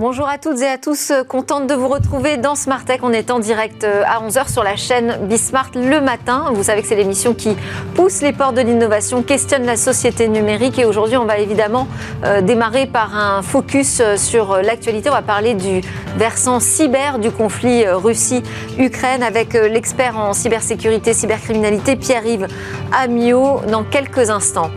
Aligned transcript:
Bonjour 0.00 0.30
à 0.30 0.38
toutes 0.38 0.62
et 0.62 0.66
à 0.66 0.78
tous, 0.78 1.12
contente 1.28 1.66
de 1.66 1.74
vous 1.74 1.86
retrouver 1.88 2.38
dans 2.38 2.54
Smart 2.54 2.82
Tech. 2.82 3.00
On 3.02 3.12
est 3.12 3.30
en 3.30 3.38
direct 3.38 3.84
euh, 3.84 4.02
à 4.06 4.26
11h 4.26 4.50
sur 4.50 4.64
la 4.64 4.74
chaîne 4.74 5.18
Bismart 5.28 5.72
le 5.74 6.00
matin. 6.00 6.46
Vous 6.54 6.62
savez 6.62 6.80
que 6.80 6.88
c'est 6.88 6.96
l'émission 6.96 7.34
qui 7.34 7.54
pousse 7.94 8.22
les 8.22 8.32
portes 8.32 8.54
de 8.54 8.62
l'innovation, 8.62 9.22
questionne 9.22 9.66
la 9.66 9.76
société 9.76 10.26
numérique. 10.28 10.78
Et 10.78 10.86
aujourd'hui, 10.86 11.18
on 11.18 11.26
va 11.26 11.36
évidemment 11.36 11.86
euh, 12.24 12.40
démarrer 12.40 12.86
par 12.86 13.14
un 13.14 13.42
focus 13.42 14.00
euh, 14.00 14.16
sur 14.16 14.56
l'actualité. 14.62 15.10
On 15.10 15.12
va 15.12 15.20
parler 15.20 15.52
du 15.52 15.82
versant 16.16 16.60
cyber 16.60 17.18
du 17.18 17.30
conflit 17.30 17.86
Russie-Ukraine 17.86 19.22
avec 19.22 19.52
l'expert 19.52 20.16
en 20.16 20.32
cybersécurité, 20.32 21.12
cybercriminalité, 21.12 21.96
Pierre-Yves 21.96 22.46
Amiot, 22.90 23.60
dans 23.70 23.84
quelques 23.84 24.30
instants. 24.30 24.70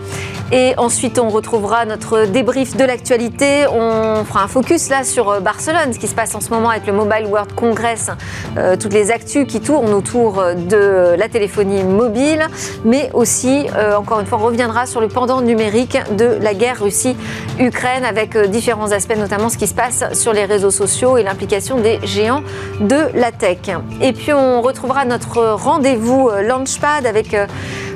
Et 0.52 0.75
ensuite, 0.77 1.17
on 1.17 1.30
retrouvera 1.30 1.85
notre 1.85 2.25
débrief 2.25 2.77
de 2.77 2.83
l'actualité. 2.83 3.66
On 3.67 4.23
fera 4.23 4.44
un 4.44 4.47
focus 4.47 4.89
là 4.89 5.03
sur 5.03 5.12
euh, 5.22 5.40
Barcelone, 5.40 5.94
ce 5.94 5.99
qui 5.99 6.08
se 6.08 6.16
passe 6.16 6.34
en 6.35 6.41
ce 6.41 6.49
moment 6.49 6.70
avec 6.70 6.88
le 6.88 6.94
Mobile 6.94 7.27
World 7.27 7.53
Congress, 7.53 8.09
euh, 8.58 8.76
toutes 8.76 8.94
les 8.94 9.12
actus 9.12 9.45
qui 9.48 9.62
tournent 9.62 9.94
autour 9.94 10.44
de 10.55 11.16
la 11.16 11.30
téléphonie 11.30 11.84
mobile, 11.84 12.48
mais 12.84 13.09
aussi, 13.13 13.67
euh, 13.76 13.95
encore 13.95 14.20
une 14.20 14.26
fois, 14.26 14.39
on 14.41 14.45
reviendra 14.45 14.86
sur 14.86 15.02
le 15.02 15.08
pendant 15.08 15.41
numérique 15.41 15.98
de 16.17 16.38
la 16.41 16.53
guerre 16.53 16.81
Russie-Ukraine 16.81 18.05
avec 18.05 18.38
différents 18.49 18.91
aspects, 18.91 19.17
notamment 19.17 19.49
ce 19.49 19.58
qui 19.58 19.67
se 19.67 19.73
passe 19.73 20.03
sur 20.13 20.34
les 20.34 20.45
réseaux 20.45 20.72
sociaux 20.72 21.17
et 21.17 21.23
l'implication 21.23 21.80
des 21.80 22.00
géants 22.03 22.44
de 22.80 23.09
la 23.14 23.31
tech. 23.31 23.59
Et 24.02 24.14
puis, 24.14 24.34
on 24.34 24.61
retrouvera 24.61 25.05
notre 25.05 25.53
rendez-vous 25.53 26.30
Launchpad 26.41 27.05
avec 27.05 27.36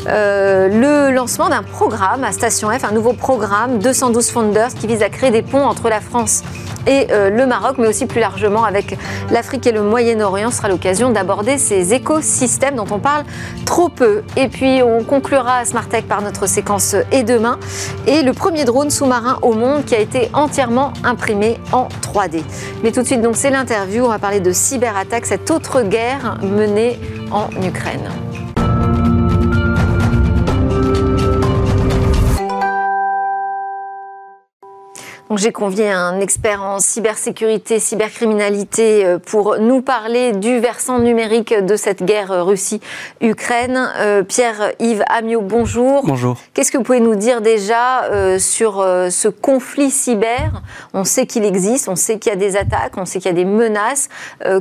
euh, 0.08 0.70
le 0.70 1.14
lancement 1.14 1.50
d'un 1.50 1.64
programme 1.64 2.24
à 2.24 2.32
Station 2.32 2.70
F, 2.70 2.86
un 2.86 2.92
nouveau 2.92 3.12
programme 3.14 3.80
212 3.80 4.30
Founders 4.30 4.74
qui 4.74 4.88
vise 4.88 5.04
à 5.04 5.10
créer 5.10 5.32
des 5.32 5.42
ponts 5.42 5.66
entre 5.66 5.90
la 5.90 6.00
France 6.00 6.44
et 6.88 7.08
euh, 7.12 7.30
le 7.30 7.46
Maroc, 7.46 7.76
mais 7.78 7.88
aussi 7.88 8.06
plus 8.06 8.20
largement 8.20 8.64
avec 8.64 8.98
l'Afrique 9.30 9.68
et 9.68 9.72
le 9.72 9.82
Moyen-Orient. 9.82 10.52
Sera 10.52 10.70
l'occasion 10.70 11.10
d'aborder 11.12 11.58
ces 11.58 11.94
écosystèmes 11.94 12.76
dont 12.76 12.88
on 12.92 13.00
parle 13.00 13.24
trop 13.66 13.90
peu. 13.90 14.24
Et 14.36 14.48
puis 14.48 14.82
on 14.82 15.04
conclura 15.04 15.58
à 15.58 15.64
Tech 15.90 16.06
par 16.06 16.22
notre 16.22 16.48
séquence 16.48 16.96
Et 17.12 17.24
demain 17.24 17.60
et 18.08 18.24
le 18.24 18.34
premier 18.34 18.66
drone 18.66 18.90
sous-marin 18.90 19.38
au 19.42 19.54
monde 19.54 19.86
qui 19.86 19.96
a 19.96 20.00
été 20.00 20.30
entièrement 20.34 20.94
imprimé 21.04 21.58
en 21.72 21.88
3D. 22.02 22.42
Mais 22.84 22.92
tout 22.92 23.02
de 23.02 23.06
suite, 23.06 23.22
donc 23.22 23.36
c'est 23.36 23.50
l'interview. 23.50 24.06
On 24.06 24.10
va 24.10 24.20
parler 24.20 24.40
de 24.40 24.52
cyberattaque, 24.52 25.26
cette 25.26 25.52
autre 25.52 25.82
guerre 25.82 26.38
menée 26.42 27.00
en 27.32 27.50
Ukraine. 27.62 28.10
J'ai 35.36 35.52
convié 35.52 35.90
un 35.92 36.22
expert 36.22 36.64
en 36.64 36.80
cybersécurité, 36.80 37.80
cybercriminalité 37.80 39.06
euh, 39.06 39.20
pour 39.20 39.58
nous 39.60 39.82
parler 39.82 40.32
du 40.32 40.60
versant 40.60 41.00
numérique 41.00 41.54
de 41.54 41.76
cette 41.76 42.04
guerre 42.04 42.46
Russie-Ukraine. 42.46 43.90
Euh, 43.98 44.24
Pierre-Yves 44.24 45.04
Amiot, 45.10 45.42
bonjour. 45.42 46.04
Bonjour. 46.06 46.38
Qu'est-ce 46.54 46.72
que 46.72 46.78
vous 46.78 46.84
pouvez 46.84 47.02
nous 47.02 47.16
dire 47.16 47.42
déjà 47.42 48.06
euh, 48.06 48.40
sur 48.40 48.76
ce 48.78 49.28
conflit 49.28 49.92
cyber? 49.92 50.62
On 50.94 51.04
sait 51.04 51.26
qu'il 51.26 51.44
existe, 51.44 51.90
on 51.90 51.96
sait 51.96 52.20
qu'il 52.20 52.32
y 52.32 52.36
a 52.36 52.38
des 52.38 52.56
attaques, 52.56 52.94
on 52.98 53.06
sait 53.06 53.20
qu'il 53.20 53.30
y 53.30 53.34
a 53.34 53.38
des 53.38 53.46
menaces. 53.46 54.10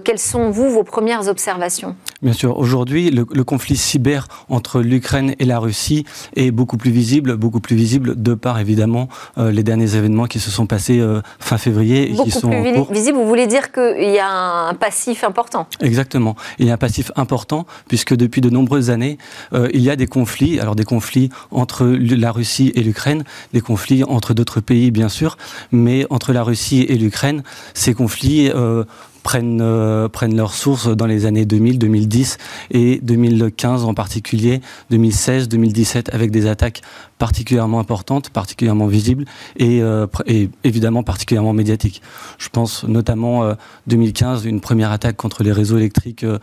quelles 0.05 0.19
sont, 0.19 0.51
vous, 0.51 0.71
vos 0.71 0.83
premières 0.83 1.29
observations? 1.29 1.95
Bien 2.23 2.33
sûr, 2.33 2.59
aujourd'hui, 2.59 3.11
le, 3.11 3.45
conflit 3.45 3.77
cyber 3.77 4.27
entre 4.49 4.81
l'Ukraine 4.81 5.35
et 5.39 5.45
la 5.45 5.59
Russie 5.59 6.05
est 6.35 6.51
beaucoup 6.51 6.77
plus 6.77 6.91
visible, 6.91 7.37
beaucoup 7.37 7.61
plus 7.61 7.77
visible 7.77 8.21
de 8.21 8.35
par, 8.35 8.59
évidemment, 8.59 9.09
les 9.37 9.63
derniers 9.63 9.95
événements 9.95 10.27
qui 10.27 10.41
se 10.41 10.51
sont 10.51 10.56
passés 10.65 10.99
euh, 10.99 11.21
fin 11.39 11.59
février. 11.59 12.09
Beaucoup 12.09 12.25
qui 12.25 12.31
sont 12.31 12.49
plus 12.49 12.95
visible, 12.95 13.19
vous 13.19 13.27
voulez 13.27 13.47
dire 13.47 13.71
qu'il 13.73 14.11
y 14.11 14.19
a 14.19 14.69
un 14.69 14.75
passif 14.75 15.25
important 15.25 15.67
Exactement. 15.83 16.35
Il 16.59 16.67
y 16.67 16.71
a 16.71 16.75
un 16.75 16.79
passif 16.79 17.13
important 17.17 17.67
puisque 17.89 18.17
depuis 18.17 18.41
de 18.41 18.49
nombreuses 18.49 18.89
années, 18.89 19.19
euh, 19.53 19.69
il 19.75 19.83
y 19.83 19.91
a 19.91 19.97
des 19.97 20.07
conflits, 20.07 20.59
alors 20.59 20.77
des 20.77 20.85
conflits 20.85 21.29
entre 21.51 21.85
la 21.85 22.33
Russie 22.33 22.73
et 22.75 22.83
l'Ukraine, 22.83 23.25
des 23.53 23.61
conflits 23.61 24.05
entre 24.05 24.33
d'autres 24.33 24.61
pays 24.61 24.91
bien 24.91 25.11
sûr, 25.11 25.37
mais 25.73 26.07
entre 26.09 26.33
la 26.33 26.43
Russie 26.43 26.87
et 26.89 26.97
l'Ukraine, 26.97 27.43
ces 27.75 27.93
conflits 27.93 28.51
euh, 28.55 28.85
prennent, 29.27 29.61
euh, 29.61 30.09
prennent 30.09 30.37
leurs 30.37 30.55
sources 30.55 30.87
dans 30.87 31.07
les 31.07 31.27
années 31.27 31.45
2000, 31.45 31.81
2010 31.81 32.39
et 32.71 33.01
2015 33.03 33.83
en 33.83 33.93
particulier, 33.93 34.61
2016, 34.91 35.49
2017 35.49 36.15
avec 36.15 36.31
des 36.31 36.47
attaques 36.47 36.83
particulièrement 37.19 37.81
importantes, 37.81 38.31
particulièrement 38.31 38.87
visibles 38.87 39.25
et, 39.57 39.83
euh, 39.83 40.07
et 40.27 40.51
évidemment 40.65 41.03
particulièrement 41.03 41.53
médiatiques. 41.53 42.03
Je 42.39 42.49
pense 42.49 42.85
notamment 42.85 43.45
euh, 43.45 43.55
2015, 43.87 44.45
une 44.45 44.61
première 44.61 44.93
attaque 44.93 45.17
contre 45.17 45.43
les 45.43 45.53
réseaux 45.53 45.79
électriques 45.79 46.25
euh, 46.25 46.39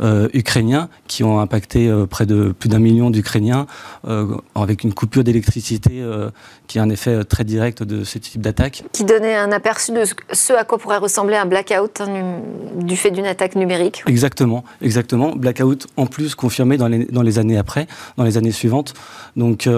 euh 0.00 0.28
ukrainiens 0.34 0.88
qui 1.06 1.22
ont 1.22 1.38
impacté 1.40 1.90
près 2.10 2.26
de 2.26 2.52
plus 2.58 2.68
d'un 2.68 2.78
million 2.78 3.10
d'Ukrainiens 3.10 3.66
avec 4.54 4.82
une 4.82 4.92
coupure 4.92 5.24
d'électricité 5.24 6.04
qui 6.66 6.78
a 6.78 6.82
un 6.82 6.90
effet 6.90 7.24
très 7.24 7.44
direct 7.44 7.82
de 7.82 8.04
ce 8.04 8.18
type 8.18 8.40
d'attaque. 8.40 8.84
Qui 8.92 9.04
donnait 9.04 9.36
un 9.36 9.52
aperçu 9.52 9.92
de 9.92 10.02
ce 10.32 10.52
à 10.52 10.64
quoi 10.64 10.78
pourrait 10.78 10.98
ressembler 10.98 11.36
un 11.36 11.46
blackout 11.46 12.00
hein, 12.00 12.40
du 12.76 12.96
fait 12.96 13.10
d'une 13.10 13.26
attaque 13.26 13.54
numérique. 13.54 14.02
Exactement, 14.06 14.64
exactement. 14.82 15.34
Blackout 15.36 15.86
en 15.96 16.06
plus 16.06 16.34
confirmé 16.34 16.76
dans 16.76 16.88
les, 16.88 17.04
dans 17.06 17.22
les 17.22 17.38
années 17.38 17.58
après, 17.58 17.86
dans 18.16 18.24
les 18.24 18.36
années 18.36 18.52
suivantes. 18.52 18.94
Donc 19.36 19.68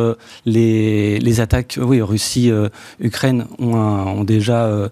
les, 0.48 1.40
attaques, 1.40 1.78
oui, 1.80 2.00
Russie-Ukraine 2.00 3.46
euh, 3.60 3.64
ont, 3.64 4.20
ont, 4.20 4.24
déjà 4.24 4.64
euh, 4.64 4.88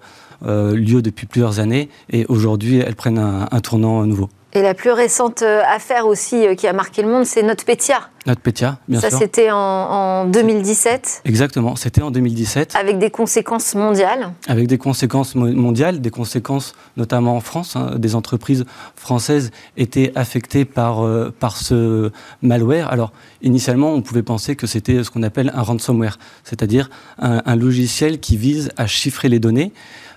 lieu 0.76 1.02
depuis 1.02 1.26
plusieurs 1.26 1.60
années 1.60 1.88
et 2.10 2.26
aujourd'hui 2.26 2.78
elles 2.78 2.96
prennent 2.96 3.18
un, 3.18 3.48
un 3.50 3.60
tournant 3.60 4.04
nouveau. 4.04 4.28
Et 4.56 4.62
la 4.62 4.72
plus 4.72 4.90
récente 4.90 5.42
euh, 5.42 5.60
affaire 5.68 6.06
aussi 6.06 6.46
euh, 6.46 6.54
qui 6.54 6.66
a 6.66 6.72
marqué 6.72 7.02
le 7.02 7.08
monde, 7.08 7.26
c'est 7.26 7.42
NotPetya. 7.42 8.08
NotPetya, 8.26 8.78
bien 8.88 9.00
sûr. 9.00 9.10
Ça, 9.10 9.18
c'était 9.18 9.50
en, 9.52 10.24
2017. 10.24 11.20
Exactement, 11.26 11.76
c'était 11.76 12.00
en 12.00 12.10
2017. 12.10 12.74
Avec 12.74 12.98
des 12.98 13.10
conséquences 13.10 13.74
mondiales. 13.74 14.32
Avec 14.48 14.66
des 14.66 14.78
conséquences 14.78 15.34
mondiales, 15.34 16.00
des 16.00 16.08
conséquences 16.08 16.74
notamment 16.96 17.36
en 17.36 17.40
France. 17.40 17.76
Hein. 17.76 17.96
des 17.98 18.14
entreprises 18.14 18.64
françaises 18.94 19.50
étaient 19.76 20.10
affectées 20.14 20.64
par, 20.64 21.04
euh, 21.04 21.34
par 21.38 21.58
ce 21.58 22.10
malware. 22.40 22.90
Alors, 22.90 23.12
initialement, 23.42 23.92
on 23.92 24.00
pouvait 24.00 24.22
penser 24.22 24.56
que 24.56 24.66
c'était 24.66 25.04
ce 25.04 25.10
qu'on 25.10 25.22
appelle 25.22 25.52
un 25.54 25.62
ransomware, 25.62 26.18
c'est-à-dire 26.44 26.88
un 27.18 27.56
logiciel 27.56 28.20
qui 28.20 28.38
vise 28.38 28.70
à 28.78 28.86
chiffrer 28.86 29.28
les 29.28 29.38
données. 29.38 29.72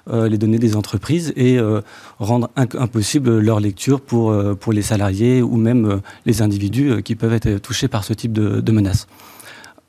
Euh, 0.09 0.29
les 0.29 0.37
données 0.37 0.59
des 0.59 0.75
entreprises 0.75 1.33
et 1.35 1.59
euh, 1.59 1.81
rendre 2.19 2.49
impossible 2.55 3.39
leur 3.39 3.59
lecture 3.59 4.01
pour, 4.01 4.31
euh, 4.31 4.55
pour 4.55 4.73
les 4.73 4.81
salariés 4.81 5.41
ou 5.41 5.55
même 5.57 6.01
les 6.25 6.41
individus 6.41 7.03
qui 7.03 7.15
peuvent 7.15 7.33
être 7.33 7.57
touchés 7.59 7.87
par 7.87 8.03
ce 8.03 8.13
type 8.13 8.33
de, 8.33 8.71
menaces 8.71 9.07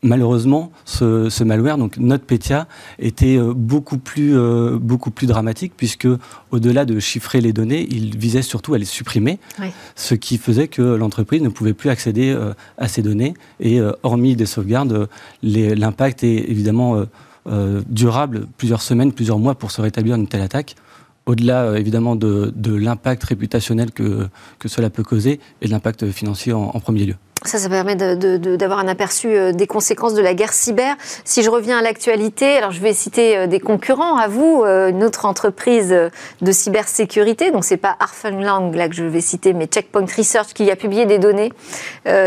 malheureusement, 0.03 0.73
ce, 0.87 1.45
malware, 1.45 1.77
donc 1.77 1.99
NotPetya, 1.99 2.67
était 2.99 3.39
beaucoup 3.39 3.99
plus, 3.99 4.35
beaucoup 4.79 5.11
plus 5.11 5.27
dramatique 5.27 5.75
puisque, 5.77 6.09
au-delà 6.51 6.87
de 6.87 6.99
chiffrer 6.99 7.43
les 7.43 7.53
données, 7.53 7.87
il 7.91 8.17
visait 8.17 8.41
surtout 8.41 8.73
à 8.73 8.79
les 8.79 8.87
supprimer, 8.87 9.39
ce 9.97 10.15
qui 10.15 10.39
faisait 10.39 10.69
que 10.69 10.81
l'entreprise 10.81 11.43
ne 11.43 11.51
pouvait 11.51 11.75
plus 11.75 11.91
accéder 11.91 12.35
à 12.79 12.89
ces 12.89 13.03
données. 13.03 13.35
Et 13.61 13.79
hormis 14.03 14.37
des 14.37 14.47
sauvegardes, 14.47 15.07
l'impact 15.43 16.25
est 16.25 16.51
évidemment 16.51 17.05
euh, 17.47 17.83
durable, 17.89 18.47
plusieurs 18.57 18.83
semaines, 18.83 19.13
plusieurs 19.13 19.39
mois 19.39 19.55
pour 19.55 19.71
se 19.71 19.81
rétablir 19.81 20.17
une 20.17 20.29
telle 20.29 20.43
attaque 20.43 20.77
au-delà 21.27 21.65
euh, 21.65 21.77
évidemment 21.77 22.17
de, 22.17 22.53
l'impact 22.67 23.25
réputationnel 23.25 23.93
que, 23.93 24.29
que, 24.59 24.69
cela 24.69 24.91
peut 24.91 25.05
causer 25.05 25.39
et 25.61 25.67
de 25.67 25.71
l'impact 25.71 26.11
financier 26.11 26.53
en 26.53 26.81
premier 26.81 27.05
lieu. 27.05 27.17
Ça, 27.47 27.57
ça 27.57 27.71
permet 27.71 27.97
d'avoir 27.97 28.81
un 28.81 28.89
aperçu 28.89 29.29
euh, 29.29 29.53
des 29.53 29.67
conséquences 29.67 30.13
de 30.13 30.21
la 30.21 30.35
guerre 30.35 30.53
cyber. 30.53 30.95
Si 31.25 31.43
je 31.43 31.49
reviens 31.49 31.79
à 31.79 31.83
l'actualité, 31.83 32.59
alors 32.59 32.71
je 32.71 32.81
vais 32.81 32.93
citer 32.93 33.35
euh, 33.35 33.47
des 33.47 33.61
concurrents 33.61 34.19
à 34.19 34.29
vous, 34.29 34.63
euh, 34.63 34.91
une 34.91 35.03
autre 35.03 35.25
entreprise 35.25 35.89
de 36.43 36.53
cybersécurité, 36.53 37.51
donc 37.51 37.65
c'est 37.65 37.79
pas 37.79 37.97
Lang 38.25 38.75
là 38.75 38.89
que 38.91 38.95
je 38.95 39.05
vais 39.05 39.23
citer, 39.23 39.55
mais 39.55 39.67
Checkpoint 39.67 40.05
Research 40.19 40.53
qui 40.53 40.71
a 40.71 40.77
publié 40.77 41.07
des 41.07 41.19
données 41.19 41.53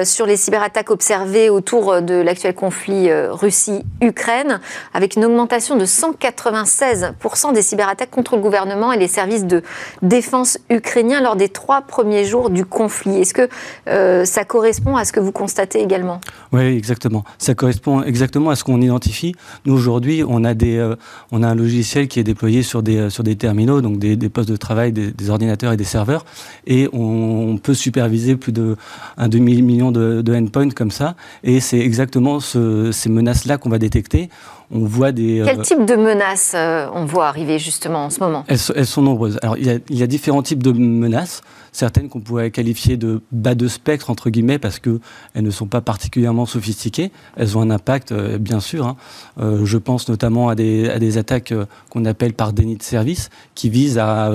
sur 0.04 0.26
les 0.26 0.38
cyberattaques 0.38 0.90
observées 0.90 1.50
autour 1.50 2.02
de 2.02 2.16
l'actuel 2.16 2.56
conflit 2.56 3.12
Russie-Ukraine, 3.12 4.60
avec 4.94 5.16
une 5.16 5.26
augmentation 5.26 5.76
de 5.76 5.86
196% 5.86 7.54
des 7.54 7.62
cyberattaques 7.62 8.10
contre 8.10 8.36
le 8.36 8.42
gouvernement 8.42 8.92
et 8.92 8.98
les 8.98 9.08
services 9.08 9.46
de 9.46 9.62
défense 10.02 10.58
ukrainiens 10.70 11.22
lors 11.22 11.36
des 11.36 11.50
trois 11.50 11.82
premiers 11.82 12.26
jours 12.26 12.50
du 12.50 12.66
conflit. 12.66 13.22
Est-ce 13.22 13.34
que 13.34 14.26
ça 14.26 14.46
correspond 14.46 14.98
à 14.98 15.03
à 15.04 15.06
ce 15.06 15.12
que 15.12 15.20
vous 15.20 15.34
constatez 15.34 15.82
également. 15.82 16.22
Oui, 16.54 16.62
exactement. 16.62 17.26
Ça 17.38 17.56
correspond 17.56 18.04
exactement 18.04 18.52
à 18.52 18.56
ce 18.56 18.64
qu'on 18.64 18.80
identifie. 18.80 19.36
Nous, 19.66 19.74
aujourd'hui, 19.74 20.24
on, 20.26 20.46
a 20.46 20.54
des, 20.54 20.78
euh, 20.78 20.96
on 21.34 21.44
a 21.44 21.48
un 21.50 21.56
logiciel 21.56 22.08
qui 22.08 22.22
est 22.22 22.24
déployé 22.24 22.64
sur 22.64 22.82
des, 22.82 22.98
euh, 22.98 23.10
sur 23.10 23.26
des 23.26 23.36
terminaux, 23.36 23.82
donc 23.82 24.00
des, 24.00 24.16
postes 24.30 24.50
de 24.50 24.56
travail, 24.56 24.94
des, 24.94 25.30
ordinateurs 25.30 25.74
et 25.74 25.78
des 25.78 25.84
serveurs. 25.84 26.24
Et 26.68 26.88
on, 26.94 27.60
peut 27.62 27.74
superviser 27.74 28.36
plus 28.36 28.54
de 28.54 28.78
un 29.18 29.28
demi-million 29.28 29.92
de, 29.92 30.22
de 30.22 30.36
endpoints 30.36 30.70
comme 30.70 30.92
ça. 30.92 31.16
Et 31.44 31.60
c'est 31.60 31.80
exactement 31.80 32.40
ces 32.40 33.10
menaces-là 33.10 33.58
qu'on 33.58 33.70
va 33.70 33.80
détecter 33.80 34.30
on 34.76 34.86
voit 34.86 35.12
des... 35.12 35.44
Quel 35.46 35.62
type 35.62 35.86
de 35.86 35.96
menaces 35.96 36.56
on 36.56 37.06
voit 37.06 37.28
arriver 37.28 37.60
justement 37.60 38.06
en 38.06 38.10
ce 38.10 38.20
moment? 38.22 38.44
Elles, 38.48 38.58
elles, 38.76 38.88
sont 38.88 39.04
nombreuses. 39.04 39.38
Alors 39.44 39.56
il 39.56 39.68
y, 39.68 39.70
a, 39.70 39.78
il 39.90 39.98
y 39.98 40.02
a 40.02 40.08
différents 40.08 40.42
types 40.42 40.64
de 40.64 40.72
menaces 40.72 41.44
certaines 41.74 42.08
qu'on 42.08 42.22
pourrait 42.22 42.52
qualifier 42.52 42.96
de 42.96 43.22
bas 43.32 43.56
de 43.56 43.68
spectre, 43.68 44.10
entre 44.10 44.30
guillemets, 44.30 44.60
parce 44.60 44.80
qu'elles 44.80 45.00
ne 45.36 45.50
sont 45.50 45.66
pas 45.66 45.82
particulièrement 45.82 46.46
sophistiquées. 46.46 47.12
Elles 47.36 47.58
ont 47.58 47.62
un 47.62 47.72
impact, 47.72 48.12
euh, 48.12 48.38
bien 48.38 48.60
sûr. 48.62 48.88
Hein. 48.88 48.96
Euh, 49.42 49.66
je 49.66 49.78
pense 49.78 50.08
notamment 50.08 50.48
à 50.48 50.56
des, 50.56 50.90
à 50.90 51.00
des 51.00 51.18
attaques 51.18 51.52
euh, 51.52 51.66
qu'on 51.90 52.06
appelle 52.06 52.34
par 52.34 52.54
déni 52.54 52.78
de 52.78 52.84
service, 52.84 53.30
qui 53.56 53.70
visent 53.70 53.98
à 53.98 54.32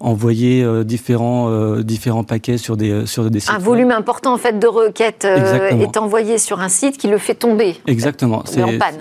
envoyer 0.00 0.84
différents, 0.84 1.80
différents 1.80 2.24
paquets 2.24 2.58
sur 2.58 2.76
des, 2.76 3.06
sur 3.06 3.30
des 3.30 3.40
sites. 3.40 3.50
Un 3.50 3.58
volume 3.58 3.90
important 3.90 4.34
en 4.34 4.38
fait, 4.38 4.58
de 4.58 4.66
requêtes 4.66 5.24
est 5.24 5.96
envoyé 5.96 6.38
sur 6.38 6.60
un 6.60 6.68
site 6.68 6.98
qui 6.98 7.08
le 7.08 7.18
fait 7.18 7.34
tomber. 7.34 7.76
Exactement. 7.86 8.44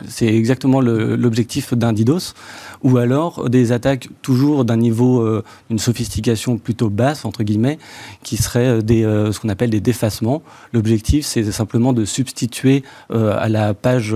C'est 0.08 0.28
exactement 0.28 0.80
l'objectif 0.82 1.74
d'un 1.74 1.94
DDoS 1.94 2.34
ou 2.84 2.98
alors 2.98 3.50
des 3.50 3.72
attaques 3.72 4.10
toujours 4.22 4.66
d'un 4.66 4.78
niveau, 4.78 5.22
euh, 5.22 5.44
une 5.70 5.80
sophistication 5.80 6.58
plutôt 6.58 6.90
basse, 6.90 7.26
entre 7.26 7.44
guillemets, 7.44 7.73
qui 8.24 8.38
seraient 8.38 8.68
euh, 8.68 8.82
des, 8.82 9.04
euh, 9.04 9.32
ce 9.32 9.40
qu'on 9.40 9.50
appelle 9.50 9.70
des 9.70 9.80
défacements. 9.80 10.42
L'objectif, 10.74 11.26
c'est 11.26 11.44
simplement 11.52 11.94
de 11.94 12.06
substituer 12.06 12.84
à 13.12 13.50
la 13.50 13.74
page 13.74 14.16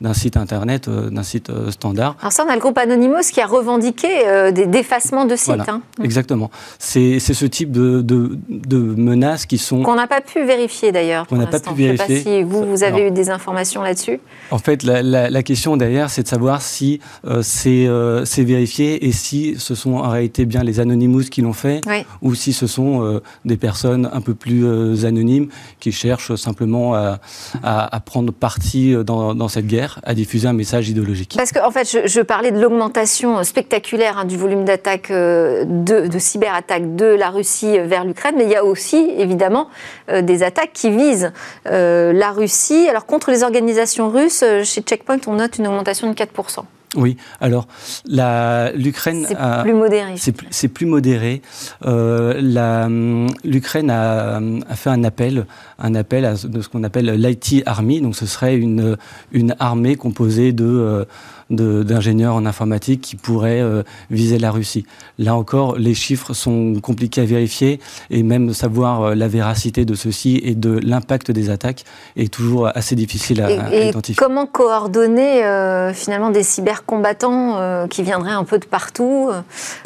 d'un 0.00 0.14
site 0.14 0.36
internet, 0.36 0.88
d'un 0.88 1.22
site 1.22 1.50
standard. 1.70 2.16
Alors 2.20 2.32
ça, 2.32 2.44
on 2.46 2.50
a 2.50 2.54
le 2.54 2.60
groupe 2.60 2.78
Anonymous 2.78 3.30
qui 3.32 3.40
a 3.40 3.46
revendiqué 3.46 4.08
des 4.52 4.66
défacements 4.66 5.24
de 5.24 5.36
sites. 5.36 5.68
Hein. 5.68 5.82
Exactement. 6.02 6.50
C'est 6.78 7.18
ce 7.20 7.46
type 7.46 7.70
de, 7.70 8.00
de, 8.00 8.38
de, 8.48 8.78
menaces 8.78 9.46
qui 9.46 9.58
sont... 9.58 9.82
Qu'on 9.82 9.94
n'a 9.94 10.06
pas 10.06 10.20
pu 10.20 10.44
vérifier 10.44 10.92
d'ailleurs. 10.92 11.26
Qu'on 11.26 11.36
n'a 11.36 11.46
pas 11.46 11.60
pu 11.60 11.74
vérifier. 11.74 12.16
Je 12.16 12.22
sais 12.22 12.24
pas 12.24 12.30
si 12.30 12.42
vous, 12.42 12.64
vous 12.64 12.82
avez 12.82 13.08
eu 13.08 13.10
des 13.10 13.30
informations 13.30 13.82
là-dessus. 13.82 14.20
En 14.50 14.58
fait, 14.58 14.82
la, 14.82 15.02
la, 15.02 15.30
la 15.30 15.42
question 15.42 15.76
derrière, 15.76 16.10
c'est 16.10 16.22
de 16.22 16.28
savoir 16.28 16.62
si 16.62 17.00
c'est 17.42 17.86
euh, 17.86 18.24
c'est 18.24 18.44
vérifié 18.44 19.06
et 19.06 19.12
si 19.12 19.54
ce 19.58 19.74
sont 19.74 19.94
en 19.94 20.08
réalité 20.08 20.44
bien 20.44 20.62
les 20.62 20.80
Anonymous 20.80 21.24
qui 21.30 21.42
l'ont 21.42 21.52
fait 21.52 21.80
ou 22.22 22.34
si 22.34 22.52
ce 22.52 22.66
sont 22.66 22.83
euh, 22.84 23.22
des 23.44 23.56
personnes 23.56 24.08
un 24.12 24.20
peu 24.20 24.34
plus 24.34 24.64
euh, 24.64 25.06
anonymes 25.06 25.48
qui 25.80 25.92
cherchent 25.92 26.34
simplement 26.36 26.94
à, 26.94 28.00
prendre 28.04 28.32
parti 28.32 28.94
dans, 29.04 29.34
dans, 29.34 29.48
cette 29.48 29.66
guerre, 29.66 30.00
à 30.04 30.14
diffuser 30.14 30.48
un 30.48 30.52
message 30.52 30.88
idéologique. 30.88 31.34
Parce 31.36 31.52
qu'en 31.52 31.68
en 31.68 31.70
fait, 31.70 31.90
je, 31.90 32.06
je, 32.06 32.20
parlais 32.20 32.50
de 32.50 32.60
l'augmentation 32.60 33.42
spectaculaire 33.44 34.18
hein, 34.18 34.24
du 34.24 34.36
volume 34.36 34.64
d'attaques, 34.64 35.10
de, 35.10 36.06
de 36.06 36.18
cyberattaques 36.18 36.96
de 36.96 37.06
la 37.06 37.30
Russie 37.30 37.78
vers 37.78 38.04
l'Ukraine, 38.04 38.34
mais 38.36 38.44
il 38.44 38.50
y 38.50 38.56
a 38.56 38.64
aussi 38.64 39.10
évidemment 39.16 39.68
des 40.08 40.42
attaques 40.42 40.72
qui 40.72 40.90
visent 40.90 41.32
la 41.64 42.30
Russie. 42.32 42.86
Alors 42.88 43.06
contre 43.06 43.30
les 43.30 43.42
organisations 43.42 44.10
russes, 44.10 44.44
chez 44.64 44.82
Checkpoint, 44.82 45.20
on 45.26 45.34
note 45.34 45.58
une 45.58 45.66
augmentation 45.66 46.08
de 46.10 46.14
4%. 46.14 46.64
Oui, 46.94 47.16
alors 47.40 47.66
l'Ukraine 48.06 49.26
c'est 49.26 49.62
plus 49.62 49.74
modéré. 49.74 50.14
C'est 50.50 50.68
plus 50.68 50.86
modéré. 50.86 51.42
Euh, 51.86 53.28
L'Ukraine 53.44 53.90
a, 53.90 54.36
a, 54.36 54.76
fait 54.76 54.90
un 54.90 55.04
appel, 55.04 55.46
un 55.78 55.94
appel 55.94 56.24
à 56.24 56.34
de 56.34 56.60
ce 56.60 56.68
qu'on 56.68 56.84
appelle 56.84 57.06
l'IT 57.06 57.62
Army. 57.66 58.00
Donc 58.00 58.16
ce 58.16 58.26
serait 58.26 58.56
une 58.56 58.96
une 59.32 59.54
armée 59.58 59.96
composée 59.96 60.52
de 60.52 60.64
euh, 60.64 61.04
d'ingénieurs 61.50 62.34
en 62.34 62.46
informatique 62.46 63.00
qui 63.00 63.16
pourraient 63.16 63.60
euh, 63.60 63.82
viser 64.10 64.38
la 64.38 64.50
Russie. 64.50 64.86
Là 65.18 65.34
encore, 65.34 65.76
les 65.76 65.94
chiffres 65.94 66.32
sont 66.32 66.74
compliqués 66.80 67.20
à 67.20 67.24
vérifier 67.24 67.80
et 68.10 68.22
même 68.22 68.52
savoir 68.52 69.02
euh, 69.02 69.14
la 69.14 69.28
véracité 69.28 69.84
de 69.84 69.94
ceci 69.94 70.40
et 70.42 70.54
de 70.54 70.78
l'impact 70.82 71.30
des 71.30 71.50
attaques 71.50 71.84
est 72.16 72.32
toujours 72.32 72.70
assez 72.74 72.94
difficile 72.94 73.42
à, 73.42 73.72
et, 73.72 73.88
identifier. 73.88 74.16
Comment 74.18 74.46
coordonner 74.46 75.44
euh, 75.44 75.92
finalement 75.92 76.30
des 76.30 76.42
cybercombattants 76.42 77.88
qui 77.88 78.02
viendraient 78.02 78.32
un 78.32 78.44
peu 78.44 78.58
de 78.58 78.64
partout 78.64 79.30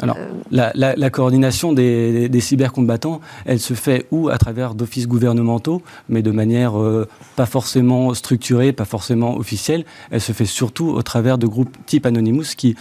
Alors, 0.01 0.17
la, 0.51 0.71
la, 0.75 0.95
la, 0.95 1.09
coordination 1.09 1.73
des, 1.73 2.29
des, 2.29 2.39
cybercombattants, 2.39 3.19
elle 3.45 3.59
se 3.59 3.73
fait 3.73 4.05
ou 4.11 4.29
à 4.29 4.37
travers 4.37 4.75
d'offices 4.75 5.07
gouvernementaux, 5.07 5.81
mais 6.07 6.21
de 6.21 6.31
manière 6.31 6.73
pas 7.35 7.45
forcément 7.45 8.13
structurée, 8.13 8.71
pas 8.71 8.85
forcément 8.85 9.37
officielle. 9.37 9.85
Elle 10.11 10.21
se 10.21 10.31
fait 10.31 10.45
surtout 10.45 10.89
au 10.89 11.01
travers 11.01 11.37
de 11.37 11.48
groupes 11.49 11.75
type 11.85 12.05
Anonymous 12.05 12.55
qui 12.55 12.75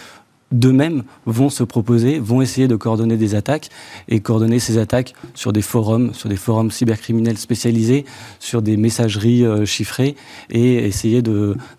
d'eux-mêmes 0.52 1.02
vont 1.26 1.50
se 1.50 1.62
proposer, 1.62 2.18
vont 2.18 2.40
essayer 2.40 2.68
de 2.68 2.76
coordonner 2.76 3.16
des 3.16 3.34
attaques 3.34 3.68
et 4.08 4.20
coordonner 4.20 4.58
ces 4.58 4.78
attaques 4.78 5.14
sur 5.34 5.52
des 5.52 5.62
forums, 5.62 6.14
sur 6.14 6.28
des 6.28 6.36
forums 6.36 6.70
cybercriminels 6.70 7.38
spécialisés, 7.38 8.04
sur 8.38 8.62
des 8.62 8.76
messageries 8.76 9.44
euh, 9.44 9.64
chiffrées 9.66 10.16
et 10.50 10.86
essayer 10.86 11.22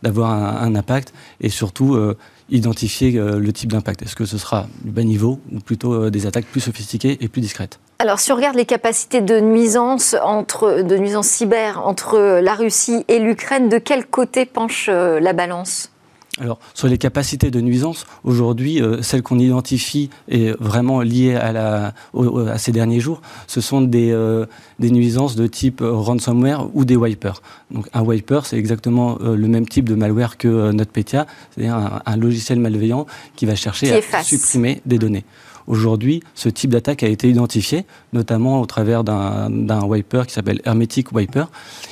d'avoir 0.04 0.32
un, 0.32 0.76
impact 0.76 1.14
et 1.42 1.50
surtout 1.50 1.96
euh, 1.96 2.16
identifier 2.50 3.18
euh, 3.18 3.40
le 3.40 3.52
type 3.52 3.72
d'impact. 3.72 4.04
Est-ce 4.04 4.16
que 4.16 4.26
ce 4.26 4.38
sera 4.38 4.68
du 4.84 4.92
bas 4.92 5.04
niveau 5.04 5.40
ou 5.52 5.60
plutôt 5.60 6.10
des 6.10 6.28
attaques 6.28 6.46
plus 6.46 6.62
sophistiquées 6.62 7.18
et 7.22 7.28
plus 7.28 7.42
discrètes? 7.42 7.80
Alors, 7.98 8.20
si 8.20 8.32
on 8.32 8.36
regarde 8.36 8.56
les 8.56 8.66
capacités 8.66 9.20
de 9.20 9.42
nuisance, 9.42 10.16
entre, 10.24 10.84
de 10.84 10.98
nuisance 10.98 11.28
cyber 11.28 11.86
entre 11.86 12.40
la 12.40 12.54
Russie 12.54 13.04
et 13.10 13.20
l'Ukraine, 13.20 13.68
de 13.68 13.78
quel 13.78 14.06
côté 14.06 14.46
penche 14.46 14.88
la 14.88 15.34
balance? 15.34 15.92
Alors, 16.40 16.60
sur 16.74 16.88
les 16.88 16.98
capacités 16.98 17.52
de 17.52 17.60
nuisance, 17.60 18.06
aujourd'hui, 18.24 18.82
euh, 18.82 19.02
celles 19.02 19.22
qu'on 19.22 19.40
identifie 19.40 20.10
et 20.30 20.52
vraiment 20.60 21.02
liées 21.02 21.36
à, 21.36 21.52
la, 21.52 21.94
à, 22.14 22.58
ces 22.58 22.72
derniers 22.72 23.02
jours, 23.02 23.22
ce 23.48 23.60
sont 23.60 23.82
des, 23.82 24.12
euh, 24.12 24.46
des 24.80 24.90
nuisances 24.90 25.36
de 25.36 25.48
type 25.48 25.82
ransomware 25.84 26.70
ou 26.74 26.86
des 26.86 26.96
wipers. 26.96 27.42
Donc, 27.72 27.88
un 27.94 28.02
wiper, 28.02 28.46
c'est 28.46 28.58
exactement 28.58 29.18
euh, 29.22 29.36
le 29.36 29.48
même 29.48 29.68
type 29.68 29.90
de 29.90 29.96
malware 29.96 30.38
que 30.38 30.72
NotPetya, 30.72 31.28
c'est-à-dire 31.52 31.76
un, 31.76 32.02
un, 32.06 32.18
logiciel 32.18 32.60
malveillant 32.60 33.06
qui 33.36 33.46
va 33.46 33.56
chercher 33.56 34.02
à 34.14 34.24
supprimer 34.24 34.82
des 34.86 34.98
données. 34.98 35.26
Aujourd'hui, 35.68 36.24
ce 36.36 36.50
type 36.50 36.72
d'attaque 36.72 37.04
a 37.04 37.08
été 37.08 37.30
identifié, 37.30 37.86
notamment 38.14 38.60
au 38.60 38.66
travers 38.66 39.04
d'un 39.04 39.84
wiper 39.84 40.26
qui 40.26 40.34
s'appelle 40.34 40.62
Hermetic 40.66 41.12
Wiper, 41.12 41.46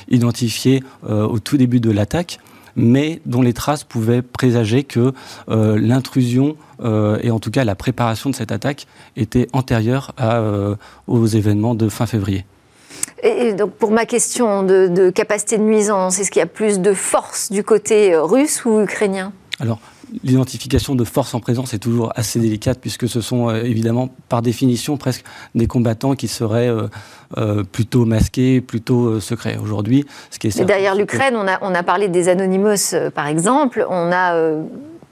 identifié 0.08 0.82
au 1.08 1.38
tout 1.38 1.56
début 1.56 1.78
de 1.78 1.92
l'attaque 1.92 2.40
mais 2.78 3.20
dont 3.26 3.42
les 3.42 3.52
traces 3.52 3.84
pouvaient 3.84 4.22
présager 4.22 4.84
que 4.84 5.12
euh, 5.50 5.78
l'intrusion 5.78 6.56
euh, 6.82 7.18
et 7.22 7.30
en 7.30 7.40
tout 7.40 7.50
cas 7.50 7.64
la 7.64 7.74
préparation 7.74 8.30
de 8.30 8.34
cette 8.34 8.52
attaque 8.52 8.86
était 9.16 9.48
antérieure 9.52 10.12
à, 10.16 10.38
euh, 10.38 10.76
aux 11.08 11.26
événements 11.26 11.74
de 11.74 11.88
fin 11.88 12.06
février. 12.06 12.46
Et 13.22 13.52
donc 13.52 13.72
pour 13.72 13.90
ma 13.90 14.06
question 14.06 14.62
de, 14.62 14.86
de 14.86 15.10
capacité 15.10 15.58
de 15.58 15.64
nuisance, 15.64 16.20
est-ce 16.20 16.30
qu'il 16.30 16.40
y 16.40 16.42
a 16.42 16.46
plus 16.46 16.78
de 16.78 16.94
force 16.94 17.50
du 17.50 17.64
côté 17.64 18.16
russe 18.16 18.64
ou 18.64 18.80
ukrainien? 18.80 19.32
Alors, 19.60 19.80
l'identification 20.24 20.94
de 20.94 21.04
forces 21.04 21.34
en 21.34 21.40
présence 21.40 21.74
est 21.74 21.78
toujours 21.78 22.12
assez 22.16 22.38
délicate 22.38 22.78
puisque 22.80 23.08
ce 23.08 23.20
sont 23.20 23.48
euh, 23.48 23.62
évidemment 23.62 24.08
par 24.28 24.42
définition 24.42 24.96
presque 24.96 25.24
des 25.54 25.66
combattants 25.66 26.14
qui 26.14 26.28
seraient 26.28 26.68
euh, 26.68 26.88
euh, 27.36 27.62
plutôt 27.64 28.04
masqués, 28.04 28.60
plutôt 28.60 29.20
secrets. 29.20 29.56
Aujourd'hui, 29.56 30.06
ce 30.30 30.38
qui 30.38 30.48
est 30.48 30.64
derrière 30.64 30.94
l'Ukraine, 30.94 31.34
on 31.36 31.46
a, 31.46 31.58
on 31.62 31.74
a 31.74 31.82
parlé 31.82 32.08
des 32.08 32.28
Anonymous 32.28 32.94
par 33.14 33.26
exemple, 33.26 33.86
on 33.88 34.12
a 34.12 34.56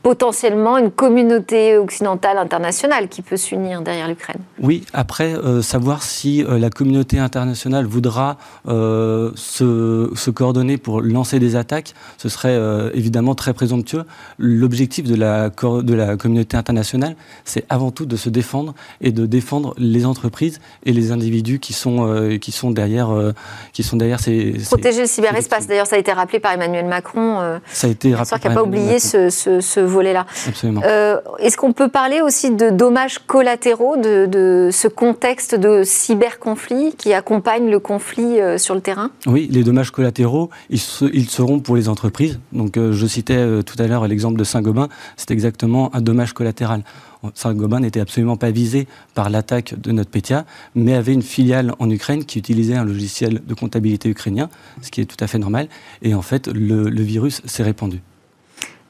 potentiellement 0.07 0.79
une 0.79 0.93
communauté 0.93 1.77
occidentale 1.79 2.39
internationale 2.39 3.09
qui 3.09 3.23
peut 3.23 3.37
s'unir 3.37 3.83
derrière 3.83 4.07
l'Ukraine. 4.07 4.39
Oui, 4.63 4.85
après, 4.93 5.35
euh, 5.35 5.63
savoir 5.63 6.05
si 6.05 6.45
euh, 6.45 6.61
la 6.61 6.71
communauté 6.71 7.19
internationale 7.19 7.87
voudra 7.87 8.37
euh, 8.69 9.33
se, 9.35 10.13
se, 10.15 10.31
coordonner 10.31 10.77
pour 10.77 11.01
lancer 11.01 11.41
des 11.41 11.57
attaques, 11.57 11.93
ce 12.19 12.29
serait 12.29 12.57
évidemment 12.95 13.35
très 13.35 13.53
présomptueux. 13.53 14.05
L'objectif 14.39 15.07
de 15.07 15.17
la, 15.17 15.51
de 15.51 15.95
la 15.95 16.17
communauté 16.17 16.57
internationale, 16.57 17.17
c'est 17.45 17.65
avant 17.69 17.91
tout 17.91 18.07
de 18.07 18.15
se 18.15 18.29
défendre 18.29 18.77
et 19.01 19.11
de 19.11 19.27
défendre 19.27 19.75
les 19.77 20.07
entreprises 20.07 20.61
et 20.85 20.93
les 20.93 21.11
individus 21.11 21.59
qui 21.59 21.73
sont, 21.73 22.39
qui 22.41 22.53
sont, 22.53 22.71
derrière, 22.71 23.11
qui 23.73 23.83
sont 23.83 23.97
derrière 23.97 24.21
ces... 24.21 24.55
Protéger 24.67 25.01
le 25.01 25.07
cyberespace, 25.09 25.67
d'ailleurs 25.67 25.89
ça 25.89 25.97
a 25.97 25.99
été 25.99 26.13
rappelé 26.13 26.39
par 26.39 26.53
Emmanuel 26.53 26.87
Macron. 26.87 27.59
ça 27.73 27.89
a 27.89 27.91
été 27.91 28.15
rappelé. 28.15 28.41
qui 28.41 28.49
n'a 28.49 28.55
pas 28.55 28.63
oublié 28.63 29.01
ce, 29.01 29.31
ce, 29.31 29.61
ce 29.61 29.81
volet-là. 29.97 30.27
Euh, 30.65 31.19
Est-ce 31.39 31.57
qu'on 31.57 31.73
peut 31.73 31.89
parler 31.89 32.21
aussi 32.21 32.51
de 32.51 32.71
dommages 32.71 33.19
collatéraux 33.19 33.97
de, 33.97 34.27
de 34.27 34.69
ce 34.73 34.89
contexte 34.89 35.55
de 35.55 35.83
cyberconflit 35.85 36.95
qui 36.97 37.13
accompagne 37.13 37.71
le 37.71 37.81
conflit 37.81 38.41
euh, 38.41 38.59
sur 38.59 38.75
le 38.75 38.81
terrain? 38.81 39.11
Oui, 39.27 39.49
les 39.51 39.65
dommages 39.65 39.91
collatéraux, 39.91 40.51
ils, 40.71 40.81
ils, 41.13 41.29
seront 41.29 41.61
pour 41.61 41.77
les 41.77 41.89
entreprises. 41.89 42.39
Donc, 42.53 42.77
euh, 42.77 42.93
je 42.93 43.07
citais 43.07 43.63
tout 43.65 43.77
à 43.83 43.87
l'heure 43.87 44.07
l'exemple 44.07 44.39
de 44.39 44.45
Saint-Gobain, 44.45 44.89
c'est 45.17 45.31
exactement 45.31 45.95
un 45.95 46.01
dommage 46.01 46.33
collatéral. 46.33 46.83
Saint-Gobain 47.35 47.81
n'était 47.81 48.01
absolument 48.01 48.37
pas 48.37 48.51
visé 48.51 48.87
par 49.15 49.31
l'attaque 49.31 49.75
de 49.81 49.93
NotPetya, 49.93 50.45
mais 50.75 50.95
avait 50.95 51.15
une 51.15 51.23
filiale 51.23 51.73
en 51.79 51.91
Ukraine 51.91 52.25
qui 52.25 52.39
utilisait 52.39 52.77
un 52.77 52.85
logiciel 52.85 53.41
de 53.45 53.55
comptabilité 53.55 54.09
ukrainien, 54.09 54.49
ce 54.83 54.91
qui 54.91 55.01
est 55.01 55.07
tout 55.07 55.23
à 55.25 55.27
fait 55.27 55.39
normal. 55.39 55.69
Et 56.03 56.15
en 56.15 56.23
fait, 56.23 56.49
le, 56.49 56.89
le 56.89 57.03
virus 57.03 57.43
s'est 57.47 57.63
répandu. 57.63 58.01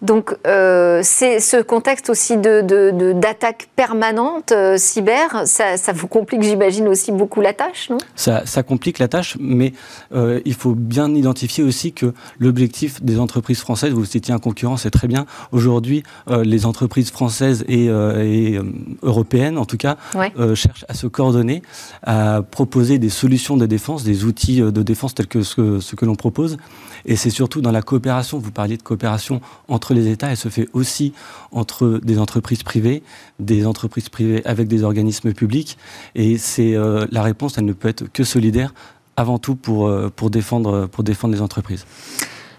Donc, 0.03 0.37
euh, 0.47 1.01
c'est 1.03 1.41
ce 1.41 1.63
contexte 1.63 2.11
aussi 2.11 2.37
d'attaque 2.37 3.69
de, 3.77 4.55
euh, 4.55 4.77
cyber, 4.77 5.43
ça, 5.47 5.77
ça, 5.77 5.93
vous 5.93 6.07
complique, 6.07 6.43
j'imagine, 6.43 6.87
aussi 6.89 7.13
beaucoup 7.13 7.41
la 7.41 7.55
tâche, 7.55 7.89
non? 7.89 7.97
Ça, 8.15 8.45
ça, 8.45 8.63
complique 8.63 8.99
la 8.99 9.09
tâche, 9.09 9.37
mais 9.41 9.73
euh, 10.15 10.41
il 10.45 10.55
faut 10.55 10.75
bien 10.75 11.15
identifier 11.15 11.65
aussi 11.65 11.93
que 11.93 12.13
l'objectif 12.39 13.03
des 13.03 13.19
entreprises 13.19 13.61
françaises, 13.61 13.93
vous 13.93 14.05
citiez 14.05 14.35
un 14.35 14.39
concurrent, 14.39 14.77
c'est 14.77 14.91
très 14.91 15.09
bien. 15.09 15.25
Aujourd'hui, 15.53 16.03
les 16.29 16.67
entreprises 16.67 17.11
françaises 17.11 17.65
et, 17.69 17.87
et 17.87 18.59
européennes, 19.03 19.59
en 19.59 19.65
tout 19.65 19.77
cas, 19.77 19.97
ouais. 20.15 20.33
cherchent 20.55 20.85
à 20.89 20.95
se 20.95 21.07
coordonner, 21.07 21.63
à 22.03 22.43
proposer 22.43 22.99
des 22.99 23.09
solutions 23.09 23.57
de 23.57 23.67
défense, 23.67 24.05
des 24.05 24.25
outils 24.25 24.61
de 24.61 24.83
défense 24.83 25.15
tels 25.15 25.27
que 25.27 25.43
ce, 25.43 25.81
ce 25.81 25.97
que 25.97 26.05
l'on 26.05 26.17
propose. 26.17 26.59
Et 27.05 27.17
c'est 27.17 27.31
surtout 27.31 27.61
dans 27.61 27.73
la 27.73 27.83
coopération, 27.83 28.39
vous 28.39 28.51
parliez 28.51 28.77
de 28.77 28.83
coopération 28.83 29.41
entre 29.69 29.95
les 29.95 30.09
États, 30.09 30.31
elle 30.31 30.37
se 30.37 30.49
fait 30.49 30.69
aussi 30.73 31.13
entre 31.53 32.01
des 32.03 32.19
entreprises 32.19 32.63
privées, 32.63 33.03
des 33.39 33.67
entreprises 33.67 34.09
privées 34.09 34.45
avec 34.45 34.69
des 34.69 34.83
organismes 34.83 35.33
publics. 35.33 35.79
Et 36.15 36.39
c'est 36.39 36.75
euh, 36.75 37.07
la 37.11 37.23
réponse, 37.23 37.59
elle 37.59 37.65
ne 37.65 37.73
peut 37.73 37.89
être 37.89 38.11
que 38.13 38.25
solidaire, 38.25 38.75
avant 39.17 39.39
tout 39.39 39.55
pour, 39.55 39.89
euh, 39.89 40.11
pour, 40.15 40.31
défendre, 40.31 40.87
pour 40.87 41.05
défendre 41.05 41.35
les 41.35 41.43
entreprises. 41.43 41.85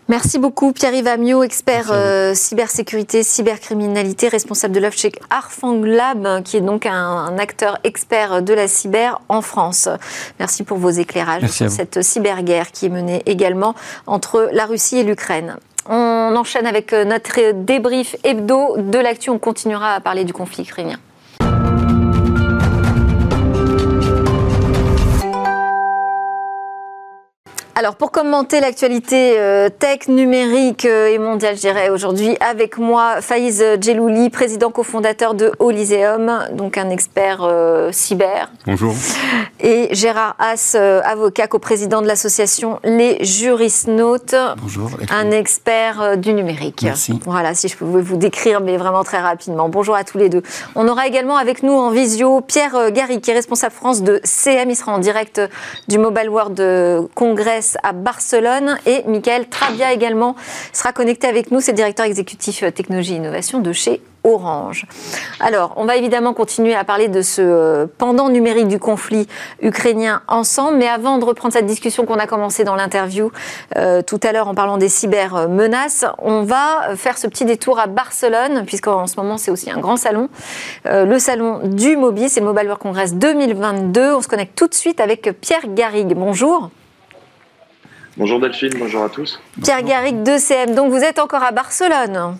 Merci 0.10 0.40
beaucoup 0.40 0.72
Pierre-Yves 0.72 1.08
Amiot, 1.08 1.44
expert 1.44 1.90
euh, 1.92 2.34
cybersécurité, 2.34 3.24
cybercriminalité, 3.24 4.30
responsable 4.30 4.74
de 4.74 4.80
l'œuvre 4.80 4.96
chez 4.96 5.12
Arfang 5.30 5.82
Lab, 5.84 6.44
qui 6.44 6.56
est 6.56 6.62
donc 6.62 6.86
un, 6.86 7.38
acteur 7.38 7.78
expert 7.84 8.42
de 8.42 8.54
la 8.54 8.70
cyber 8.70 9.20
en 9.28 9.42
France. 9.42 9.90
Merci 10.40 10.64
pour 10.64 10.78
vos 10.78 10.92
éclairages 10.92 11.48
sur 11.48 11.70
cette 11.70 12.02
cyberguerre 12.04 12.72
qui 12.72 12.86
est 12.86 12.90
menée 12.90 13.22
également 13.26 13.76
entre 14.06 14.50
la 14.54 14.66
Russie 14.66 14.98
et 14.98 15.04
l'Ukraine. 15.04 15.58
On 15.90 16.34
enchaîne 16.38 16.68
avec 16.68 16.94
euh, 16.94 17.04
notre 17.04 17.52
débrief 17.52 18.16
hebdo 18.24 18.78
de 18.78 19.00
l'actu. 19.00 19.30
On 19.30 19.40
continuera 19.40 19.94
à 19.94 20.00
parler 20.00 20.24
du 20.24 20.32
conflit 20.32 20.64
ukrainien. 20.64 21.00
Alors, 27.80 27.94
pour 27.94 28.10
commenter 28.10 28.60
l'actualité 28.60 29.36
euh, 29.38 29.70
tech, 29.70 30.08
numérique 30.08 30.84
euh, 30.86 31.14
et 31.14 31.20
mondiale, 31.20 31.58
je 31.58 31.62
dirais 31.62 31.92
aujourd'hui, 31.92 32.36
avec 32.40 32.80
moi, 32.80 33.22
Faïz 33.22 33.64
Djelouli, 33.80 34.32
président 34.32 34.72
cofondateur 34.72 35.36
de 35.36 35.52
Oliseum, 35.60 36.48
donc 36.54 36.80
un 36.80 36.90
expert 36.90 37.44
euh, 37.44 37.92
cyber. 37.92 38.52
Bonjour. 38.66 38.96
Et 39.60 39.90
Gérard 39.92 40.36
Haas, 40.40 40.76
avocat, 40.76 41.46
co-président 41.46 42.02
de 42.02 42.08
l'association 42.08 42.80
Les 42.84 43.24
Jurisnautes. 43.24 44.34
Bonjour. 44.60 44.90
Un 45.12 45.30
expert 45.30 46.18
du 46.18 46.34
numérique. 46.34 46.82
Merci. 46.82 47.20
Voilà, 47.26 47.54
si 47.54 47.68
je 47.68 47.78
pouvais 47.78 48.02
vous 48.02 48.18
décrire, 48.18 48.60
mais 48.60 48.78
vraiment 48.78 49.04
très 49.04 49.20
rapidement. 49.20 49.70
Bonjour 49.70 49.94
à 49.94 50.04
tous 50.04 50.18
les 50.18 50.30
deux. 50.30 50.42
On 50.74 50.88
aura 50.88 51.06
également 51.06 51.38
avec 51.38 51.62
nous 51.62 51.74
en 51.74 51.92
visio 51.92 52.42
Pierre 52.42 52.92
Gary, 52.92 53.22
qui 53.22 53.30
est 53.30 53.36
responsable 53.36 53.76
France 53.76 54.02
de 54.02 54.20
CM. 54.24 54.72
Il 54.72 54.76
sera 54.76 54.94
en 54.94 55.00
direct 55.00 55.40
du 55.88 56.00
Mobile 56.00 56.30
World 56.30 57.10
Congress 57.14 57.67
à 57.84 57.92
Barcelone. 57.92 58.78
Et 58.86 59.04
Michael 59.08 59.48
Trabia 59.50 59.92
également 59.94 60.36
sera 60.74 60.94
connecté 60.94 61.28
avec 61.28 61.52
nous, 61.52 61.62
c'est 61.62 61.74
directeur 61.74 62.06
exécutif 62.06 62.64
euh, 62.64 62.72
technologie 62.72 63.14
et 63.14 63.18
innovation 63.18 63.60
de 63.60 63.74
chez 63.74 64.02
Orange. 64.24 64.86
Alors, 65.40 65.74
on 65.78 65.86
va 65.86 65.96
évidemment 65.96 66.34
continuer 66.34 66.76
à 66.76 66.84
parler 66.84 67.08
de 67.08 67.22
ce 67.22 67.42
euh, 67.42 67.86
pendant 67.98 68.30
numérique 68.30 68.68
du 68.68 68.78
conflit 68.78 69.28
ukrainien 69.62 70.22
ensemble, 70.28 70.78
mais 70.78 70.88
avant 70.88 71.18
de 71.18 71.24
reprendre 71.24 71.54
cette 71.54 71.66
discussion 71.66 72.06
qu'on 72.06 72.20
a 72.20 72.28
commencé 72.28 72.64
dans 72.64 72.76
l'interview 72.76 73.32
euh, 73.78 74.02
tout 74.02 74.20
à 74.24 74.32
l'heure 74.34 74.48
en 74.48 74.56
parlant 74.56 74.78
des 74.78 74.90
cyber-menaces, 74.90 76.06
on 76.20 76.44
va 76.44 76.96
faire 76.96 77.18
ce 77.18 77.28
petit 77.28 77.46
détour 77.46 77.80
à 77.80 77.88
Barcelone, 77.88 78.64
puisqu'en 78.66 79.08
ce 79.08 79.16
moment 79.18 79.38
c'est 79.38 79.52
aussi 79.52 79.72
un 79.72 79.80
grand 79.80 79.98
salon, 79.98 80.30
le 80.86 81.20
salon 81.20 81.62
du 81.64 81.96
Mobile, 81.96 82.30
c'est 82.30 82.42
le 82.42 82.48
Mobile 82.48 82.66
World 82.66 82.82
Congress 82.82 83.14
2022. 83.16 84.16
On 84.16 84.22
se 84.22 84.28
connecte 84.28 84.58
tout 84.58 84.68
de 84.68 84.74
suite 84.74 85.00
avec 85.00 85.30
Pierre 85.40 85.74
Garrigue. 85.74 86.14
Bonjour. 86.16 86.70
Bonjour 88.18 88.40
Delphine, 88.40 88.74
bonjour 88.80 89.04
à 89.04 89.10
tous. 89.10 89.40
Pierre 89.62 89.84
Garrigue 89.84 90.24
de 90.24 90.40
CM, 90.40 90.74
donc 90.74 90.92
vous 90.92 91.04
êtes 91.04 91.20
encore 91.20 91.44
à 91.44 91.52
Barcelone 91.52 92.36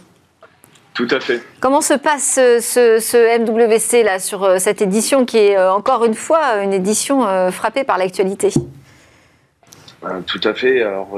Tout 0.96 1.08
à 1.12 1.20
fait. 1.20 1.40
Comment 1.60 1.82
se 1.82 1.94
passe 1.94 2.34
ce, 2.34 3.38
MWC 3.38 4.04
là 4.04 4.18
sur 4.18 4.44
euh, 4.44 4.58
cette 4.58 4.82
édition 4.82 5.24
qui 5.24 5.38
est 5.38 5.56
euh, 5.56 5.72
encore 5.72 6.04
une 6.04 6.16
fois 6.16 6.64
une 6.64 6.74
édition 6.74 7.28
euh, 7.28 7.52
frappée 7.52 7.84
par 7.84 8.00
l'actualité? 8.00 8.52
Tout 10.26 10.42
à 10.44 10.56
fait. 10.56 10.82
Alors 10.82 11.10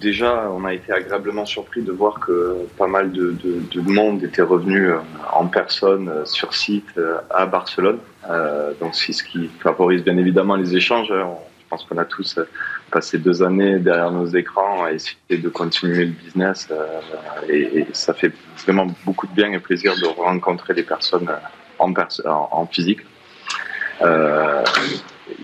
déjà, 0.00 0.50
on 0.56 0.64
a 0.64 0.72
été 0.72 0.90
agréablement 0.90 1.44
surpris 1.44 1.82
de 1.82 1.92
voir 1.92 2.18
que 2.18 2.56
pas 2.78 2.86
mal 2.86 3.12
de, 3.12 3.36
monde 3.80 4.22
était 4.22 4.42
revenu 4.42 4.90
en 5.32 5.46
personne 5.48 6.10
sur 6.24 6.54
site 6.54 6.98
à 7.30 7.46
Barcelone. 7.46 7.98
donc 8.80 8.94
c'est 8.94 9.12
ce 9.12 9.24
qui 9.24 9.50
favorise 9.60 10.04
bien 10.04 10.16
évidemment 10.16 10.56
les 10.56 10.76
échanges. 10.76 11.08
Je 11.08 11.68
pense 11.68 11.84
qu'on 11.84 11.98
a 11.98 12.04
tous 12.04 12.38
passé 12.90 13.18
deux 13.18 13.42
années 13.42 13.78
derrière 13.78 14.10
nos 14.10 14.26
écrans 14.26 14.84
à 14.84 14.92
essayer 14.92 15.16
de 15.30 15.48
continuer 15.48 16.06
le 16.06 16.12
business. 16.12 16.68
Euh, 16.70 17.00
et, 17.48 17.86
ça 17.92 18.14
fait 18.14 18.32
vraiment 18.64 18.86
beaucoup 19.04 19.26
de 19.26 19.32
bien 19.32 19.52
et 19.52 19.58
plaisir 19.58 19.94
de 19.94 20.06
rencontrer 20.06 20.74
des 20.74 20.82
personnes 20.82 21.30
en, 21.78 21.92
en, 22.24 22.66
physique. 22.66 23.00
Euh, 24.02 24.64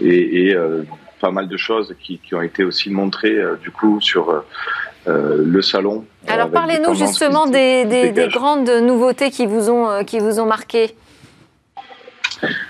et, 0.01 0.55
euh, 0.55 0.85
pas 1.21 1.31
mal 1.31 1.49
de 1.49 1.57
choses 1.57 1.95
qui, 2.03 2.21
ont 2.35 2.43
été 2.43 2.65
aussi 2.65 2.91
montrées 2.91 3.39
du 3.63 3.71
coup 3.71 3.99
sur 4.01 4.45
le 5.07 5.63
salon. 5.63 6.05
Alors 6.27 6.51
parlez-nous 6.51 6.95
justement 6.95 7.47
des, 7.47 7.85
des, 8.13 8.29
grandes 8.29 8.69
nouveautés 8.69 9.31
qui 9.31 9.47
vous 9.47 9.71
ont, 9.71 10.05
qui 10.05 10.19
vous 10.19 10.39
ont 10.39 10.45
marqué. 10.45 10.95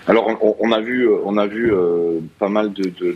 Alors, 0.07 0.31
on, 0.61 0.73
a 0.73 0.81
vu, 0.81 1.09
on 1.25 1.37
a 1.37 1.47
vu 1.47 1.73
euh, 1.73 2.21
pas 2.39 2.49
mal 2.49 2.73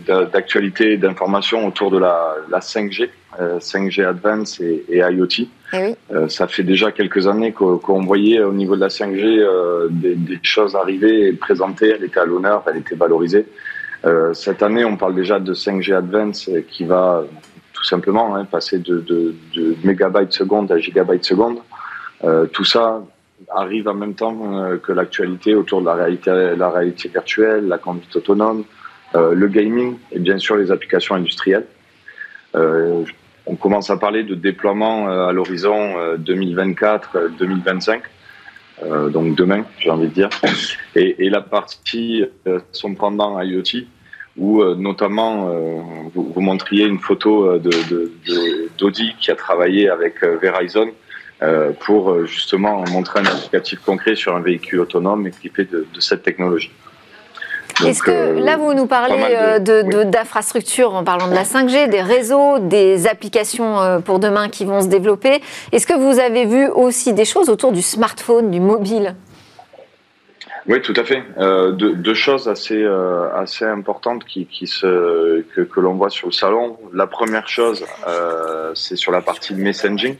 d'actualités 0.07 0.93
et 0.93 0.97
d'informations 0.97 1.67
autour 1.67 1.91
de 1.91 1.99
la, 1.99 2.35
5G, 2.51 3.09
5G 3.37 4.01
euh, 4.01 4.09
Advance 4.09 4.59
et, 4.59 4.83
IoT. 4.89 5.47
Eh 5.73 5.95
euh, 6.11 6.27
ça 6.27 6.47
fait 6.47 6.63
déjà 6.63 6.91
quelques 6.91 7.27
années 7.27 7.51
qu'on 7.51 8.01
voyait 8.01 8.41
au 8.41 8.53
niveau 8.53 8.75
de 8.75 8.81
la 8.81 8.87
5G 8.87 9.89
des, 9.91 10.39
choses 10.41 10.75
arriver 10.75 11.27
et 11.27 11.33
présenter. 11.33 11.93
Elle 11.95 12.03
était 12.03 12.19
à 12.19 12.25
l'honneur, 12.25 12.63
elle 12.67 12.77
était 12.77 12.95
valorisée. 12.95 13.45
cette 14.33 14.63
année, 14.63 14.83
on 14.85 14.97
parle 14.97 15.15
déjà 15.15 15.39
de 15.39 15.53
5G 15.53 15.95
Advance 15.95 16.49
qui 16.69 16.85
va 16.85 17.23
tout 17.73 17.83
simplement 17.83 18.35
hein, 18.35 18.45
passer 18.45 18.79
de, 18.79 18.99
de, 18.99 19.35
de 19.55 19.75
mégabytes 19.83 20.33
seconde 20.33 20.71
à 20.71 20.79
gigabytes 20.79 21.23
seconde. 21.23 21.59
tout 22.51 22.65
ça 22.65 23.01
arrive 23.55 23.87
en 23.87 23.93
même 23.93 24.15
temps 24.15 24.37
euh, 24.53 24.77
que 24.77 24.91
l'actualité 24.91 25.55
autour 25.55 25.81
de 25.81 25.87
la 25.87 25.95
réalité, 25.95 26.53
la 26.57 26.69
réalité 26.69 27.09
virtuelle, 27.09 27.67
la 27.67 27.77
conduite 27.77 28.15
autonome, 28.15 28.63
euh, 29.15 29.33
le 29.33 29.47
gaming 29.47 29.97
et 30.11 30.19
bien 30.19 30.37
sûr 30.37 30.55
les 30.55 30.71
applications 30.71 31.15
industrielles. 31.15 31.65
Euh, 32.55 33.03
on 33.45 33.55
commence 33.55 33.89
à 33.89 33.97
parler 33.97 34.23
de 34.23 34.35
déploiement 34.35 35.07
à 35.07 35.31
l'horizon 35.31 35.95
2024-2025. 36.17 38.01
donc 39.09 39.35
demain, 39.35 39.65
j'ai 39.79 39.89
envie 39.89 40.07
de 40.07 40.13
dire, 40.13 40.29
et, 40.95 41.29
la 41.29 41.41
partie 41.41 42.25
son 42.71 42.93
pendant 42.93 43.41
IoT, 43.41 43.87
où 44.37 44.63
notamment 44.75 45.51
vous, 46.13 46.41
montriez 46.41 46.85
une 46.85 46.99
photo 46.99 47.57
d'Audi 47.57 49.07
de, 49.07 49.19
qui 49.19 49.31
a 49.31 49.35
travaillé 49.35 49.89
avec 49.89 50.23
Verizon 50.23 50.89
euh, 50.89 50.91
pour 51.79 52.11
euh, 52.11 52.25
justement 52.25 52.83
montrer 52.91 53.19
un 53.19 53.25
applicatif 53.25 53.79
concret 53.79 54.15
sur 54.15 54.35
un 54.35 54.41
véhicule 54.41 54.81
autonome 54.81 55.27
équipé 55.27 55.63
de, 55.65 55.87
de 55.93 55.99
cette 56.01 56.23
technologie. 56.23 56.71
Est-ce 57.85 58.03
que 58.03 58.11
euh, 58.11 58.39
là, 58.39 58.57
vous 58.57 58.73
nous 58.73 58.87
parlez 58.87 59.15
d'infrastructures 59.59 60.93
en 60.93 61.05
parlant 61.05 61.29
de 61.29 61.33
la 61.33 61.43
5G, 61.43 61.89
des 61.89 62.01
réseaux, 62.01 62.59
des 62.59 63.07
applications 63.07 64.01
pour 64.03 64.19
demain 64.19 64.49
qui 64.49 64.65
vont 64.65 64.81
se 64.81 64.87
développer. 64.87 65.41
Est-ce 65.71 65.87
que 65.87 65.93
vous 65.93 66.19
avez 66.19 66.45
vu 66.45 66.67
aussi 66.67 67.13
des 67.13 67.25
choses 67.25 67.49
autour 67.49 67.71
du 67.71 67.81
smartphone, 67.81 68.51
du 68.51 68.59
mobile? 68.59 69.15
Oui, 70.69 70.81
tout 70.81 70.93
à 70.95 71.03
fait. 71.03 71.23
Euh, 71.37 71.71
deux, 71.71 72.13
choses 72.13 72.47
assez 72.47 72.85
assez 73.35 73.65
importantes 73.65 74.23
qui, 74.23 74.45
qui 74.45 74.67
se 74.67 75.41
que, 75.41 75.79
l'on 75.79 75.95
voit 75.95 76.09
sur 76.09 76.27
le 76.27 76.33
salon. 76.33 76.77
La 76.93 77.07
première 77.07 77.49
chose, 77.49 77.85
euh, 78.07 78.71
c'est 78.75 78.95
sur 78.95 79.11
la 79.11 79.21
partie 79.21 79.53
messaging. 79.53 80.15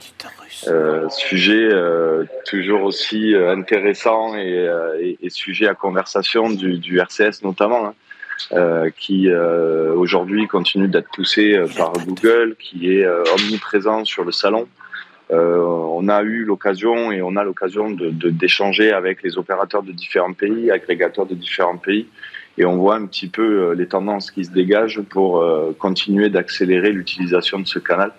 Euh, 0.68 1.08
sujet 1.08 1.68
euh, 1.72 2.24
toujours 2.44 2.82
aussi 2.82 3.34
euh, 3.34 3.50
intéressant 3.50 4.36
et, 4.36 5.16
et, 5.22 5.30
sujet 5.30 5.66
à 5.66 5.74
conversation 5.74 6.50
du, 6.50 6.78
du 6.78 6.98
RCS 6.98 7.42
notamment, 7.42 7.94
hein, 8.52 8.90
qui 8.98 9.30
aujourd'hui 9.30 10.46
continue 10.48 10.88
d'être 10.88 11.08
poussé 11.14 11.58
par 11.76 11.92
Google, 11.92 12.56
qui 12.58 12.92
est 12.92 13.06
omniprésent 13.06 14.04
sur 14.04 14.24
le 14.24 14.32
salon. 14.32 14.66
On 15.32 16.08
a 16.08 16.22
eu 16.22 16.44
l'occasion 16.44 17.12
et 17.12 17.22
on 17.22 17.36
a 17.36 17.44
l'occasion 17.44 17.90
de, 17.90 18.10
d'échanger 18.30 18.92
avec 18.92 19.22
les 19.22 19.38
opérateurs 19.38 19.82
de 19.82 19.92
différents 19.92 20.32
pays, 20.32 20.70
agrégateurs 20.70 21.26
de 21.26 21.34
différents 21.34 21.76
pays, 21.76 22.06
et 22.58 22.64
on 22.64 22.76
voit 22.76 22.96
un 22.96 23.06
petit 23.06 23.28
peu 23.28 23.72
les 23.72 23.86
tendances 23.86 24.30
qui 24.30 24.44
se 24.44 24.50
dégagent 24.50 25.02
pour 25.02 25.44
continuer 25.78 26.30
d'accélérer 26.30 26.90
l'utilisation 26.92 27.60
de 27.60 27.66
ce 27.66 27.78
canal 27.78 28.12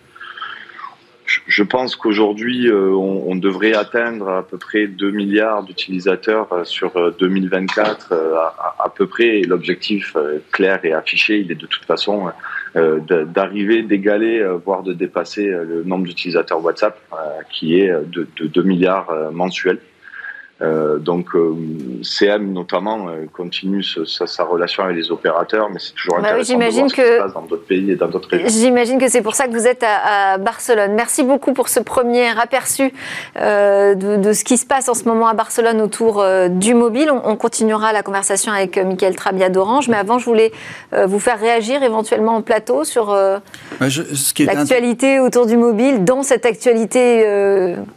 je 1.47 1.63
pense 1.63 1.95
qu'aujourd'hui, 1.95 2.67
euh, 2.67 2.91
on, 2.91 3.35
devrait 3.35 3.73
atteindre 3.73 4.29
à 4.29 4.43
peu 4.43 4.57
près 4.57 4.87
2 4.87 5.11
milliards 5.11 5.63
d'utilisateurs 5.63 6.51
euh, 6.53 6.63
sur 6.63 7.13
2024 7.17 8.13
à, 8.13 8.89
peu 8.89 9.07
près. 9.07 9.41
L'objectif 9.41 10.15
clair 10.51 10.79
et 10.83 10.93
affiché, 10.93 11.39
il 11.39 11.51
est 11.51 11.55
de 11.55 11.65
toute 11.65 11.85
façon 11.85 12.31
d'arriver, 12.75 13.83
d'égaler, 13.83 14.45
voire 14.63 14.83
de 14.83 14.93
dépasser 14.93 15.45
le 15.47 15.83
nombre 15.83 16.05
d'utilisateurs 16.05 16.63
WhatsApp, 16.63 16.99
qui 17.51 17.79
est 17.79 17.89
de, 17.89 18.27
de 18.37 18.47
2 18.47 18.63
milliards 18.63 19.11
mensuels. 19.31 19.79
Euh, 20.61 20.99
donc 20.99 21.33
euh, 21.33 21.55
CM 22.03 22.53
notamment 22.53 23.09
euh, 23.09 23.25
continue 23.33 23.83
sa, 23.83 24.43
relation 24.43 24.83
avec 24.83 24.95
les 24.95 25.11
opérateurs, 25.11 25.69
mais 25.71 25.79
c'est 25.79 25.93
toujours 25.93 26.17
bah 26.17 26.27
intéressant 26.29 26.53
de 26.53 26.63
voir 26.63 26.89
ce 26.89 26.93
qui 26.93 27.01
se 27.01 27.17
passe 27.17 27.33
dans 27.33 27.41
d'autres 27.41 27.65
pays 27.65 27.91
et 27.91 27.95
dans 27.95 28.07
d'autres 28.07 28.29
régions. 28.29 28.47
J'imagine 28.47 28.99
que 28.99 29.07
c'est 29.09 29.23
pour 29.23 29.33
ça 29.33 29.47
que 29.47 29.53
vous 29.53 29.65
êtes 29.65 29.83
à, 29.83 30.37
Barcelone. 30.37 30.93
Merci 30.93 31.23
beaucoup 31.23 31.53
pour 31.53 31.67
ce 31.67 31.79
premier 31.79 32.27
aperçu 32.39 32.93
de, 33.35 34.33
ce 34.33 34.43
qui 34.43 34.57
se 34.57 34.65
passe 34.65 34.87
en 34.87 34.93
ce 34.93 35.05
moment 35.05 35.27
à 35.27 35.33
Barcelone 35.33 35.81
autour 35.81 36.23
du 36.49 36.75
mobile. 36.75 37.11
On, 37.11 37.35
continuera 37.35 37.91
la 37.91 38.03
conversation 38.03 38.51
avec 38.51 38.77
Michael 38.77 39.15
Trabia 39.15 39.49
d'Orange, 39.49 39.87
mais 39.87 39.97
avant 39.97 40.19
je 40.19 40.25
voulais 40.25 40.51
vous 40.91 41.19
faire 41.19 41.39
réagir 41.39 41.81
éventuellement 41.81 42.35
en 42.35 42.41
plateau 42.41 42.83
sur 42.83 43.07
bah, 43.07 43.87
l'actualité 44.39 45.19
autour 45.19 45.47
du 45.47 45.57
mobile, 45.57 46.03
dans 46.03 46.21
cette 46.21 46.45
actualité 46.45 47.25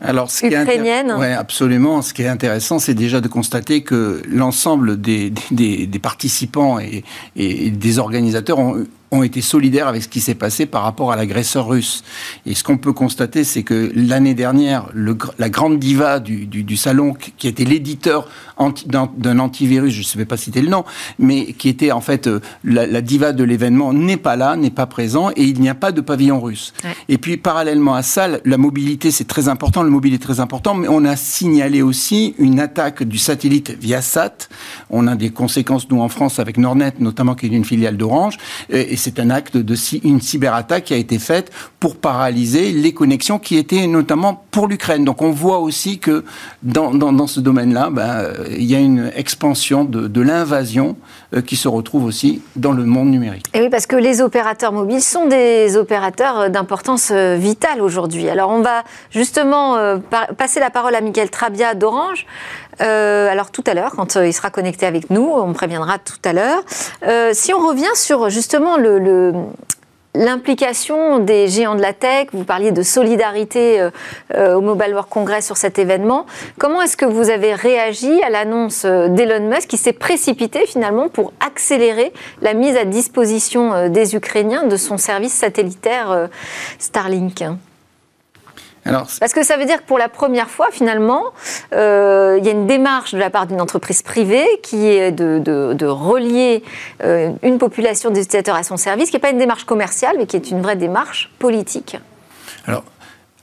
Alors, 0.01 0.31
ce 0.31 0.47
ukrainienne. 0.47 1.15
Oui, 1.19 1.27
absolument. 1.27 2.01
Ce 2.01 2.15
qui 2.15 2.23
est 2.23 2.29
intéressant 2.29 2.54
c'est 2.79 2.95
déjà 2.95 3.21
de 3.21 3.29
constater 3.29 3.83
que 3.83 4.23
l'ensemble 4.29 5.01
des, 5.01 5.33
participants 6.03 6.79
et, 6.79 7.05
des 7.37 7.99
organisateurs 7.99 8.59
ont 8.59 8.85
ont 9.11 9.23
été 9.23 9.41
solidaires 9.41 9.89
avec 9.89 10.03
ce 10.03 10.09
qui 10.09 10.21
s'est 10.21 10.35
passé 10.35 10.67
par 10.67 10.83
rapport 10.83 11.13
à 11.13 11.17
l'agresseur 11.17 11.69
russe. 11.69 12.03
Et 12.47 12.55
ce 12.55 12.65
qu'on 12.65 12.79
peut 12.79 12.93
constater, 12.93 13.45
c'est 13.45 13.63
que 13.63 13.93
l'année 13.95 14.35
dernière, 14.35 14.89
le, 14.93 15.17
la 15.39 15.49
grande 15.49 15.79
diva 15.79 16.21
du, 16.21 16.47
du, 16.47 16.77
salon, 16.77 17.15
qui 17.37 17.49
était 17.49 17.65
l'éditeur 17.65 18.29
d'un 18.87 19.39
antivirus, 19.39 19.93
je 19.93 20.01
ne 20.01 20.05
sais 20.05 20.25
pas 20.25 20.37
citer 20.37 20.63
le 20.63 20.69
nom, 20.69 20.85
mais 21.19 21.53
qui 21.53 21.69
était 21.69 21.93
en 21.93 22.01
fait 22.01 22.27
euh, 22.27 22.41
la, 22.65 23.01
diva 23.01 23.33
de 23.33 23.45
l'événement, 23.45 23.93
n'est 23.93 24.17
pas 24.17 24.37
là, 24.37 24.57
n'est 24.57 24.71
pas 24.71 24.87
présent, 24.87 25.31
et 25.37 25.45
il 25.45 25.61
n'y 25.61 25.69
a 25.69 25.75
pas 25.75 25.93
de 25.93 26.01
pavillon 26.01 26.41
russe. 26.41 26.73
Et 27.09 27.19
puis 27.19 27.37
parallèlement 27.37 27.95
à 27.95 28.03
ça, 28.03 28.29
la 28.45 28.59
mobilité, 28.59 29.11
c'est 29.11 29.27
très 29.27 29.49
important, 29.49 29.83
le 29.83 29.91
mobile 29.91 30.15
est 30.15 30.23
très 30.23 30.41
important, 30.41 30.75
mais 30.75 30.89
on 30.89 31.05
a 31.05 31.17
signalé 31.17 31.83
aussi 31.83 32.35
une 32.39 32.61
attaque 32.61 33.03
du 33.03 33.19
satellite 33.19 33.77
Viasat. 33.79 34.49
On 34.91 35.07
a 35.07 35.15
des 35.15 35.31
conséquences, 35.31 35.89
nous, 35.91 36.01
en 36.01 36.09
France, 36.09 36.39
avec 36.39 36.57
Nordnet, 36.57 36.95
notamment, 36.99 37.35
qui 37.35 37.47
est 37.47 37.51
une 37.51 37.65
filiale 37.65 37.97
d'Orange, 37.97 38.37
et 38.71 38.97
c'est 39.05 39.21
un 39.21 39.29
acte 39.29 39.59
de 39.59 39.75
une 40.03 40.21
cyberattaque 40.21 40.85
qui 40.85 40.95
a 40.95 40.97
été 40.97 41.19
faite 41.19 41.53
pour 41.79 41.97
paralyser 41.97 42.73
les 42.73 42.95
connexions 42.95 43.39
qui 43.39 43.59
étaient 43.59 43.87
notamment 43.87 44.45
pour 44.51 44.67
l'Ukraine. 44.67 45.05
Donc 45.05 45.21
on 45.21 45.31
voit 45.31 45.59
aussi 45.59 45.99
que 45.99 46.25
dans, 46.63 47.27
ce 47.27 47.41
domaine-là, 47.41 47.91
ben, 47.91 48.33
il 48.51 48.65
y 48.65 48.75
a 48.75 48.79
une 48.79 49.11
expansion 49.15 49.85
de, 49.85 50.09
de 50.09 50.21
l'invasion 50.23 50.97
euh, 51.35 51.43
qui 51.43 51.57
se 51.57 51.69
retrouve 51.69 52.05
aussi 52.05 52.41
dans 52.57 52.73
le 52.73 52.85
monde 52.85 53.11
numérique. 53.11 53.45
Et 53.53 53.61
oui, 53.61 53.69
parce 53.69 53.87
que 53.87 53.97
les 53.97 54.23
opérateurs 54.23 54.73
mobiles 54.73 55.03
sont 55.03 55.27
des 55.27 55.77
opérateurs 55.77 56.49
d'importance 56.49 57.11
euh, 57.13 57.37
vitale 57.37 57.83
aujourd'hui. 57.83 58.29
Alors 58.31 58.51
on 58.51 58.63
va 58.63 58.85
justement 59.11 59.77
euh, 59.77 59.99
passer 60.39 60.61
la 60.61 60.71
parole 60.71 60.95
à 60.95 61.03
Michael 61.03 61.29
Trabia 61.29 61.75
d'Orange. 61.75 62.27
Alors 62.79 63.51
tout 63.51 63.65
à 63.67 63.75
l'heure, 63.75 63.93
quand 63.97 64.17
il 64.17 64.33
sera 64.33 64.51
connecté 64.51 64.87
avec 64.87 65.11
nous, 65.11 65.31
on 65.35 65.53
préviendra 65.53 65.99
tout 65.99 66.19
à 66.25 66.33
l'heure. 66.33 66.63
si 67.33 67.53
on 67.53 67.67
revient 67.67 67.95
sur 67.95 68.31
justement 68.31 68.77
l'implication 70.15 71.19
des 71.19 71.49
géants 71.49 71.75
de 71.75 71.83
la 71.83 71.93
tech, 71.93 72.29
vous 72.33 72.45
parliez 72.45 72.71
de 72.71 72.83
solidarité 72.83 73.81
euh, 73.81 73.91
euh, 74.35 74.55
au 74.55 74.61
Mobile 74.61 74.93
World 74.93 75.09
Congress 75.11 75.45
sur 75.45 75.57
cet 75.57 75.79
événement. 75.79 76.27
Comment 76.59 76.83
est-ce 76.83 76.97
que 76.97 77.05
vous 77.05 77.31
avez 77.31 77.55
réagi 77.55 78.23
à 78.23 78.31
l'annonce 78.31 78.85
euh, 78.85 79.09
d'Elon 79.09 79.49
Musk 79.49 79.69
qui 79.69 79.77
s'est 79.77 79.93
précipité 79.93 80.67
finalement 80.67 81.09
pour 81.09 81.33
accélérer 81.45 82.13
la 82.43 82.55
mise 82.55 82.77
à 82.77 82.85
disposition 82.85 83.89
des 83.89 84.15
Ukrainiens 84.15 84.65
de 84.65 84.77
son 84.77 84.99
service 84.99 85.33
satellitaire 85.33 86.29
Starlink? 86.79 87.45
Parce 88.85 89.33
que 89.33 89.43
ça 89.43 89.57
veut 89.57 89.65
dire 89.65 89.79
que 89.79 89.87
pour 89.87 89.99
la 89.99 90.09
première 90.09 90.51
fois, 90.51 90.69
finalement, 90.71 91.23
euh, 91.73 92.37
il 92.39 92.45
y 92.45 92.49
a 92.49 92.53
une 92.53 92.67
démarche 92.67 93.13
de 93.13 93.19
la 93.19 93.31
part 93.31 93.47
d'une 93.47 93.61
entreprise 93.61 94.03
privée 94.03 94.47
qui 94.63 94.87
est 94.87 95.13
de, 95.13 95.87
relier 95.87 96.63
euh, 97.03 97.31
une 97.43 97.59
population 97.59 98.11
d'utilisateurs 98.11 98.57
à 98.57 98.63
son 98.63 98.77
service, 98.77 99.11
qui 99.11 99.17
n'est 99.17 99.21
pas 99.21 99.31
une 99.31 99.39
démarche 99.39 99.65
commerciale, 99.65 100.17
mais 100.19 100.27
qui 100.27 100.37
est 100.37 100.51
une 100.51 100.61
vraie 100.61 100.77
démarche 100.77 101.31
politique. 101.39 101.97
Alors, 102.67 102.85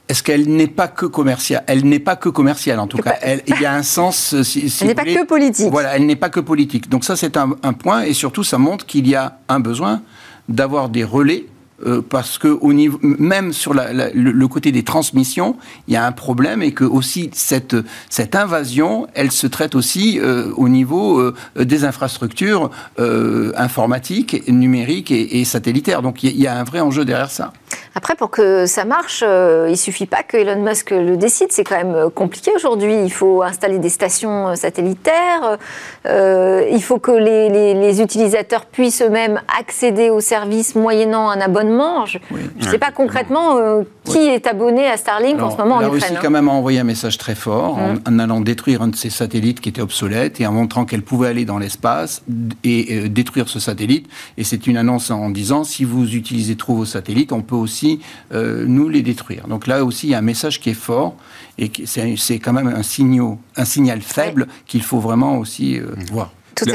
est-ce 0.07 0.23
qu'elle 0.23 0.49
n'est 0.49 0.67
pas 0.67 0.87
que 0.87 1.05
commerciale? 1.05 1.63
Elle 1.67 1.85
n'est 1.85 1.99
pas 1.99 2.15
que 2.15 2.29
commerciale, 2.29 2.79
en 2.79 2.87
tout 2.87 2.97
cas. 2.97 3.15
il 3.47 3.61
y 3.61 3.65
a 3.65 3.73
un 3.73 3.83
sens. 3.83 4.33
Euh, 4.33 4.43
si, 4.43 4.71
elle 4.81 4.87
n'est 4.87 4.95
pas 4.95 5.05
que 5.05 5.25
politique. 5.25 5.71
Voilà, 5.71 5.95
elle 5.95 6.05
n'est 6.05 6.15
pas 6.15 6.29
que 6.29 6.39
politique. 6.39 6.89
Donc 6.89 7.05
ça, 7.05 7.15
c'est 7.15 7.37
un, 7.37 7.55
un, 7.63 7.73
point, 7.73 8.03
et 8.03 8.13
surtout, 8.13 8.43
ça 8.43 8.57
montre 8.57 8.85
qu'il 8.85 9.07
y 9.07 9.15
a 9.15 9.37
un 9.47 9.59
besoin 9.59 10.01
d'avoir 10.49 10.89
des 10.89 11.03
relais 11.03 11.45
euh, 11.85 12.01
parce 12.01 12.37
que 12.37 12.47
au 12.47 12.73
niveau, 12.73 12.99
même 13.01 13.53
sur 13.53 13.73
le, 13.73 14.47
côté 14.47 14.71
des 14.71 14.83
transmissions, 14.83 15.55
il 15.87 15.93
y 15.93 15.97
a 15.97 16.05
un 16.05 16.11
problème 16.11 16.61
et 16.61 16.73
que 16.73 16.83
aussi 16.83 17.29
cette, 17.33 17.75
cette 18.09 18.35
invasion, 18.35 19.07
elle 19.13 19.31
se 19.31 19.47
traite 19.47 19.75
aussi 19.75 20.19
euh, 20.19 20.51
au 20.57 20.69
niveau 20.69 21.19
euh, 21.19 21.33
des 21.59 21.83
infrastructures 21.83 22.69
informatiques, 23.55 24.47
numériques 24.47 25.11
et, 25.11 25.43
satellitaires. 25.45 26.01
Donc 26.01 26.23
il 26.23 26.39
y, 26.39 26.47
a 26.47 26.55
un 26.55 26.63
vrai 26.63 26.79
enjeu 26.79 27.05
derrière 27.05 27.31
ça. 27.31 27.51
Après, 27.95 28.15
pour 28.15 28.29
que 28.31 28.65
ça 28.65 28.85
marche, 28.85 29.23
il 29.23 29.71
il 29.81 29.83
suffit 29.83 30.05
pas 30.05 30.21
que 30.21 30.37
Elon 30.37 30.61
Musk 30.61 30.91
le 30.91 31.17
décide. 31.17 31.51
C'est 31.51 31.63
quand 31.63 31.77
même 31.77 32.11
compliqué 32.13 32.51
aujourd'hui. 32.55 32.93
Il 33.03 33.11
faut 33.11 33.41
installer 33.41 33.79
des 33.79 33.89
stations 33.89 34.55
satellitaires. 34.55 35.57
il 36.05 36.83
faut 36.83 36.99
que 36.99 37.11
les, 37.11 37.73
les 37.73 38.01
utilisateurs 38.01 38.65
puissent 38.65 39.01
eux-mêmes 39.01 39.41
accéder 39.59 40.11
aux 40.11 40.19
services 40.19 40.75
moyennant 40.75 41.29
un 41.29 41.41
abonnement 41.41 42.05
je 42.05 42.17
ne 42.65 42.71
sais 42.71 42.77
pas 42.77 42.91
concrètement 42.91 43.57
euh, 43.57 43.83
qui 44.03 44.17
est 44.17 44.47
abonné 44.47 44.87
à 44.87 44.97
Starlink 44.97 45.41
en 45.41 45.51
ce 45.51 45.57
moment 45.57 45.75
en 45.75 45.81
Ukraine. 45.81 45.99
La 45.99 46.07
Russie, 46.07 46.13
hein. 46.15 46.19
quand 46.21 46.29
même, 46.29 46.47
a 46.47 46.51
envoyé 46.51 46.79
un 46.79 46.83
message 46.83 47.17
très 47.17 47.35
fort 47.35 47.77
en, 47.77 48.11
mmh. 48.11 48.19
allant 48.19 48.41
détruire 48.41 48.81
un 48.81 48.87
de 48.87 48.95
ses 48.95 49.09
satellites 49.09 49.59
qui 49.61 49.69
était 49.69 49.81
obsolète 49.81 50.41
et 50.41 50.47
en 50.47 50.51
montrant 50.51 50.85
qu'elle 50.85 51.03
pouvait 51.03 51.27
aller 51.27 51.45
dans 51.45 51.57
l'espace 51.57 52.23
et 52.63 52.87
euh, 52.91 53.09
détruire 53.09 53.49
ce 53.49 53.59
satellite. 53.59 54.07
Et 54.37 54.43
c'est 54.43 54.67
une 54.67 54.77
annonce 54.77 55.11
en 55.11 55.29
disant 55.29 55.63
si 55.63 55.83
vous 55.83 56.15
utilisez 56.15 56.55
trop 56.55 56.75
vos 56.75 56.85
satellites, 56.85 57.31
on 57.31 57.41
peut 57.41 57.55
aussi 57.61 58.01
euh, 58.33 58.65
nous 58.67 58.89
les 58.89 59.01
détruire. 59.01 59.47
Donc 59.47 59.67
là 59.67 59.85
aussi, 59.85 60.07
il 60.07 60.09
y 60.11 60.15
a 60.15 60.17
un 60.17 60.23
message 60.23 60.59
qui 60.59 60.71
est 60.71 60.73
fort 60.73 61.15
et 61.57 61.71
c'est 61.85 62.39
quand 62.39 62.53
même 62.53 62.67
un, 62.67 62.83
signal, 62.83 63.37
un 63.55 63.65
signal 63.65 64.01
faible 64.01 64.47
qu'il 64.65 64.81
faut 64.81 64.99
vraiment 64.99 65.37
aussi 65.37 65.79
voir. 66.11 66.31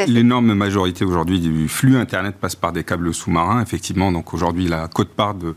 L'énorme 0.09 0.55
majorité 0.55 1.05
aujourd'hui 1.05 1.41
du 1.41 1.69
flux 1.69 1.97
Internet 1.97 2.37
passe 2.41 2.57
par 2.57 2.73
des 2.73 2.85
câbles 2.85 3.12
sous-marins, 3.15 3.62
effectivement. 3.62 4.11
Donc 4.11 4.35
aujourd'hui, 4.35 4.69
la 4.69 4.89
cote-part 4.89 5.35
de, 5.35 5.55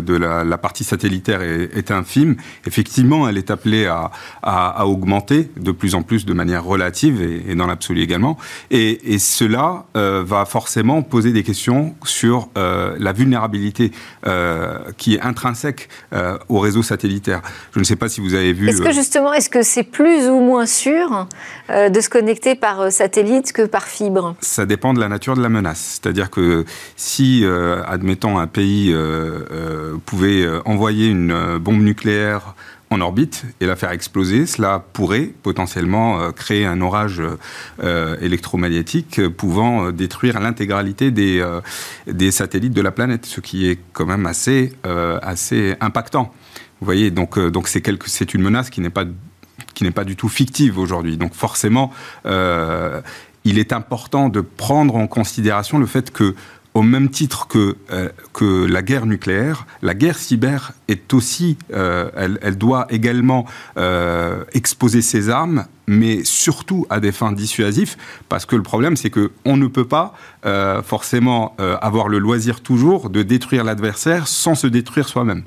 de, 0.00 0.16
la, 0.16 0.58
partie 0.58 0.84
satellitaire 0.84 1.42
est, 1.42 1.90
infime. 1.90 2.36
Effectivement, 2.66 3.28
elle 3.28 3.38
est 3.38 3.50
appelée 3.50 3.86
à, 3.86 4.10
à, 4.42 4.86
augmenter 4.86 5.50
de 5.56 5.72
plus 5.72 5.94
en 5.94 6.02
plus 6.02 6.26
de 6.26 6.34
manière 6.34 6.64
relative 6.64 7.22
et, 7.22 7.54
dans 7.54 7.66
l'absolu 7.66 8.02
également. 8.02 8.36
Et, 8.70 9.18
cela 9.18 9.84
euh, 9.96 10.22
va 10.24 10.44
forcément 10.44 11.02
poser 11.02 11.32
des 11.32 11.42
questions 11.42 11.94
sur 12.04 12.48
euh, 12.56 12.96
la 12.98 13.12
vulnérabilité 13.12 13.92
euh, 14.26 14.78
qui 14.96 15.14
est 15.16 15.20
intrinsèque 15.20 15.88
au 16.48 16.58
réseau 16.60 16.82
satellitaire. 16.82 17.42
Je 17.72 17.78
ne 17.78 17.84
sais 17.84 17.96
pas 17.96 18.08
si 18.08 18.20
vous 18.20 18.34
avez 18.34 18.52
vu. 18.52 18.68
Est-ce 18.68 18.82
que 18.82 18.92
justement, 18.92 19.32
est-ce 19.32 19.50
que 19.50 19.62
c'est 19.62 19.82
plus 19.82 20.28
ou 20.28 20.40
moins 20.40 20.66
sûr 20.66 21.26
de 21.68 22.00
se 22.00 22.08
connecter 22.08 22.54
par 22.54 22.90
satellite 22.92 23.27
que 23.52 23.66
par 23.66 23.84
fibre 23.84 24.36
Ça 24.40 24.66
dépend 24.66 24.94
de 24.94 25.00
la 25.00 25.08
nature 25.08 25.36
de 25.36 25.42
la 25.42 25.48
menace. 25.48 26.00
C'est-à-dire 26.00 26.30
que 26.30 26.64
si, 26.96 27.44
euh, 27.44 27.82
admettons, 27.86 28.38
un 28.38 28.46
pays 28.46 28.92
euh, 28.92 29.40
euh, 29.50 29.96
pouvait 30.04 30.46
envoyer 30.64 31.08
une 31.08 31.58
bombe 31.58 31.82
nucléaire 31.82 32.54
en 32.90 33.02
orbite 33.02 33.44
et 33.60 33.66
la 33.66 33.76
faire 33.76 33.90
exploser, 33.90 34.46
cela 34.46 34.82
pourrait 34.94 35.30
potentiellement 35.42 36.32
créer 36.32 36.64
un 36.64 36.80
orage 36.80 37.20
électromagnétique 38.22 39.28
pouvant 39.28 39.92
détruire 39.92 40.40
l'intégralité 40.40 41.10
des, 41.10 41.46
des 42.06 42.30
satellites 42.30 42.72
de 42.72 42.80
la 42.80 42.90
planète, 42.90 43.26
ce 43.26 43.42
qui 43.42 43.68
est 43.68 43.78
quand 43.92 44.06
même 44.06 44.24
assez, 44.24 44.72
assez 45.20 45.76
impactant. 45.80 46.32
Vous 46.80 46.86
voyez, 46.86 47.10
donc 47.10 47.38
donc 47.38 47.68
c'est 47.68 47.82
c'est 48.06 48.32
une 48.32 48.40
menace 48.40 48.70
qui 48.70 48.80
n'est 48.80 48.88
pas 48.88 49.04
n'est 49.84 49.90
pas 49.90 50.04
du 50.04 50.16
tout 50.16 50.28
fictive 50.28 50.78
aujourd'hui. 50.78 51.16
Donc 51.16 51.34
forcément, 51.34 51.92
il 53.44 53.58
est 53.58 53.72
important 53.72 54.28
de 54.28 54.40
prendre 54.40 54.96
en 54.96 55.06
considération 55.06 55.78
le 55.78 55.86
fait 55.86 56.10
que 56.10 56.34
au 56.78 56.82
même 56.82 57.08
titre 57.10 57.48
que, 57.48 57.76
euh, 57.90 58.68
la 58.68 58.82
guerre 58.82 59.06
nucléaire, 59.06 59.66
la 59.82 59.94
guerre 59.94 60.16
cyber 60.16 60.72
est 60.86 61.12
aussi, 61.12 61.56
euh, 61.72 62.10
elle, 62.40 62.56
doit 62.56 62.86
également 62.90 63.46
euh, 63.76 64.44
exposer 64.52 65.02
ses 65.02 65.28
armes, 65.28 65.64
mais 65.88 66.22
surtout 66.22 66.86
à 66.88 67.00
des 67.00 67.10
fins 67.10 67.32
dissuasives, 67.32 67.96
parce 68.28 68.46
que 68.46 68.54
le 68.54 68.62
problème, 68.62 68.96
c'est 68.96 69.10
que 69.10 69.32
on 69.44 69.56
ne 69.56 69.66
peut 69.66 69.88
pas 69.88 70.14
forcément 70.84 71.56
avoir 71.58 72.08
le 72.08 72.18
loisir 72.18 72.60
toujours 72.60 73.10
de 73.10 73.22
détruire 73.22 73.64
l'adversaire 73.64 74.28
sans 74.28 74.54
se 74.54 74.66
détruire 74.66 75.08
soi-même. 75.08 75.42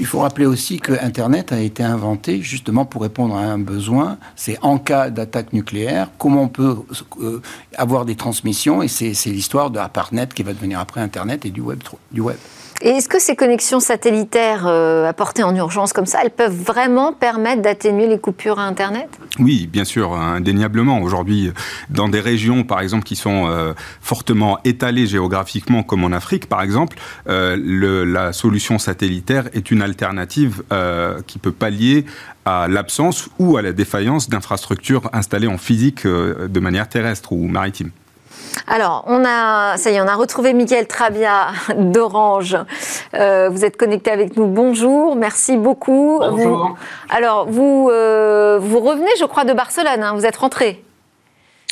Il 0.00 0.06
faut 0.06 0.20
rappeler 0.20 0.46
aussi 0.46 0.80
que 0.80 0.94
Internet 1.04 1.52
a 1.52 1.60
été 1.60 1.82
inventé 1.82 2.40
justement 2.40 2.86
pour 2.86 3.02
répondre 3.02 3.36
à 3.36 3.42
un 3.42 3.58
besoin. 3.58 4.16
C'est 4.34 4.56
en 4.62 4.78
cas 4.78 5.10
d'attaque 5.10 5.52
nucléaire, 5.52 6.08
comment 6.16 6.44
on 6.44 6.48
peut 6.48 6.78
euh, 7.20 7.42
avoir 7.76 8.06
des 8.06 8.16
transmissions, 8.16 8.82
et 8.82 8.88
c'est 8.88 9.12
l'histoire 9.26 9.70
de 9.70 9.78
ARPANET 9.78 10.28
qui 10.34 10.42
va 10.42 10.54
devenir 10.54 10.80
après 10.80 11.02
Internet 11.02 11.44
et 11.44 11.50
du 11.50 11.60
web. 11.60 11.82
Du 12.12 12.22
web. 12.22 12.38
Et 12.82 12.88
est-ce 12.88 13.10
que 13.10 13.20
ces 13.20 13.36
connexions 13.36 13.78
satellitaires 13.78 14.66
euh, 14.66 15.06
apportées 15.06 15.42
en 15.42 15.54
urgence 15.54 15.92
comme 15.92 16.06
ça, 16.06 16.20
elles 16.24 16.30
peuvent 16.30 16.56
vraiment 16.56 17.12
permettre 17.12 17.60
d'atténuer 17.60 18.06
les 18.06 18.18
coupures 18.18 18.58
à 18.58 18.62
Internet? 18.62 19.10
Oui, 19.38 19.68
bien 19.70 19.84
sûr, 19.84 20.14
indéniablement. 20.14 21.02
Aujourd'hui, 21.02 21.52
dans 21.90 22.08
des 22.08 22.20
régions, 22.20 22.64
par 22.64 22.80
exemple, 22.80 23.04
qui 23.04 23.16
sont 23.16 23.48
euh, 23.48 23.74
fortement 24.00 24.58
étalées 24.64 25.06
géographiquement, 25.06 25.82
comme 25.82 26.04
en 26.04 26.12
Afrique, 26.12 26.46
par 26.46 26.62
exemple, 26.62 26.96
euh, 27.28 28.04
la 28.06 28.32
solution 28.32 28.78
satellitaire 28.78 29.50
est 29.52 29.70
une 29.70 29.82
alternative 29.82 30.62
qui 31.26 31.38
peut 31.38 31.52
pallier 31.52 32.06
à 32.44 32.66
l'absence 32.68 33.28
ou 33.38 33.56
à 33.56 33.62
la 33.62 33.72
défaillance 33.72 34.28
d'infrastructures 34.28 35.10
installées 35.12 35.46
en 35.46 35.58
physique 35.58 36.06
de 36.06 36.60
manière 36.60 36.88
terrestre 36.88 37.32
ou 37.32 37.46
maritime. 37.46 37.90
Alors, 38.66 39.04
on 39.06 39.24
a, 39.24 39.76
ça 39.76 39.90
y 39.90 39.96
est, 39.96 40.00
on 40.00 40.06
a 40.06 40.14
retrouvé 40.14 40.52
Mickaël 40.52 40.86
Trabia 40.86 41.48
d'Orange. 41.76 42.56
Euh, 43.14 43.48
vous 43.50 43.64
êtes 43.64 43.76
connecté 43.76 44.10
avec 44.10 44.36
nous. 44.36 44.46
Bonjour, 44.46 45.16
merci 45.16 45.56
beaucoup. 45.56 46.18
Bonjour. 46.20 46.76
alors, 47.08 47.46
vous, 47.48 47.88
euh, 47.90 48.58
vous 48.60 48.80
revenez, 48.80 49.10
je 49.18 49.24
crois, 49.24 49.44
de 49.44 49.52
Barcelone. 49.52 50.02
Hein. 50.02 50.14
vous 50.14 50.24
êtes 50.24 50.36
rentré. 50.36 50.84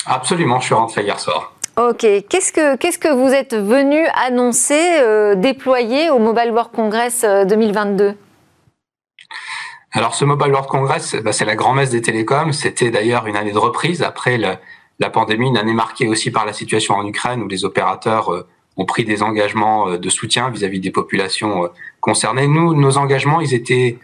Absolument, 0.05 0.59
je 0.59 0.65
suis 0.65 0.75
rentré 0.75 1.03
hier 1.03 1.19
soir. 1.19 1.53
Ok. 1.77 2.05
Qu'est-ce 2.27 2.51
que, 2.51 2.75
qu'est-ce 2.75 2.99
que 2.99 3.13
vous 3.13 3.33
êtes 3.33 3.55
venu 3.55 4.05
annoncer, 4.25 4.99
euh, 4.99 5.35
déployer 5.35 6.09
au 6.09 6.19
Mobile 6.19 6.51
World 6.51 6.71
Congress 6.75 7.23
2022 7.23 8.15
alors 9.91 10.13
ce 10.13 10.23
Mobile 10.23 10.51
World 10.51 10.69
Congress, 10.69 11.15
bah, 11.15 11.33
c'est 11.33 11.45
la 11.45 11.55
grand-messe 11.55 11.89
des 11.89 12.03
télécoms. 12.03 12.53
C'était 12.53 12.91
d'ailleurs 12.91 13.25
une 13.25 13.35
année 13.35 13.51
de 13.51 13.57
reprise 13.57 14.03
après 14.03 14.37
le, 14.37 14.49
la 14.99 15.09
pandémie, 15.09 15.47
une 15.47 15.57
année 15.57 15.73
marquée 15.73 16.07
aussi 16.07 16.29
par 16.29 16.45
la 16.45 16.53
situation 16.53 16.95
en 16.95 17.05
Ukraine 17.05 17.41
où 17.41 17.47
les 17.47 17.65
opérateurs 17.65 18.33
euh, 18.33 18.47
ont 18.77 18.85
pris 18.85 19.05
des 19.05 19.23
engagements 19.23 19.89
euh, 19.89 19.97
de 19.97 20.09
soutien 20.09 20.49
vis-à-vis 20.49 20.79
des 20.79 20.91
populations 20.91 21.65
euh, 21.65 21.67
concernées. 22.01 22.47
Nous, 22.47 22.73
nos 22.75 22.97
engagements, 22.97 23.41
ils 23.41 23.53
étaient 23.53 23.97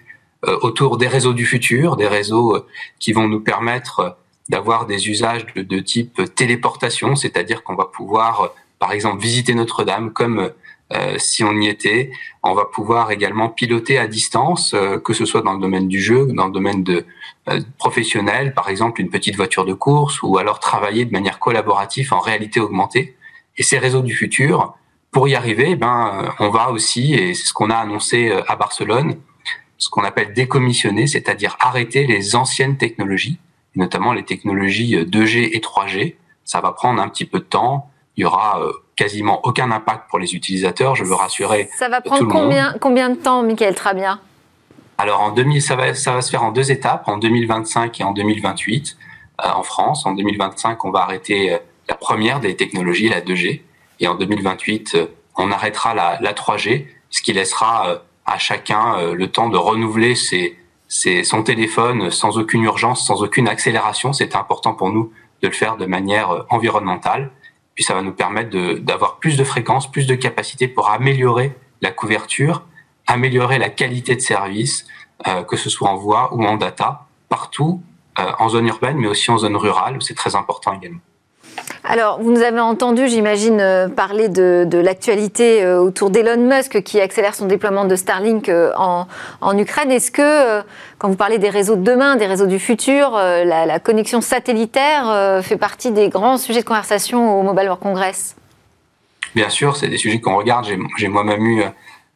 autour 0.62 0.98
des 0.98 1.08
réseaux 1.08 1.34
du 1.34 1.44
futur, 1.44 1.96
des 1.96 2.08
réseaux 2.08 2.64
qui 3.00 3.14
vont 3.14 3.28
nous 3.28 3.40
permettre 3.40 4.16
d'avoir 4.48 4.86
des 4.86 5.10
usages 5.10 5.44
de, 5.56 5.64
de 5.64 5.80
type 5.80 6.22
téléportation, 6.36 7.16
c'est-à-dire 7.16 7.64
qu'on 7.64 7.74
va 7.74 7.86
pouvoir, 7.86 8.54
par 8.78 8.92
exemple, 8.92 9.20
visiter 9.20 9.56
Notre-Dame 9.56 10.14
comme 10.14 10.52
euh, 10.96 11.16
si 11.18 11.44
on 11.44 11.54
y 11.60 11.68
était. 11.68 12.12
On 12.44 12.54
va 12.54 12.66
pouvoir 12.66 13.12
également 13.12 13.50
piloter 13.50 13.98
à 13.98 14.08
distance, 14.08 14.76
que 15.04 15.14
ce 15.14 15.26
soit 15.26 15.42
dans 15.42 15.54
le 15.54 15.60
domaine 15.60 15.88
du 15.88 16.00
jeu, 16.00 16.28
dans 16.28 16.46
le 16.46 16.52
domaine 16.52 16.84
de, 16.84 17.06
euh, 17.48 17.62
professionnel, 17.78 18.56
par 18.56 18.70
exemple 18.70 19.02
une 19.02 19.12
petite 19.12 19.36
voiture 19.36 19.66
de 19.66 19.74
course, 19.74 20.24
ou 20.24 20.40
alors 20.40 20.60
travailler 20.60 21.06
de 21.06 21.12
manière 21.12 21.38
collaborative 21.38 22.12
en 22.12 22.20
réalité 22.20 22.60
augmentée. 22.60 23.16
Et 23.58 23.62
ces 23.62 23.78
réseaux 23.78 24.02
du 24.02 24.16
futur, 24.16 24.76
pour 25.12 25.28
y 25.28 25.36
arriver, 25.36 25.68
eh 25.70 25.76
ben, 25.76 26.24
euh, 26.24 26.30
on 26.40 26.50
va 26.50 26.72
aussi, 26.72 27.14
et 27.14 27.36
c'est 27.36 27.46
ce 27.46 27.54
qu'on 27.54 27.70
a 27.70 27.76
annoncé 27.76 28.32
euh, 28.32 28.42
à 28.48 28.56
Barcelone, 28.56 29.18
ce 29.78 29.90
qu'on 29.90 30.04
appelle 30.04 30.34
décommissionner, 30.34 31.06
c'est-à-dire 31.06 31.56
arrêter 31.60 32.08
les 32.08 32.36
anciennes 32.36 32.78
technologies, 32.78 33.38
notamment 33.76 34.12
les 34.12 34.24
technologies 34.24 34.96
2G 34.96 35.50
et 35.54 35.60
3G. 35.60 36.16
Ça 36.46 36.62
va 36.62 36.72
prendre 36.72 37.00
un 37.00 37.10
petit 37.10 37.26
peu 37.26 37.38
de 37.38 37.44
temps. 37.44 37.92
Il 38.18 38.22
y 38.22 38.26
aura 38.26 38.60
quasiment 38.96 39.42
aucun 39.44 39.72
impact 39.72 40.10
pour 40.10 40.20
les 40.20 40.36
utilisateurs, 40.36 40.96
je 40.96 41.04
veux 41.04 41.16
rassurer. 41.16 41.70
Ça 41.78 41.90
va 41.90 42.02
prendre 42.02 42.28
combien, 42.28 42.76
combien 42.80 43.10
de 43.10 43.16
temps, 43.16 43.44
Michael 43.44 43.76
Trabia 43.76 44.20
alors 44.98 45.22
en 45.22 45.32
2000, 45.32 45.62
ça 45.62 45.76
va, 45.76 45.94
ça 45.94 46.14
va 46.14 46.22
se 46.22 46.30
faire 46.30 46.44
en 46.44 46.52
deux 46.52 46.72
étapes, 46.72 47.08
en 47.08 47.18
2025 47.18 48.00
et 48.00 48.04
en 48.04 48.12
2028 48.12 48.98
euh, 49.44 49.50
en 49.50 49.64
France. 49.64 50.06
En 50.06 50.14
2025, 50.14 50.86
on 50.86 50.92
va 50.92 51.02
arrêter 51.02 51.54
euh, 51.54 51.58
la 51.90 51.96
première 51.96 52.40
des 52.40 52.56
technologies, 52.56 53.10
la 53.10 53.22
2G, 53.22 53.62
et 54.00 54.08
en 54.08 54.16
2028, 54.16 54.96
euh, 54.96 55.08
on 55.38 55.52
arrêtera 55.52 55.94
la, 55.94 56.18
la 56.22 56.34
3G, 56.34 56.86
ce 57.10 57.22
qui 57.22 57.34
laissera 57.34 58.04
à 58.26 58.38
chacun 58.38 59.14
le 59.14 59.28
temps 59.30 59.50
de 59.50 59.58
renouveler 59.58 60.16
ses, 60.16 60.58
ses, 60.88 61.24
son 61.24 61.44
téléphone 61.44 62.10
sans 62.10 62.38
aucune 62.38 62.64
urgence, 62.64 63.06
sans 63.06 63.22
aucune 63.22 63.48
accélération. 63.48 64.14
C'est 64.14 64.36
important 64.36 64.74
pour 64.74 64.92
nous 64.92 65.12
de 65.42 65.48
le 65.48 65.54
faire 65.54 65.78
de 65.78 65.86
manière 65.86 66.46
environnementale. 66.50 67.32
Puis 67.76 67.84
ça 67.84 67.94
va 67.94 68.02
nous 68.02 68.14
permettre 68.14 68.80
d'avoir 68.80 69.20
plus 69.20 69.38
de 69.38 69.44
fréquences, 69.44 69.92
plus 69.92 70.08
de 70.08 70.16
capacités 70.16 70.68
pour 70.68 70.90
améliorer 70.90 71.54
la 71.82 71.92
couverture 71.92 72.64
améliorer 73.08 73.58
la 73.58 73.70
qualité 73.70 74.16
de 74.16 74.22
service, 74.22 74.88
euh, 75.28 75.44
que 75.44 75.58
ce 75.58 75.70
soit 75.70 75.90
en 75.90 75.96
voix 75.96 76.34
ou 76.34 76.44
en 76.44 76.58
data, 76.58 77.06
partout, 77.30 77.82
euh, 78.20 78.32
en 78.40 78.50
zone 78.50 78.68
urbaine, 78.68 78.98
mais 78.98 79.08
aussi 79.08 79.32
en 79.32 79.38
zone 79.38 79.56
rurale, 79.56 79.98
c'est 80.02 80.16
très 80.16 80.36
important 80.36 80.74
également. 80.74 81.00
Alors, 81.84 82.20
vous 82.20 82.32
nous 82.32 82.42
avez 82.42 82.60
entendu, 82.60 83.08
j'imagine, 83.08 83.60
euh, 83.60 83.88
parler 83.88 84.28
de, 84.28 84.78
l'actualité 84.78 85.66
autour 85.66 86.10
d'Elon 86.10 86.38
Musk 86.38 86.82
qui 86.82 87.00
accélère 87.00 87.36
son 87.36 87.46
déploiement 87.46 87.86
de 87.86 87.96
Starlink 87.96 88.52
en, 88.78 89.08
Ukraine. 89.58 89.92
Est-ce 89.92 90.12
que, 90.12 90.62
quand 90.98 91.10
vous 91.10 91.16
parlez 91.16 91.38
des 91.38 91.50
réseaux 91.50 91.76
de 91.76 91.84
demain, 91.84 92.16
des 92.16 92.26
réseaux 92.26 92.48
du 92.48 92.60
futur, 92.60 93.12
la, 93.12 93.80
connexion 93.80 94.22
satellitaire 94.22 95.42
fait 95.44 95.58
partie 95.58 95.92
des 95.92 96.10
grands 96.10 96.38
sujets 96.38 96.62
de 96.62 96.66
conversation 96.66 97.40
au 97.40 97.44
Mobile 97.44 97.66
World 97.66 97.82
Congress? 97.82 98.36
Bien 99.36 99.50
sûr, 99.50 99.76
c'est 99.76 99.90
des 99.90 99.98
sujets 99.98 100.22
qu'on 100.22 100.38
regarde. 100.38 100.66
J'ai 100.98 101.08
moi-même 101.08 101.46
eu 101.46 101.64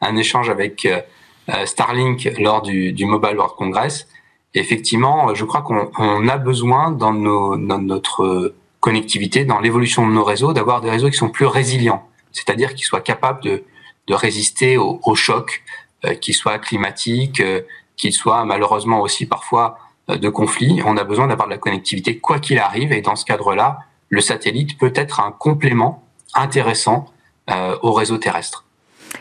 un 0.02 0.16
échange 0.16 0.50
avec 0.50 0.86
euh, 0.86 1.02
euh, 1.50 1.66
Starlink 1.66 2.32
lors 2.40 2.62
du, 2.62 2.94
Mobile 3.06 3.36
World 3.36 3.56
Congress. 3.58 4.08
effectivement, 4.54 5.34
je 5.36 5.46
crois 5.46 5.62
qu'on 5.62 6.28
a 6.28 6.38
besoin 6.38 6.92
dans 6.92 7.14
notre 7.14 8.54
connectivité, 8.80 9.46
dans 9.46 9.60
l'évolution 9.60 10.08
de 10.08 10.14
nos 10.14 10.24
réseaux, 10.24 10.54
d'avoir 10.54 10.82
des 10.82 10.90
réseaux 10.90 11.10
qui 11.10 11.18
sont 11.18 11.30
plus 11.30 11.46
résilients, 11.46 12.08
c'est-à-dire 12.32 12.76
qui 12.76 12.84
soient 12.84 13.02
capables 13.02 13.42
de, 13.42 13.64
résister 14.12 14.76
aux, 14.78 15.16
chocs, 15.16 15.62
euh, 16.06 16.16
qu'ils 16.16 16.34
soient 16.34 16.58
climatiques, 16.58 17.42
euh, 17.42 17.62
qu'ils 17.96 18.14
soient 18.14 18.44
malheureusement 18.44 19.02
aussi 19.02 19.28
parfois 19.28 19.78
de 20.08 20.30
conflits. 20.30 20.82
On 20.84 20.98
a 20.98 21.04
besoin 21.04 21.28
d'avoir 21.28 21.48
de 21.48 21.54
la 21.54 21.60
connectivité 21.60 22.18
quoi 22.18 22.40
qu'il 22.40 22.58
arrive, 22.58 22.92
et 22.92 23.02
dans 23.02 23.16
ce 23.16 23.24
cadre-là, 23.24 23.82
le 24.10 24.22
satellite 24.22 24.80
peut 24.80 24.94
être 24.96 25.20
un 25.20 25.32
complément 25.32 26.04
intéressant 26.34 27.06
euh, 27.52 27.78
au 27.84 27.94
réseau 27.94 28.18
terrestre. 28.18 28.66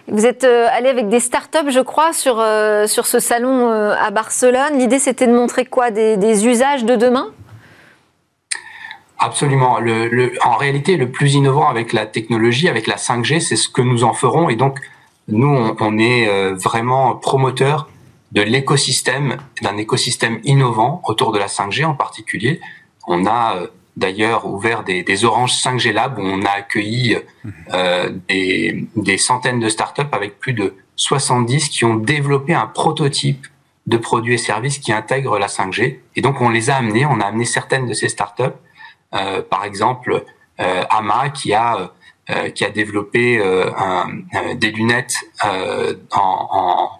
Vous 0.06 0.26
êtes 0.26 0.44
euh, 0.44 0.66
allé 0.70 0.88
avec 0.88 1.08
des 1.08 1.20
startups, 1.20 1.70
je 1.70 1.80
crois, 1.80 2.12
sur, 2.12 2.40
euh, 2.40 2.86
sur 2.86 3.06
ce 3.06 3.20
salon 3.20 3.70
euh, 3.70 3.94
à 3.94 4.10
Barcelone. 4.10 4.78
L'idée, 4.78 4.98
c'était 4.98 5.26
de 5.26 5.32
montrer 5.32 5.64
quoi? 5.64 5.90
Des, 5.90 6.46
usages 6.46 6.84
de 6.84 6.96
demain? 6.96 7.30
Absolument. 9.18 9.80
Le, 9.80 10.32
en 10.44 10.56
réalité, 10.56 10.96
le 10.96 11.10
plus 11.10 11.34
innovant 11.34 11.68
avec 11.68 11.92
la 11.92 12.06
technologie, 12.06 12.68
avec 12.68 12.86
la 12.86 12.96
5G, 12.96 13.40
c'est 13.40 13.56
ce 13.56 13.68
que 13.68 13.82
nous 13.82 14.04
en 14.04 14.12
ferons. 14.12 14.48
Et 14.48 14.56
donc, 14.56 14.78
nous, 15.26 15.74
on, 15.80 15.98
est 15.98 16.52
vraiment 16.52 17.16
promoteur 17.16 17.88
de 18.32 18.42
l'écosystème, 18.42 19.38
d'un 19.62 19.76
écosystème 19.76 20.38
innovant 20.44 21.02
autour 21.04 21.32
de 21.32 21.38
la 21.38 21.46
5G 21.46 21.84
en 21.84 21.94
particulier. 21.94 22.60
On 23.06 23.26
a 23.26 23.56
d'ailleurs 23.98 24.46
ouvert 24.46 24.84
des, 24.84 25.02
des, 25.02 25.24
Orange 25.24 25.52
5G 25.54 25.92
Lab 25.92 26.18
où 26.18 26.22
on 26.22 26.42
a 26.42 26.50
accueilli 26.50 27.16
euh, 27.74 28.10
des, 28.28 28.86
des, 28.96 29.18
centaines 29.18 29.58
de 29.58 29.68
startups 29.68 30.02
avec 30.12 30.38
plus 30.38 30.52
de 30.52 30.74
70 30.96 31.68
qui 31.68 31.84
ont 31.84 31.96
développé 31.96 32.54
un 32.54 32.66
prototype 32.66 33.46
de 33.86 33.96
produits 33.96 34.34
et 34.34 34.38
services 34.38 34.78
qui 34.78 34.92
intègrent 34.92 35.38
la 35.38 35.48
5G. 35.48 35.98
Et 36.14 36.20
donc 36.20 36.40
on 36.40 36.48
les 36.48 36.70
a 36.70 36.76
amenés, 36.76 37.06
on 37.06 37.20
a 37.20 37.24
amené 37.24 37.44
certaines 37.44 37.86
de 37.86 37.92
ces 37.92 38.08
startups, 38.08 38.42
euh, 38.42 38.50
par 39.10 39.64
exemple 39.64 40.24
euh, 40.60 40.84
Ama 40.90 41.30
qui 41.30 41.54
a 41.54 41.92
euh, 42.30 42.50
qui 42.50 42.64
a 42.64 42.70
développé 42.70 43.38
euh, 43.38 43.70
un, 43.78 44.54
des 44.54 44.70
lunettes 44.70 45.16
en, 45.42 45.96
en, 46.12 46.90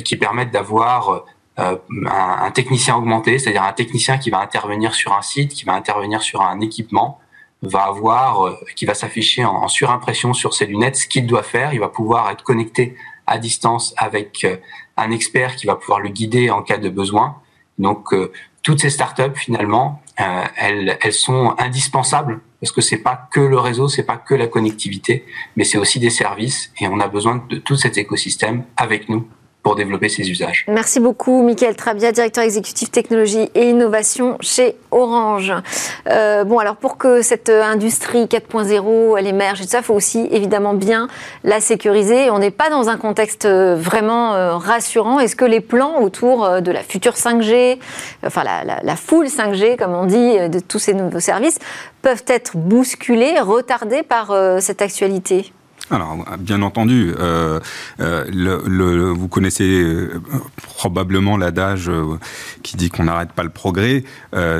qui 0.00 0.16
permettent 0.16 0.50
d'avoir 0.50 1.24
euh, 1.60 1.76
un, 2.10 2.50
technicien 2.50 2.96
augmenté, 2.96 3.38
c'est-à-dire 3.38 3.62
un 3.62 3.72
technicien 3.72 4.18
qui 4.18 4.30
va 4.30 4.40
intervenir 4.40 4.92
sur 4.94 5.12
un 5.12 5.22
site, 5.22 5.52
qui 5.52 5.64
va 5.64 5.74
intervenir 5.74 6.22
sur 6.22 6.42
un 6.42 6.58
équipement, 6.60 7.20
va 7.62 7.84
avoir, 7.84 8.46
euh, 8.46 8.56
qui 8.74 8.84
va 8.84 8.94
s'afficher 8.94 9.44
en, 9.44 9.68
surimpression 9.68 10.34
sur 10.34 10.54
ses 10.54 10.66
lunettes 10.66 10.96
ce 10.96 11.06
qu'il 11.06 11.28
doit 11.28 11.44
faire. 11.44 11.72
Il 11.72 11.78
va 11.78 11.88
pouvoir 11.88 12.28
être 12.30 12.42
connecté 12.42 12.96
à 13.28 13.38
distance 13.38 13.94
avec 13.96 14.42
euh, 14.42 14.56
un 14.96 15.12
expert 15.12 15.54
qui 15.54 15.66
va 15.66 15.76
pouvoir 15.76 16.00
le 16.00 16.08
guider 16.08 16.50
en 16.50 16.62
cas 16.62 16.78
de 16.78 16.88
besoin. 16.88 17.36
Donc 17.78 18.12
toutes 18.62 18.80
ces 18.80 18.90
startups 18.90 19.34
finalement, 19.36 20.00
elles, 20.16 20.98
elles 21.00 21.12
sont 21.12 21.54
indispensables 21.58 22.40
parce 22.60 22.72
que 22.72 22.80
c'est 22.80 22.98
pas 22.98 23.28
que 23.30 23.40
le 23.40 23.58
réseau, 23.58 23.88
c'est 23.88 24.04
pas 24.04 24.16
que 24.16 24.34
la 24.34 24.46
connectivité, 24.46 25.26
mais 25.56 25.64
c'est 25.64 25.78
aussi 25.78 25.98
des 25.98 26.10
services 26.10 26.72
et 26.80 26.88
on 26.88 27.00
a 27.00 27.08
besoin 27.08 27.44
de 27.48 27.56
tout 27.56 27.76
cet 27.76 27.98
écosystème 27.98 28.64
avec 28.76 29.08
nous 29.08 29.28
pour 29.64 29.74
développer 29.74 30.08
usages. 30.18 30.66
Merci 30.68 31.00
beaucoup, 31.00 31.42
Michael 31.42 31.74
Trabia, 31.74 32.12
directeur 32.12 32.44
exécutif 32.44 32.90
technologie 32.90 33.48
et 33.54 33.70
innovation 33.70 34.36
chez 34.40 34.76
Orange. 34.90 35.54
Euh, 36.06 36.44
bon, 36.44 36.58
alors 36.58 36.76
pour 36.76 36.98
que 36.98 37.22
cette 37.22 37.48
industrie 37.48 38.26
4.0 38.26 39.18
elle 39.18 39.26
émerge 39.26 39.62
et 39.62 39.64
tout 39.64 39.70
ça, 39.70 39.78
il 39.78 39.84
faut 39.84 39.94
aussi 39.94 40.28
évidemment 40.30 40.74
bien 40.74 41.08
la 41.44 41.60
sécuriser. 41.60 42.30
On 42.30 42.38
n'est 42.38 42.50
pas 42.50 42.68
dans 42.68 42.90
un 42.90 42.98
contexte 42.98 43.46
euh, 43.46 43.74
vraiment 43.74 44.34
euh, 44.34 44.58
rassurant. 44.58 45.18
Est-ce 45.18 45.34
que 45.34 45.46
les 45.46 45.60
plans 45.60 46.02
autour 46.02 46.60
de 46.60 46.70
la 46.70 46.82
future 46.82 47.14
5G, 47.14 47.78
enfin 48.24 48.44
la, 48.44 48.64
la, 48.64 48.80
la 48.82 48.96
full 48.96 49.26
5G, 49.26 49.76
comme 49.76 49.94
on 49.94 50.04
dit, 50.04 50.48
de 50.48 50.60
tous 50.60 50.78
ces 50.78 50.92
nouveaux 50.92 51.20
services, 51.20 51.58
peuvent 52.02 52.24
être 52.26 52.58
bousculés, 52.58 53.40
retardés 53.40 54.02
par 54.02 54.34
cette 54.60 54.82
actualité? 54.82 55.52
Alors, 55.90 56.24
bien 56.38 56.62
entendu, 56.62 57.12
euh, 57.18 57.60
euh, 58.00 58.24
le, 58.32 59.10
vous 59.10 59.28
connaissez 59.28 59.82
euh, 59.82 60.18
probablement 60.62 61.36
l'adage 61.36 61.90
qui 62.62 62.78
dit 62.78 62.88
qu'on 62.88 63.04
n'arrête 63.04 63.32
pas 63.32 63.42
le 63.42 63.50
progrès, 63.50 64.04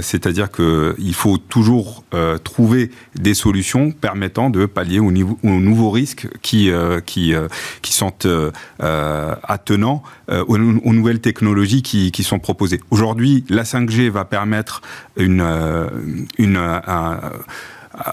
c'est-à-dire 0.02 0.50
qu'il 0.50 1.14
faut 1.14 1.38
toujours 1.38 2.04
trouver 2.44 2.90
des 3.14 3.34
solutions 3.34 3.90
permettant 3.90 4.50
de 4.50 4.66
pallier 4.66 5.00
aux, 5.00 5.10
nouveaux 5.10 5.90
risques 5.90 6.28
qui, 6.42 6.70
qui, 7.06 7.34
qui 7.82 7.92
sont 7.92 8.12
attenants 8.78 10.02
aux, 10.30 10.58
nouvelles 10.58 11.20
technologies 11.20 11.82
qui, 11.82 12.12
qui 12.12 12.22
sont 12.22 12.38
proposées. 12.38 12.80
Aujourd'hui, 12.90 13.44
la 13.48 13.62
5G 13.62 14.10
va 14.10 14.24
permettre 14.24 14.82
une, 15.16 15.44
une 16.38 16.56
un, 16.56 17.20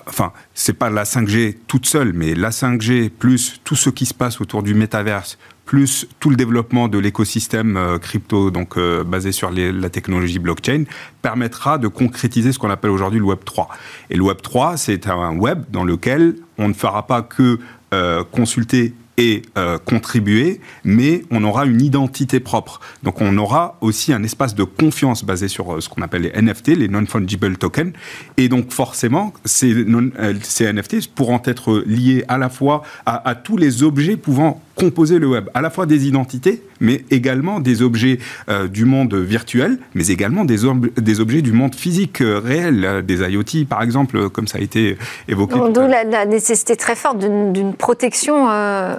enfin, 0.07 0.31
c'est 0.53 0.73
pas 0.73 0.89
la 0.89 1.03
5G 1.03 1.57
toute 1.67 1.85
seule, 1.85 2.13
mais 2.13 2.35
la 2.35 2.49
5G 2.49 3.09
plus 3.09 3.59
tout 3.63 3.75
ce 3.75 3.89
qui 3.89 4.05
se 4.05 4.13
passe 4.13 4.41
autour 4.41 4.63
du 4.63 4.73
métaverse, 4.73 5.37
plus 5.65 6.07
tout 6.19 6.29
le 6.29 6.35
développement 6.35 6.87
de 6.87 6.97
l'écosystème 6.97 7.77
euh, 7.77 7.97
crypto, 7.97 8.51
donc 8.51 8.77
euh, 8.77 9.03
basé 9.03 9.31
sur 9.31 9.51
la 9.51 9.89
technologie 9.89 10.39
blockchain, 10.39 10.83
permettra 11.21 11.77
de 11.77 11.87
concrétiser 11.87 12.51
ce 12.51 12.59
qu'on 12.59 12.69
appelle 12.69 12.91
aujourd'hui 12.91 13.19
le 13.19 13.25
Web 13.25 13.39
3. 13.45 13.69
Et 14.09 14.17
le 14.17 14.23
Web 14.23 14.41
3, 14.41 14.77
c'est 14.77 15.07
un 15.07 15.37
web 15.37 15.63
dans 15.69 15.83
lequel 15.83 16.35
on 16.57 16.67
ne 16.67 16.73
fera 16.73 17.07
pas 17.07 17.21
que 17.21 17.59
euh, 17.93 18.23
consulter 18.23 18.93
et 19.17 19.43
euh, 19.57 19.77
contribuer, 19.77 20.61
mais 20.83 21.23
on 21.31 21.43
aura 21.43 21.65
une 21.65 21.81
identité 21.81 22.39
propre. 22.39 22.79
Donc 23.03 23.21
on 23.21 23.37
aura 23.37 23.77
aussi 23.81 24.13
un 24.13 24.23
espace 24.23 24.55
de 24.55 24.63
confiance 24.63 25.23
basé 25.23 25.47
sur 25.47 25.73
euh, 25.73 25.81
ce 25.81 25.89
qu'on 25.89 26.01
appelle 26.01 26.23
les 26.23 26.41
NFT, 26.41 26.69
les 26.69 26.87
non-fungible 26.87 27.57
tokens. 27.57 27.93
Et 28.37 28.49
donc 28.49 28.71
forcément, 28.71 29.33
ces, 29.45 29.73
euh, 29.73 30.33
ces 30.41 30.71
NFT 30.71 31.13
pourront 31.13 31.41
être 31.45 31.83
liés 31.85 32.23
à 32.27 32.37
la 32.37 32.49
fois 32.49 32.83
à 33.05 33.35
tous 33.35 33.57
les 33.57 33.83
objets 33.83 34.17
pouvant 34.17 34.61
composer 34.81 35.19
le 35.19 35.27
web, 35.27 35.47
à 35.53 35.61
la 35.61 35.69
fois 35.69 35.85
des 35.85 36.07
identités, 36.07 36.63
mais 36.79 37.05
également 37.11 37.59
des 37.59 37.83
objets 37.83 38.17
euh, 38.49 38.67
du 38.67 38.85
monde 38.85 39.13
virtuel, 39.13 39.77
mais 39.93 40.07
également 40.07 40.43
des, 40.43 40.57
des 40.97 41.19
objets 41.19 41.43
du 41.43 41.51
monde 41.51 41.75
physique 41.75 42.19
euh, 42.21 42.39
réel, 42.43 42.83
euh, 42.83 43.01
des 43.03 43.19
IoT 43.19 43.67
par 43.69 43.83
exemple, 43.83 44.29
comme 44.29 44.47
ça 44.47 44.57
a 44.57 44.61
été 44.61 44.97
évoqué. 45.27 45.55
D'où 45.71 45.81
la, 45.81 46.25
nécessité 46.25 46.75
très 46.75 46.95
forte 46.95 47.19
d'une 47.19 47.73
protection 47.73 48.45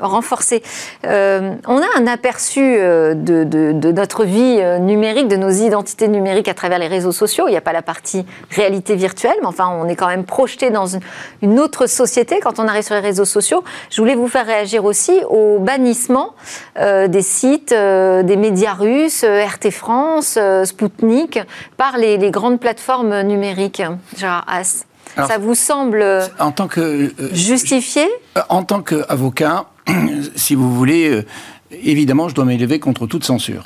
renforcée. 0.02 0.62
on 1.04 1.08
a 1.08 1.88
un 1.98 2.06
aperçu 2.06 2.60
de, 2.60 3.44
de, 3.44 3.92
notre 3.92 4.24
vie 4.24 4.60
numérique, 4.80 5.28
de 5.28 5.36
nos 5.36 5.50
identités 5.50 6.08
numériques 6.08 6.48
à 6.48 6.54
travers 6.54 6.78
les 6.78 6.88
réseaux 6.88 7.12
sociaux. 7.12 7.44
Il 7.48 7.52
n'y 7.52 7.56
a 7.56 7.62
pas 7.62 7.72
la 7.72 7.82
partie 7.82 8.24
réalité 8.50 8.94
virtuelle, 8.94 9.36
mais 9.40 9.46
enfin, 9.46 9.68
on 9.68 9.88
est 9.88 9.96
quand 9.96 10.08
même 10.08 10.24
projeté 10.24 10.70
dans 10.70 10.86
une, 10.86 11.00
une 11.40 11.58
autre 11.58 11.86
société 11.86 12.38
quand 12.42 12.58
on 12.58 12.68
arrive 12.68 12.84
sur 12.84 12.94
les 12.94 13.00
réseaux 13.00 13.24
sociaux. 13.24 13.64
Je 13.90 14.00
voulais 14.00 14.14
vous 14.14 14.28
faire 14.28 14.46
réagir 14.46 14.84
aussi 14.84 15.12
au 15.28 15.58
bannissement 15.72 16.34
euh, 16.78 17.08
des 17.08 17.22
sites, 17.22 17.72
euh, 17.72 18.22
des 18.22 18.36
médias 18.36 18.74
russes, 18.74 19.24
euh, 19.24 19.46
RT 19.46 19.70
France, 19.70 20.38
Spoutnik, 20.64 21.38
par 21.78 21.96
les, 21.96 22.30
grandes 22.30 22.60
plateformes 22.60 23.22
numériques. 23.22 23.82
Gérard 24.16 24.44
Haas. 24.46 24.84
Ça 25.16 25.38
vous 25.38 25.54
semble 25.54 26.04
en 26.38 26.52
tant 26.52 26.68
que, 26.68 27.12
justifié 27.32 28.06
En 28.48 28.62
tant 28.62 28.82
qu'avocat, 28.82 29.66
si 30.36 30.54
vous 30.54 30.74
voulez, 30.74 31.22
évidemment, 31.70 32.28
je 32.28 32.34
dois 32.34 32.46
m'élever 32.46 32.78
contre 32.78 33.06
toute 33.06 33.24
censure. 33.24 33.64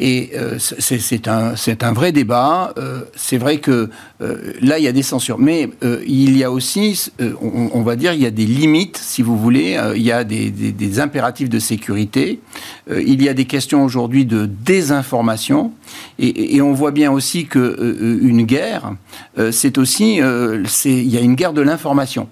Et 0.00 0.30
euh, 0.36 0.58
c'est 0.58 1.26
un, 1.28 1.92
vrai 1.92 2.12
débat. 2.12 2.72
Euh, 2.78 3.00
c'est 3.16 3.36
vrai 3.36 3.58
que 3.58 3.90
euh, 4.22 4.52
là, 4.60 4.78
il 4.78 4.84
y 4.84 4.88
a 4.88 4.92
des 4.92 5.02
censures. 5.02 5.38
Mais 5.38 5.68
il 6.06 6.36
y 6.36 6.44
a 6.44 6.52
aussi, 6.52 7.10
on, 7.42 7.82
va 7.82 7.96
dire, 7.96 8.12
il 8.12 8.22
y 8.22 8.26
a 8.26 8.30
des 8.30 8.46
limites, 8.46 8.96
si 8.96 9.22
vous 9.22 9.36
voulez. 9.36 9.78
il 9.96 10.02
y 10.02 10.12
a 10.12 10.22
des, 10.22 11.00
impératifs 11.00 11.48
de 11.48 11.58
sécurité. 11.58 12.40
il 12.90 13.22
y 13.22 13.28
a 13.28 13.34
des 13.34 13.44
questions 13.44 13.84
aujourd'hui 13.84 14.24
de 14.24 14.46
désinformation. 14.46 15.72
Et, 16.18 16.56
et, 16.56 16.62
on 16.62 16.72
voit 16.72 16.92
bien 16.92 17.10
aussi 17.10 17.46
que 17.46 18.18
une 18.22 18.44
guerre, 18.44 18.94
c'est 19.50 19.78
aussi, 19.78 20.20
il 20.84 21.08
y 21.08 21.16
a 21.16 21.20
une 21.20 21.34
guerre 21.34 21.52
de 21.52 21.62
l'information. 21.62 22.28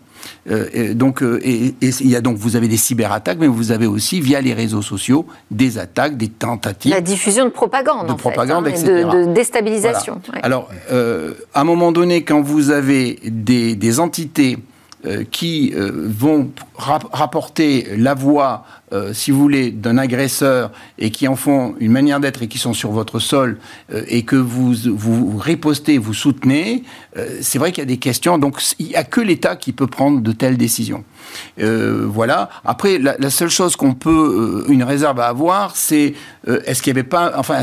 Euh, 0.50 0.94
donc, 0.94 1.22
euh, 1.22 1.40
et, 1.42 1.74
il 1.80 2.08
y 2.08 2.16
a 2.16 2.20
donc, 2.20 2.36
vous 2.36 2.56
avez 2.56 2.68
des 2.68 2.76
cyberattaques, 2.76 3.38
mais 3.38 3.46
vous 3.46 3.72
avez 3.72 3.86
aussi, 3.86 4.20
via 4.20 4.40
les 4.40 4.54
réseaux 4.54 4.82
sociaux, 4.82 5.26
des 5.50 5.78
attaques, 5.78 6.16
des 6.16 6.28
tentatives. 6.28 6.92
La 6.92 7.00
diffusion 7.00 7.44
de 7.44 7.50
propagande, 7.50 8.06
de 8.06 8.12
en 8.12 8.16
propagande, 8.16 8.68
fait, 8.68 9.02
hein, 9.02 9.26
De, 9.26 9.32
déstabilisation. 9.32 10.20
Alors, 10.42 10.68
euh, 10.92 11.34
à 11.54 11.60
un 11.60 11.64
moment 11.64 11.92
donné, 11.92 12.22
quand 12.22 12.40
vous 12.40 12.70
avez 12.70 13.18
des, 13.24 13.74
des 13.74 14.00
entités 14.00 14.58
qui 15.30 15.72
vont 15.76 16.50
rapporter 16.76 17.96
la 17.96 18.14
voix 18.14 18.64
euh, 18.92 19.12
si 19.12 19.32
vous 19.32 19.40
voulez, 19.40 19.72
d'un 19.72 19.98
agresseur 19.98 20.70
et 20.98 21.10
qui 21.10 21.26
en 21.26 21.34
font 21.34 21.74
une 21.80 21.90
manière 21.90 22.20
d'être 22.20 22.42
et 22.42 22.48
qui 22.48 22.58
sont 22.58 22.72
sur 22.72 22.92
votre 22.92 23.18
sol 23.18 23.58
euh, 23.92 24.04
et 24.06 24.22
que 24.22 24.36
vous, 24.36 24.74
vous 24.94 25.36
ripostez, 25.38 25.98
vous 25.98 26.14
soutenez, 26.14 26.84
euh, 27.16 27.38
c'est 27.40 27.58
vrai 27.58 27.72
qu'il 27.72 27.82
y 27.82 27.82
a 27.82 27.86
des 27.86 27.96
questions. 27.96 28.38
Donc, 28.38 28.62
il 28.78 28.86
n'y 28.86 28.94
a 28.94 29.02
que 29.02 29.20
l'État 29.20 29.56
qui 29.56 29.72
peut 29.72 29.88
prendre 29.88 30.20
de 30.20 30.30
telles 30.30 30.56
décisions. 30.56 31.04
voilà. 31.58 32.48
Après, 32.64 32.98
la, 32.98 33.16
la 33.18 33.30
seule 33.30 33.50
chose 33.50 33.74
qu'on 33.74 33.94
peut, 33.94 34.64
une 34.68 34.84
réserve 34.84 35.18
à 35.18 35.26
avoir, 35.26 35.74
c'est 35.74 36.14
est-ce 36.46 36.80
qu'il 36.80 36.92
n'y 36.92 37.00
avait 37.00 37.08
pas. 37.08 37.32
Enfin, 37.36 37.62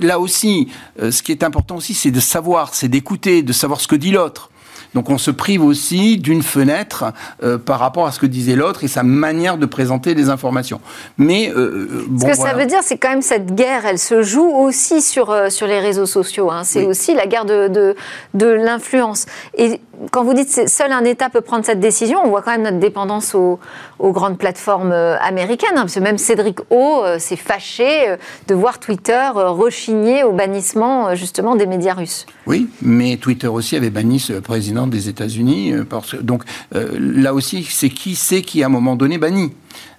là 0.00 0.20
aussi, 0.20 0.68
ce 0.98 1.22
qui 1.22 1.32
est 1.32 1.42
important 1.42 1.76
aussi, 1.76 1.94
c'est 1.94 2.12
de 2.12 2.20
savoir, 2.20 2.74
c'est 2.74 2.88
d'écouter, 2.88 3.42
de 3.42 3.52
savoir 3.52 3.80
ce 3.80 3.88
que 3.88 3.96
dit 3.96 4.12
l'autre. 4.12 4.50
Donc 4.96 5.10
on 5.10 5.18
se 5.18 5.30
prive 5.30 5.62
aussi 5.62 6.16
d'une 6.16 6.42
fenêtre 6.42 7.12
euh, 7.42 7.58
par 7.58 7.78
rapport 7.80 8.06
à 8.06 8.12
ce 8.12 8.18
que 8.18 8.24
disait 8.24 8.56
l'autre 8.56 8.82
et 8.82 8.88
sa 8.88 9.02
manière 9.02 9.58
de 9.58 9.66
présenter 9.66 10.14
les 10.14 10.30
informations. 10.30 10.80
Mais 11.18 11.50
euh, 11.50 12.06
euh, 12.08 12.18
ce 12.18 12.24
que 12.24 12.34
ça 12.34 12.54
veut 12.54 12.64
dire, 12.64 12.78
c'est 12.82 12.96
quand 12.96 13.10
même 13.10 13.20
cette 13.20 13.54
guerre, 13.54 13.84
elle 13.84 13.98
se 13.98 14.22
joue 14.22 14.48
aussi 14.48 15.02
sur, 15.02 15.36
sur 15.50 15.66
les 15.66 15.80
réseaux 15.80 16.06
sociaux. 16.06 16.50
Hein. 16.50 16.62
C'est 16.64 16.86
aussi 16.86 17.12
la 17.12 17.26
guerre 17.26 17.44
de, 17.44 17.68
de, 17.68 17.94
de 18.32 18.46
l'influence. 18.46 19.26
Et 19.58 19.82
quand 20.10 20.24
vous 20.24 20.34
dites 20.34 20.54
que 20.54 20.66
seul 20.68 20.92
un 20.92 21.04
État 21.04 21.30
peut 21.30 21.40
prendre 21.40 21.64
cette 21.64 21.80
décision, 21.80 22.20
on 22.24 22.28
voit 22.28 22.42
quand 22.42 22.52
même 22.52 22.62
notre 22.62 22.78
dépendance 22.78 23.34
aux, 23.34 23.58
grandes 24.00 24.38
plateformes 24.38 24.92
américaines. 24.92 25.70
Hein, 25.76 25.82
parce 25.82 25.94
que 25.94 26.00
même 26.00 26.18
Cédric 26.18 26.58
O 26.70 27.02
s'est 27.18 27.36
fâché 27.36 28.16
de 28.46 28.54
voir 28.54 28.78
Twitter 28.78 29.30
rechigner 29.34 30.24
au 30.24 30.32
bannissement 30.32 31.14
justement 31.14 31.56
des 31.56 31.66
médias 31.66 31.94
russes. 31.94 32.26
Oui, 32.46 32.68
mais 32.82 33.16
Twitter 33.16 33.48
aussi 33.48 33.76
avait 33.76 33.90
banni 33.90 34.20
ce 34.20 34.34
président 34.34 34.86
des 34.86 35.08
États-Unis. 35.08 35.72
Euh, 35.72 35.84
donc 36.22 36.44
euh, 36.74 36.96
là 36.98 37.34
aussi, 37.34 37.64
c'est 37.64 37.90
qui 37.90 38.14
c'est 38.14 38.42
qui 38.42 38.62
à 38.62 38.66
un 38.66 38.70
moment 38.70 38.96
donné 38.96 39.18
bannit. 39.18 39.52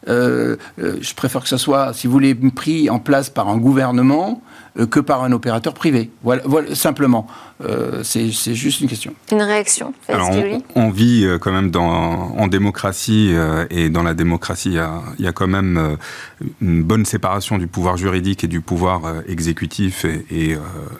Euh, 0.07 0.55
je 0.77 1.13
préfère 1.13 1.41
que 1.41 1.49
ce 1.49 1.57
soit, 1.57 1.93
si 1.93 2.07
vous 2.07 2.13
voulez, 2.13 2.33
pris 2.33 2.89
en 2.89 2.99
place 2.99 3.29
par 3.29 3.49
un 3.49 3.57
gouvernement 3.57 4.41
que 4.85 4.99
par 4.99 5.23
un 5.23 5.31
opérateur 5.31 5.73
privé. 5.73 6.11
Voilà, 6.23 6.41
voilà 6.45 6.75
simplement. 6.75 7.27
c'est 8.03 8.31
juste 8.31 8.81
une 8.81 8.87
question. 8.87 9.13
Une 9.31 9.41
réaction 9.41 9.93
Alors 10.07 10.29
on, 10.75 10.89
vit 10.89 11.27
quand 11.41 11.51
même 11.51 11.71
dans, 11.71 12.35
en 12.37 12.47
démocratie 12.47 13.33
et 13.69 13.89
dans 13.89 14.03
la 14.03 14.13
démocratie, 14.13 14.69
il 14.69 14.75
y 14.75 14.79
a, 14.79 15.01
il 15.17 15.25
y 15.25 15.27
a 15.27 15.31
quand 15.31 15.47
même 15.47 15.97
une 16.61 16.83
bonne 16.83 17.05
séparation 17.05 17.57
du 17.57 17.67
pouvoir 17.67 17.97
juridique 17.97 18.43
et 18.43 18.47
du 18.47 18.61
pouvoir 18.61 19.01
exécutif 19.27 20.05
et, 20.05 20.25
et, 20.29 20.57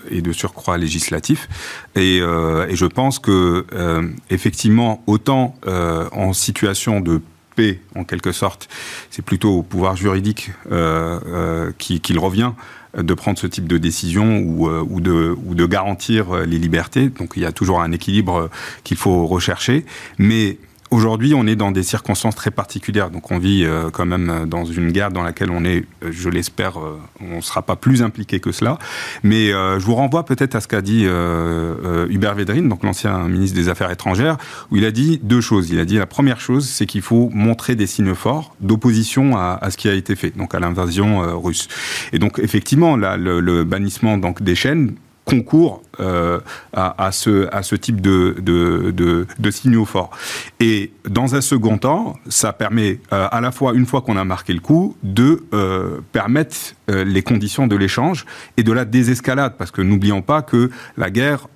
et, 0.10 0.22
de 0.22 0.32
surcroît 0.32 0.78
législatif. 0.78 1.48
Et, 1.96 2.18
et 2.18 2.76
je 2.76 2.86
pense 2.86 3.20
que 3.20 3.66
euh, 3.88 4.08
effectivement, 4.30 5.04
autant 5.08 5.56
euh, 5.68 6.08
en 6.12 6.34
situation 6.34 7.00
de 7.00 7.22
paix, 7.56 7.80
en 7.96 8.04
quelque 8.04 8.32
sorte, 8.32 8.70
c'est 9.10 9.24
plutôt 9.24 9.58
au 9.58 9.64
pouvoir 9.64 9.96
juridique 9.96 10.52
euh, 10.72 11.72
qu'il 11.78 12.20
revient 12.20 12.52
de 12.96 13.14
prendre 13.14 13.38
ce 13.38 13.48
type 13.48 13.68
de 13.68 13.78
décision 13.78 14.40
ou, 14.40 14.70
ou, 14.70 15.02
de, 15.02 15.36
de 15.54 15.66
garantir 15.66 16.46
les 16.46 16.58
libertés. 16.58 17.10
Donc 17.10 17.34
il 17.36 17.44
y 17.44 17.46
a 17.46 17.52
toujours 17.52 17.82
un 17.82 17.92
équilibre 17.92 18.50
qu'il 18.84 18.98
faut 18.98 19.26
rechercher. 19.26 19.86
Mais 20.18 20.58
Aujourd'hui, 20.90 21.34
on 21.34 21.46
est 21.48 21.58
dans 21.58 21.72
des 21.72 21.84
circonstances 21.84 22.36
très 22.36 22.52
particulières. 22.52 23.10
Donc, 23.10 23.32
on 23.32 23.40
vit 23.40 23.66
euh, 23.66 23.90
quand 23.92 24.06
même 24.06 24.46
dans 24.48 24.64
une 24.64 24.92
guerre 24.92 25.12
dans 25.12 25.24
laquelle 25.24 25.52
on 25.52 25.66
est, 25.66 25.84
euh, 26.04 26.12
je 26.12 26.30
l'espère, 26.30 26.80
euh, 26.80 26.98
on 27.20 27.38
ne 27.38 27.42
sera 27.42 27.62
pas 27.62 27.76
plus 27.76 28.02
impliqué 28.02 28.40
que 28.40 28.54
cela. 28.54 28.78
Mais 29.24 29.50
je 29.50 29.84
vous 29.84 29.96
renvoie 29.96 30.26
peut-être 30.26 30.56
à 30.56 30.62
ce 30.62 30.68
qu'a 30.68 30.82
dit 30.82 31.04
Hubert 31.04 32.36
Védrine, 32.36 32.70
donc 32.70 32.84
l'ancien 32.84 33.28
ministre 33.28 33.56
des 33.56 33.70
Affaires 33.70 33.92
étrangères, 33.92 34.38
où 34.72 34.78
il 34.78 34.86
a 34.86 34.92
dit 34.92 35.20
deux 35.22 35.42
choses. 35.42 35.70
Il 35.70 35.80
a 35.80 35.86
dit 35.86 35.98
la 35.98 36.06
première 36.06 36.40
chose, 36.40 36.68
c'est 36.68 36.86
qu'il 36.86 37.02
faut 37.02 37.30
montrer 37.34 37.76
des 37.76 37.88
signes 37.88 38.14
forts 38.14 38.56
d'opposition 38.62 39.38
à, 39.38 39.58
à, 39.62 39.72
ce 39.72 39.78
qui 39.78 39.90
a 39.90 39.94
été 39.94 40.16
fait, 40.16 40.36
donc 40.36 40.56
à 40.56 40.60
l'invasion 40.60 41.40
russe. 41.40 41.68
Et 42.14 42.20
donc, 42.20 42.40
effectivement, 42.40 42.96
là, 42.96 43.18
le, 43.18 43.40
le 43.40 43.64
bannissement 43.64 44.18
donc 44.18 44.42
des 44.42 44.56
chaînes 44.56 44.96
concourt 45.28 45.84
euh, 46.00 46.40
à, 46.74 47.12
ce, 47.12 47.54
à 47.54 47.64
ce 47.64 47.76
type 47.76 48.02
de, 48.02 48.36
de, 48.40 48.94
de, 49.40 49.52
signaux 49.52 49.84
forts. 49.84 50.12
Et 50.60 50.92
dans 51.10 51.36
un 51.36 51.42
second 51.42 51.78
temps, 51.80 52.16
ça 52.30 52.54
permet 52.54 53.00
euh, 53.12 53.28
à 53.32 53.42
la 53.42 53.52
fois, 53.52 53.74
une 53.74 53.86
fois 53.86 54.02
qu'on 54.02 54.16
a 54.16 54.24
marqué 54.24 54.54
le 54.54 54.60
coup, 54.60 54.96
de 55.04 55.44
euh, 55.54 56.00
permettre 56.12 56.56
les 56.88 57.22
conditions 57.22 57.68
de 57.68 57.76
l'échange 57.76 58.26
et 58.56 58.64
de 58.64 58.72
la 58.72 58.86
désescalade. 58.86 59.56
Parce 59.58 59.72
que 59.72 59.82
n'oublions 59.82 60.22
pas 60.22 60.42
que 60.42 60.70
la 60.96 61.10
guerre, 61.10 61.48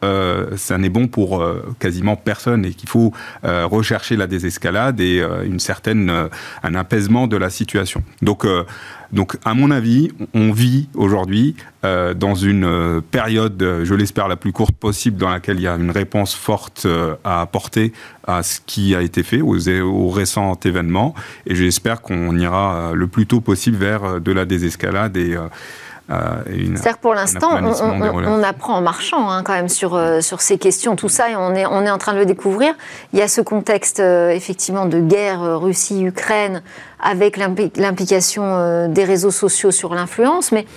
ça 0.57 0.77
n'est 0.77 0.89
bon 0.89 1.07
pour 1.07 1.41
quasiment 1.79 2.17
personne 2.17 2.65
et 2.65 2.73
qu'il 2.73 2.89
faut 2.89 3.13
rechercher 3.43 4.17
la 4.17 4.27
désescalade 4.27 4.99
et 4.99 5.25
une 5.45 5.59
certaine, 5.61 6.27
un 6.63 6.75
apaisement 6.75 7.27
de 7.27 7.37
la 7.37 7.49
situation. 7.49 8.03
Donc, 8.21 8.45
donc, 9.13 9.37
à 9.43 9.53
mon 9.53 9.71
avis, 9.71 10.11
on 10.33 10.51
vit 10.51 10.87
aujourd'hui 10.95 11.55
euh, 11.83 12.13
dans 12.13 12.35
une 12.35 12.63
euh, 12.63 13.01
période, 13.01 13.81
je 13.83 13.93
l'espère, 13.93 14.27
la 14.27 14.37
plus 14.37 14.53
courte 14.53 14.75
possible, 14.75 15.17
dans 15.17 15.29
laquelle 15.29 15.57
il 15.57 15.63
y 15.63 15.67
a 15.67 15.75
une 15.75 15.91
réponse 15.91 16.33
forte 16.33 16.83
euh, 16.85 17.15
à 17.23 17.41
apporter 17.41 17.91
à 18.25 18.41
ce 18.43 18.59
qui 18.65 18.95
a 18.95 19.01
été 19.01 19.23
fait, 19.23 19.41
aux, 19.41 19.67
aux 19.67 20.09
récents 20.09 20.57
événements. 20.63 21.13
Et 21.45 21.55
j'espère 21.55 22.01
qu'on 22.01 22.37
ira 22.37 22.93
le 22.93 23.07
plus 23.07 23.25
tôt 23.25 23.41
possible 23.41 23.77
vers 23.77 24.21
de 24.21 24.31
la 24.31 24.45
désescalade 24.45 25.17
et 25.17 25.35
euh, 25.35 25.47
C'est-à-dire 26.11 26.97
que 26.97 27.01
pour 27.01 27.13
l'instant, 27.13 27.59
on, 27.61 28.43
apprend 28.43 28.75
en 28.75 28.81
marchant 28.81 29.29
hein, 29.29 29.43
quand 29.43 29.53
même 29.53 29.69
sur, 29.69 29.95
euh, 29.95 30.21
sur 30.21 30.41
ces 30.41 30.57
questions, 30.57 30.95
tout 30.95 31.09
ça, 31.09 31.29
et 31.29 31.35
on 31.35 31.53
est, 31.55 31.65
on 31.65 31.85
est 31.85 31.91
en 31.91 31.97
train 31.97 32.13
de 32.13 32.19
le 32.19 32.25
découvrir. 32.25 32.73
Il 33.13 33.19
y 33.19 33.21
a 33.21 33.27
ce 33.27 33.41
contexte 33.41 33.99
euh, 33.99 34.29
effectivement 34.29 34.85
de 34.85 34.99
guerre 34.99 35.59
Russie-Ukraine 35.59 36.63
avec 37.03 37.37
l'implication 37.37 38.87
des 38.87 39.03
réseaux 39.03 39.31
sociaux 39.31 39.71
sur 39.71 39.95
l'influence, 39.95 40.51
mais 40.51 40.67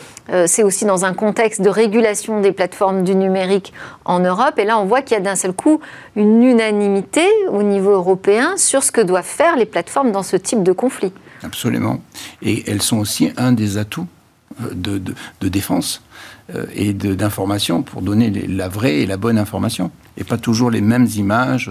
c'est 0.47 0.63
aussi 0.63 0.87
dans 0.87 1.05
un 1.05 1.13
contexte 1.13 1.61
de 1.61 1.69
régulation 1.69 2.41
des 2.41 2.53
plateformes 2.53 3.03
du 3.03 3.15
numérique 3.15 3.75
en 4.07 4.21
Europe. 4.21 4.59
Et 4.59 4.65
là, 4.65 4.79
on 4.79 4.87
voit 4.87 5.03
qu'il 5.03 5.19
y 5.19 5.21
a 5.21 5.23
d'un 5.23 5.37
seul 5.37 5.53
coup 5.53 5.81
une 6.17 6.43
unanimité 6.43 7.27
au 7.51 7.63
niveau 7.63 7.91
européen 7.91 8.57
sur 8.57 8.83
ce 8.83 8.91
que 8.91 9.03
doivent 9.03 9.23
faire 9.23 9.57
les 9.57 9.67
plateformes 9.67 10.13
dans 10.13 10.23
ce 10.23 10.37
type 10.37 10.63
de 10.63 10.73
conflit. 10.73 11.13
Absolument. 11.43 12.01
Et 12.43 12.65
elles 12.71 12.83
sont 12.83 12.99
aussi 12.99 13.33
un 13.37 13.53
des 13.53 13.77
atouts 13.77 14.07
de, 14.73 14.99
de, 14.99 15.49
défense 15.49 16.03
euh, 16.55 16.67
et 16.75 16.93
d'information 16.93 17.83
pour 17.83 18.03
donner 18.03 18.31
la 18.31 18.69
vraie 18.69 19.01
et 19.01 19.07
la 19.07 19.17
bonne 19.17 19.39
information, 19.39 19.91
et 20.17 20.25
pas 20.25 20.39
toujours 20.39 20.71
les 20.71 20.81
mêmes 20.81 21.09
images. 21.17 21.71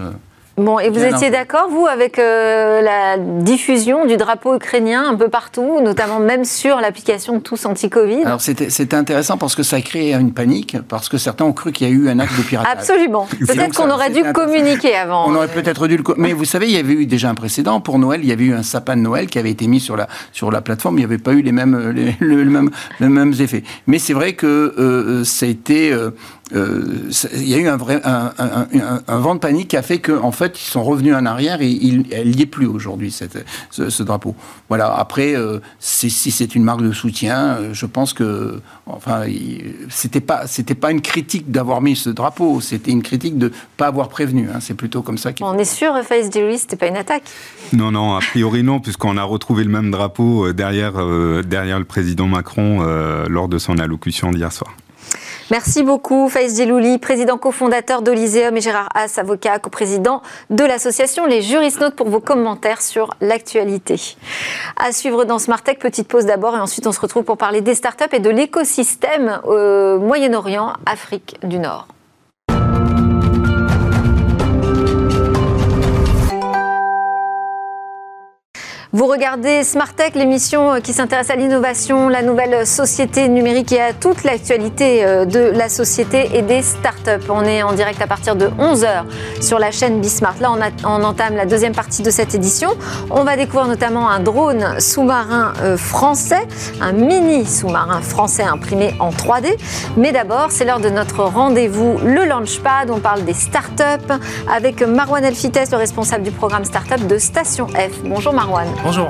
Euh, 0.58 0.62
Bon, 0.62 0.78
et 0.78 0.88
vous 0.88 1.02
étiez 1.02 1.30
d'accord, 1.30 1.68
vous, 1.68 1.86
avec 1.86 2.18
euh, 2.18 2.80
la 2.80 3.18
diffusion 3.18 4.06
du 4.06 4.16
drapeau 4.16 4.54
ukrainien 4.54 5.08
un 5.08 5.14
peu 5.14 5.28
partout, 5.28 5.80
notamment 5.82 6.20
même 6.20 6.44
sur 6.44 6.80
l'application 6.80 7.40
Tous 7.40 7.66
Anti-Covid? 7.66 8.24
Alors, 8.24 8.40
c'était 8.40 8.94
intéressant 8.94 9.36
parce 9.36 9.54
que 9.54 9.62
ça 9.62 9.76
a 9.76 9.80
créé 9.80 10.14
une 10.14 10.32
panique, 10.32 10.76
parce 10.88 11.08
que 11.08 11.18
certains 11.18 11.44
ont 11.44 11.52
cru 11.52 11.72
qu'il 11.72 11.88
y 11.88 11.90
a 11.90 11.92
eu 11.92 12.08
un 12.08 12.18
acte 12.18 12.36
de 12.38 12.42
piratage. 12.42 12.72
Absolument. 12.72 13.26
Peut-être 13.46 13.74
qu'on 13.74 13.90
aurait 13.90 14.10
dû 14.10 14.22
communiquer 14.32 14.94
avant. 14.94 15.28
On 15.28 15.34
aurait 15.34 15.48
peut-être 15.48 15.88
dû 15.88 15.96
le... 15.96 16.04
Mais 16.16 16.32
vous 16.32 16.44
savez, 16.44 16.66
il 16.66 16.72
y 16.72 16.78
avait 16.78 16.92
eu 16.92 17.06
déjà 17.06 17.28
un 17.30 17.34
précédent. 17.34 17.80
Pour 17.80 17.98
Noël, 17.98 18.20
il 18.22 18.28
y 18.28 18.32
avait 18.32 18.44
eu 18.44 18.54
un 18.54 18.62
sapin 18.62 18.96
de 18.96 19.02
Noël 19.02 19.26
qui 19.26 19.38
avait 19.38 19.50
été 19.50 19.66
mis 19.66 19.80
sur 19.80 19.96
la, 19.96 20.08
sur 20.32 20.50
la 20.50 20.60
plateforme. 20.60 20.96
Il 20.96 21.00
n'y 21.00 21.04
avait 21.04 21.18
pas 21.18 21.32
eu 21.32 21.42
les 21.42 21.52
mêmes, 21.52 21.90
les, 21.90 22.14
mêmes, 22.44 22.70
les 23.00 23.08
mêmes 23.08 23.34
effets. 23.40 23.64
Mais 23.86 23.98
c'est 23.98 24.14
vrai 24.14 24.34
que 24.34 24.46
euh, 24.46 25.24
ça 25.24 25.46
a 25.46 25.48
été... 25.48 25.92
Euh, 25.92 26.10
euh, 26.52 27.10
il 27.34 27.48
y 27.48 27.54
a 27.54 27.58
eu 27.58 27.68
un, 27.68 27.76
vrai, 27.76 28.00
un, 28.04 29.18
vent 29.18 29.34
de 29.34 29.40
panique 29.40 29.68
qui 29.68 29.76
a 29.76 29.82
fait 29.82 29.98
qu'en 29.98 30.24
en 30.24 30.32
fait, 30.32 30.60
ils 30.60 30.70
sont 30.70 30.84
revenus 30.84 31.14
en 31.14 31.24
arrière 31.24 31.62
et 31.62 31.68
il 31.68 32.02
n'y 32.02 32.42
est 32.42 32.46
plus 32.46 32.66
aujourd'hui, 32.66 33.10
ce, 33.10 33.88
ce, 33.90 34.02
drapeau. 34.02 34.34
Voilà, 34.68 34.94
après, 34.94 35.34
euh, 35.34 35.60
si 35.78 36.10
c'est 36.10 36.54
une 36.54 36.62
marque 36.62 36.82
de 36.82 36.92
soutien, 36.92 37.56
euh, 37.56 37.70
je 37.72 37.86
pense 37.86 38.12
que, 38.12 38.60
enfin, 38.86 39.22
c'était 39.88 40.20
pas, 40.20 40.46
c'était 40.46 40.74
pas 40.74 40.90
une 40.90 41.00
critique 41.00 41.50
d'avoir 41.50 41.80
mis 41.80 41.96
ce 41.96 42.10
drapeau, 42.10 42.60
c'était 42.60 42.90
une 42.90 43.02
critique 43.02 43.38
de 43.38 43.46
ne 43.46 43.52
pas 43.76 43.86
avoir 43.86 44.08
prévenu. 44.08 44.48
Hein. 44.54 44.58
c'est 44.60 44.74
plutôt 44.74 45.00
comme 45.00 45.18
ça. 45.18 45.30
On 45.40 45.58
est 45.58 45.64
sûr, 45.64 45.94
Face 46.04 46.30
Jerry, 46.30 46.58
c'était 46.58 46.76
pas 46.76 46.88
une 46.88 46.96
attaque? 46.96 47.24
Non, 47.72 47.90
non, 47.90 48.16
a 48.16 48.20
priori 48.20 48.62
non, 48.62 48.80
puisqu'on 48.80 49.16
a 49.16 49.22
retrouvé 49.22 49.64
le 49.64 49.70
même 49.70 49.90
drapeau 49.90 50.52
derrière, 50.52 50.94
derrière 51.42 51.78
le 51.78 51.84
président 51.86 52.26
Macron 52.26 52.82
lors 53.28 53.48
de 53.48 53.58
son 53.58 53.78
allocution 53.78 54.30
d'hier 54.30 54.52
soir. 54.52 54.74
Merci 55.50 55.82
beaucoup, 55.82 56.30
Faïs 56.30 56.56
Djelouli, 56.56 56.96
président 56.98 57.36
cofondateur 57.36 58.00
d'Olyséum 58.00 58.56
et 58.56 58.62
Gérard 58.62 58.88
Haas, 58.94 59.18
avocat, 59.18 59.58
coprésident 59.58 60.22
de 60.48 60.64
l'association 60.64 61.26
Les 61.26 61.42
Juristes 61.42 61.80
Notes 61.80 61.94
pour 61.94 62.08
vos 62.08 62.20
commentaires 62.20 62.80
sur 62.80 63.10
l'actualité. 63.20 64.16
À 64.76 64.90
suivre 64.92 65.26
dans 65.26 65.38
Smart 65.38 65.62
Tech, 65.62 65.78
petite 65.78 66.08
pause 66.08 66.24
d'abord 66.24 66.56
et 66.56 66.60
ensuite 66.60 66.86
on 66.86 66.92
se 66.92 67.00
retrouve 67.00 67.24
pour 67.24 67.36
parler 67.36 67.60
des 67.60 67.74
startups 67.74 68.04
et 68.12 68.20
de 68.20 68.30
l'écosystème 68.30 69.40
au 69.44 69.98
Moyen-Orient, 69.98 70.72
Afrique 70.86 71.36
du 71.42 71.58
Nord. 71.58 71.88
Vous 78.94 79.08
regardez 79.08 79.64
Smart 79.64 79.92
Tech, 79.92 80.12
l'émission 80.14 80.74
euh, 80.74 80.78
qui 80.78 80.92
s'intéresse 80.92 81.28
à 81.28 81.34
l'innovation, 81.34 82.08
la 82.08 82.22
nouvelle 82.22 82.64
société 82.64 83.28
numérique 83.28 83.72
et 83.72 83.80
à 83.80 83.92
toute 83.92 84.22
l'actualité 84.22 85.04
euh, 85.04 85.24
de 85.24 85.40
la 85.40 85.68
société 85.68 86.30
et 86.32 86.42
des 86.42 86.62
startups. 86.62 87.28
On 87.28 87.42
est 87.42 87.64
en 87.64 87.72
direct 87.72 88.00
à 88.00 88.06
partir 88.06 88.36
de 88.36 88.46
11h 88.46 89.02
sur 89.40 89.58
la 89.58 89.72
chaîne 89.72 90.00
Bismart. 90.00 90.36
Là, 90.40 90.52
on, 90.84 91.02
entame 91.02 91.34
la 91.34 91.44
deuxième 91.44 91.74
partie 91.74 92.02
de 92.02 92.10
cette 92.12 92.36
édition. 92.36 92.70
On 93.10 93.24
va 93.24 93.34
découvrir 93.34 93.66
notamment 93.66 94.08
un 94.08 94.20
drone 94.20 94.78
sous-marin 94.78 95.54
euh, 95.60 95.76
français, 95.76 96.46
un 96.80 96.92
mini 96.92 97.46
sous-marin 97.46 98.00
français 98.00 98.44
imprimé 98.44 98.94
en 99.00 99.10
3D. 99.10 99.56
Mais 99.96 100.12
d'abord, 100.12 100.52
c'est 100.52 100.64
l'heure 100.64 100.78
de 100.78 100.90
notre 100.90 101.24
rendez-vous, 101.24 101.98
le 102.04 102.26
Launchpad. 102.26 102.90
On 102.92 103.00
parle 103.00 103.24
des 103.24 103.34
startups 103.34 104.14
avec 104.48 104.82
Marwan 104.82 105.24
Elfites, 105.24 105.72
le 105.72 105.78
responsable 105.78 106.22
du 106.22 106.30
programme 106.30 106.64
Startup 106.64 107.04
de 107.04 107.18
Station 107.18 107.66
F. 107.66 108.04
Bonjour 108.04 108.32
Marwan. 108.32 108.68
Bonjour. 108.84 109.08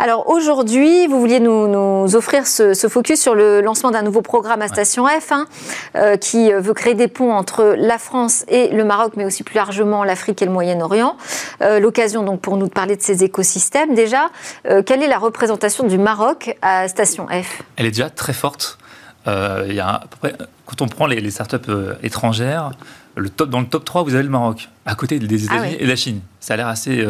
Alors 0.00 0.28
aujourd'hui, 0.28 1.06
vous 1.06 1.20
vouliez 1.20 1.38
nous, 1.38 2.16
offrir 2.16 2.44
ce, 2.44 2.74
focus 2.88 3.20
sur 3.20 3.36
le 3.36 3.60
lancement 3.60 3.92
d'un 3.92 4.02
nouveau 4.02 4.20
programme 4.20 4.62
à 4.62 4.66
Station 4.66 5.06
F 5.06 5.30
hein, 5.30 5.46
euh, 5.94 6.16
qui 6.16 6.50
veut 6.50 6.74
créer 6.74 6.96
des 6.96 7.06
ponts 7.06 7.32
entre 7.32 7.76
la 7.78 7.98
France 7.98 8.44
et 8.48 8.66
le 8.74 8.82
Maroc, 8.82 9.12
mais 9.16 9.24
aussi 9.24 9.44
plus 9.44 9.54
largement 9.54 10.02
l'Afrique 10.02 10.42
et 10.42 10.44
le 10.44 10.50
Moyen-Orient. 10.50 11.16
Euh, 11.62 11.78
l'occasion 11.78 12.24
donc 12.24 12.40
pour 12.40 12.56
nous 12.56 12.66
de 12.66 12.72
parler 12.72 12.96
de 12.96 13.02
ces 13.02 13.22
écosystèmes. 13.22 13.94
Déjà, 13.94 14.30
euh, 14.66 14.82
quelle 14.82 15.04
est 15.04 15.08
la 15.08 15.18
représentation 15.18 15.86
du 15.86 15.96
Maroc 15.96 16.56
à 16.60 16.88
Station 16.88 17.28
F? 17.28 17.62
Elle 17.76 17.86
est 17.86 17.92
déjà 17.92 18.10
très 18.10 18.32
forte. 18.32 18.76
Il 19.28 19.72
y 19.72 19.78
a 19.78 19.88
à 19.88 20.00
peu 20.00 20.16
près, 20.18 20.34
quand 20.66 20.82
on 20.82 20.88
prend 20.88 21.06
les, 21.06 21.30
startups 21.30 21.70
étrangères, 22.02 22.72
le 23.14 23.30
top, 23.30 23.50
dans 23.50 23.60
le 23.60 23.66
top 23.66 23.84
3, 23.84 24.02
vous 24.02 24.14
avez 24.14 24.24
le 24.24 24.30
Maroc, 24.30 24.68
à 24.84 24.96
côté 24.96 25.20
des 25.20 25.48
ah 25.48 25.54
États-Unis 25.54 25.76
et 25.78 25.86
la 25.86 25.94
Chine. 25.94 26.20
Ça 26.40 26.54
a 26.54 26.56
l'air 26.56 26.66
assez 26.66 27.06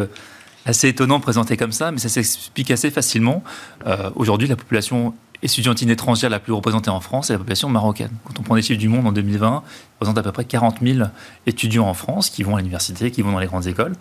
assez 0.65 0.89
étonnant 0.89 1.19
présenté 1.19 1.57
comme 1.57 1.71
ça, 1.71 1.91
mais 1.91 1.97
ça 1.97 2.09
s'explique 2.09 2.71
assez 2.71 2.91
facilement. 2.91 3.43
Euh, 3.87 4.09
aujourd'hui, 4.15 4.47
la 4.47 4.55
population 4.55 5.13
étudiantine 5.43 5.89
étrangère 5.89 6.29
la 6.29 6.39
plus 6.39 6.53
représentée 6.53 6.89
en 6.89 6.99
France 6.99 7.29
est 7.29 7.33
la 7.33 7.39
population 7.39 7.69
marocaine. 7.69 8.11
Quand 8.25 8.39
on 8.39 8.43
prend 8.43 8.55
les 8.55 8.61
chiffres 8.61 8.79
du 8.79 8.89
monde 8.89 9.07
en 9.07 9.11
2020, 9.11 9.63
représente 10.01 10.17
à 10.17 10.23
peu 10.23 10.31
près 10.31 10.45
40 10.45 10.77
000 10.81 11.07
étudiants 11.45 11.87
en 11.87 11.93
France 11.93 12.31
qui 12.31 12.41
vont 12.41 12.55
à 12.55 12.59
l'université, 12.59 13.11
qui 13.11 13.21
vont 13.21 13.31
dans 13.31 13.39
les 13.39 13.45
grandes 13.45 13.67
écoles 13.67 13.93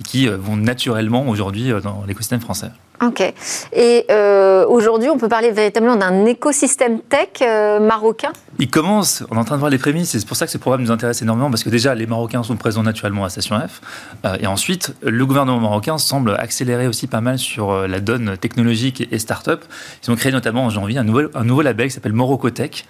et 0.00 0.04
qui 0.04 0.28
euh, 0.28 0.36
vont 0.36 0.56
naturellement 0.56 1.28
aujourd'hui 1.28 1.72
euh, 1.72 1.80
dans 1.80 2.04
l'écosystème 2.06 2.40
français. 2.40 2.70
Ok. 3.04 3.22
Et 3.72 4.06
euh, 4.10 4.66
aujourd'hui, 4.66 5.08
on 5.08 5.18
peut 5.18 5.28
parler 5.28 5.52
véritablement 5.52 5.96
d'un 5.96 6.24
écosystème 6.26 7.00
tech 7.00 7.28
euh, 7.42 7.78
marocain? 7.78 8.32
Il 8.58 8.68
commence, 8.68 9.22
on 9.30 9.36
est 9.36 9.38
en 9.38 9.44
train 9.44 9.54
de 9.54 9.60
voir 9.60 9.70
les 9.70 9.78
prémices, 9.78 10.10
c'est 10.10 10.26
pour 10.26 10.36
ça 10.36 10.46
que 10.46 10.52
ce 10.52 10.58
programme 10.58 10.82
nous 10.82 10.90
intéresse 10.90 11.22
énormément, 11.22 11.48
parce 11.48 11.62
que 11.62 11.70
déjà, 11.70 11.94
les 11.94 12.06
Marocains 12.06 12.42
sont 12.42 12.56
présents 12.56 12.82
naturellement 12.82 13.24
à 13.24 13.28
Station 13.28 13.56
F, 13.60 13.80
euh, 14.24 14.36
et 14.40 14.48
ensuite, 14.48 14.94
le 15.02 15.26
gouvernement 15.26 15.60
marocain 15.60 15.96
semble 15.98 16.32
accélérer 16.38 16.88
aussi 16.88 17.06
pas 17.06 17.20
mal 17.20 17.38
sur 17.38 17.86
la 17.86 18.00
donne 18.00 18.36
technologique 18.36 19.06
et 19.10 19.18
start-up. 19.18 19.64
Ils 20.02 20.10
ont 20.10 20.16
créé 20.16 20.32
notamment 20.32 20.64
en 20.64 20.70
janvier 20.70 20.98
un 20.98 21.04
nouveau, 21.04 21.22
un 21.34 21.44
nouveau 21.44 21.62
label 21.62 21.88
qui 21.88 21.94
s'appelle 21.94 22.12
Morocco 22.12 22.50
Tech, 22.50 22.84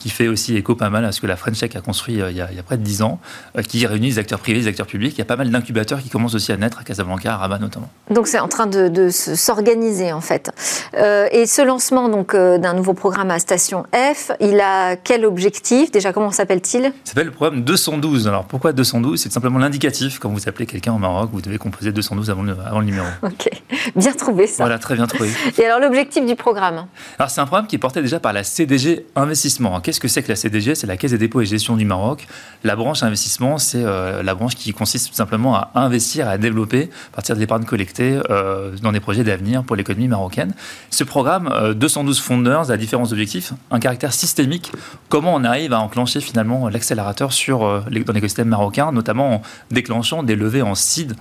qui 0.00 0.10
fait 0.10 0.28
aussi 0.28 0.56
écho 0.56 0.74
pas 0.74 0.90
mal 0.90 1.04
à 1.04 1.12
ce 1.12 1.20
que 1.20 1.26
la 1.26 1.36
French 1.36 1.58
Tech 1.58 1.76
a 1.76 1.80
construit 1.80 2.14
il, 2.14 2.36
y 2.36 2.40
a, 2.40 2.62
près 2.64 2.76
de 2.76 2.82
10 2.82 3.02
ans, 3.02 3.20
qui 3.68 3.86
réunit 3.86 4.08
les 4.08 4.18
acteurs 4.18 4.40
privés, 4.40 4.60
les 4.60 4.66
acteurs 4.66 4.86
publics. 4.86 5.14
Il 5.14 5.18
y 5.18 5.22
a 5.22 5.26
pas 5.26 5.36
mal 5.36 5.50
d'incubateurs 5.50 6.02
qui 6.02 6.08
commencent 6.08 6.34
aussi 6.34 6.52
à 6.52 6.56
naître 6.56 6.78
à 6.78 6.82
Casablanca, 6.82 7.34
à 7.34 7.36
Rabat 7.36 7.58
notamment. 7.58 7.88
Donc 8.10 8.26
c'est 8.26 8.40
en 8.40 8.48
train 8.48 8.66
de, 8.66 9.10
s'organiser 9.10 10.12
en 10.12 10.20
fait. 10.20 10.50
et 10.94 11.46
ce 11.46 11.64
lancement 11.64 12.08
donc 12.08 12.34
d'un 12.34 12.74
nouveau 12.74 12.94
programme 12.94 13.30
à 13.30 13.38
Station 13.38 13.84
F, 13.94 14.32
il 14.40 14.60
a 14.60 14.96
quel 14.96 15.24
objectif? 15.24 15.90
Déjà, 15.90 16.12
comment 16.12 16.30
s'appelle-t-il? 16.30 16.92
Il 17.04 17.08
s'appelle 17.08 17.26
le 17.26 17.32
programme 17.32 17.62
212. 17.62 18.28
Alors 18.28 18.44
pourquoi 18.44 18.72
212 18.72 19.20
C'est 19.20 19.32
simplement 19.32 19.58
l'indicatif. 19.58 20.18
Quand 20.18 20.30
vous 20.30 20.48
appelez 20.48 20.66
quelqu'un 20.66 20.92
au 20.92 20.98
Maroc, 20.98 21.30
vous 21.32 21.40
devez 21.40 21.58
composer 21.58 21.92
212 21.92 22.30
avant 22.30 22.42
le, 22.42 22.56
avant 22.64 22.80
le 22.80 22.86
numéro. 22.86 23.06
Ok, 23.22 23.48
bien 23.96 24.12
trouvé 24.12 24.46
ça. 24.46 24.64
Voilà, 24.64 24.78
très 24.78 24.94
bien 24.94 25.06
trouvé. 25.06 25.30
Et 25.58 25.64
alors 25.64 25.78
l'objectif 25.78 26.24
du 26.26 26.34
programme? 26.34 26.86
Alors 27.18 27.30
c'est 27.30 27.40
un 27.40 27.46
programme 27.46 27.66
qui 27.66 27.76
est 27.76 27.78
porté 27.78 28.02
déjà 28.02 28.18
par 28.18 28.32
la 28.32 28.44
CDG 28.44 29.06
Investissement. 29.14 29.74
Qu'est-ce 29.90 29.98
que 29.98 30.06
c'est 30.06 30.22
que 30.22 30.28
la 30.28 30.36
CDG 30.36 30.76
C'est 30.76 30.86
la 30.86 30.96
Caisse 30.96 31.10
des 31.10 31.18
dépôts 31.18 31.40
et 31.40 31.46
gestion 31.46 31.76
du 31.76 31.84
Maroc. 31.84 32.28
La 32.62 32.76
branche 32.76 33.02
investissement, 33.02 33.58
c'est 33.58 33.82
euh, 33.82 34.22
la 34.22 34.36
branche 34.36 34.54
qui 34.54 34.72
consiste 34.72 35.12
simplement 35.16 35.56
à 35.56 35.72
investir, 35.74 36.28
à 36.28 36.38
développer 36.38 36.90
à 37.12 37.16
partir 37.16 37.34
de 37.34 37.40
l'épargne 37.40 37.64
collectée 37.64 38.20
euh, 38.30 38.76
dans 38.84 38.92
des 38.92 39.00
projets 39.00 39.24
d'avenir 39.24 39.64
pour 39.64 39.74
l'économie 39.74 40.06
marocaine. 40.06 40.54
Ce 40.90 41.02
programme, 41.02 41.52
212 41.74 42.16
euh, 42.16 42.22
founders, 42.22 42.70
a 42.70 42.76
différents 42.76 43.10
objectifs. 43.10 43.52
Un 43.72 43.80
caractère 43.80 44.12
systémique. 44.12 44.70
Comment 45.08 45.34
on 45.34 45.42
arrive 45.42 45.72
à 45.72 45.80
enclencher 45.80 46.20
finalement 46.20 46.68
l'accélérateur 46.68 47.32
sur, 47.32 47.58
dans 47.58 48.12
l'écosystème 48.12 48.46
marocain, 48.46 48.92
notamment 48.92 49.34
en 49.34 49.42
déclenchant 49.72 50.22
des 50.22 50.36
levées 50.36 50.62
en 50.62 50.76
seed 50.76 51.16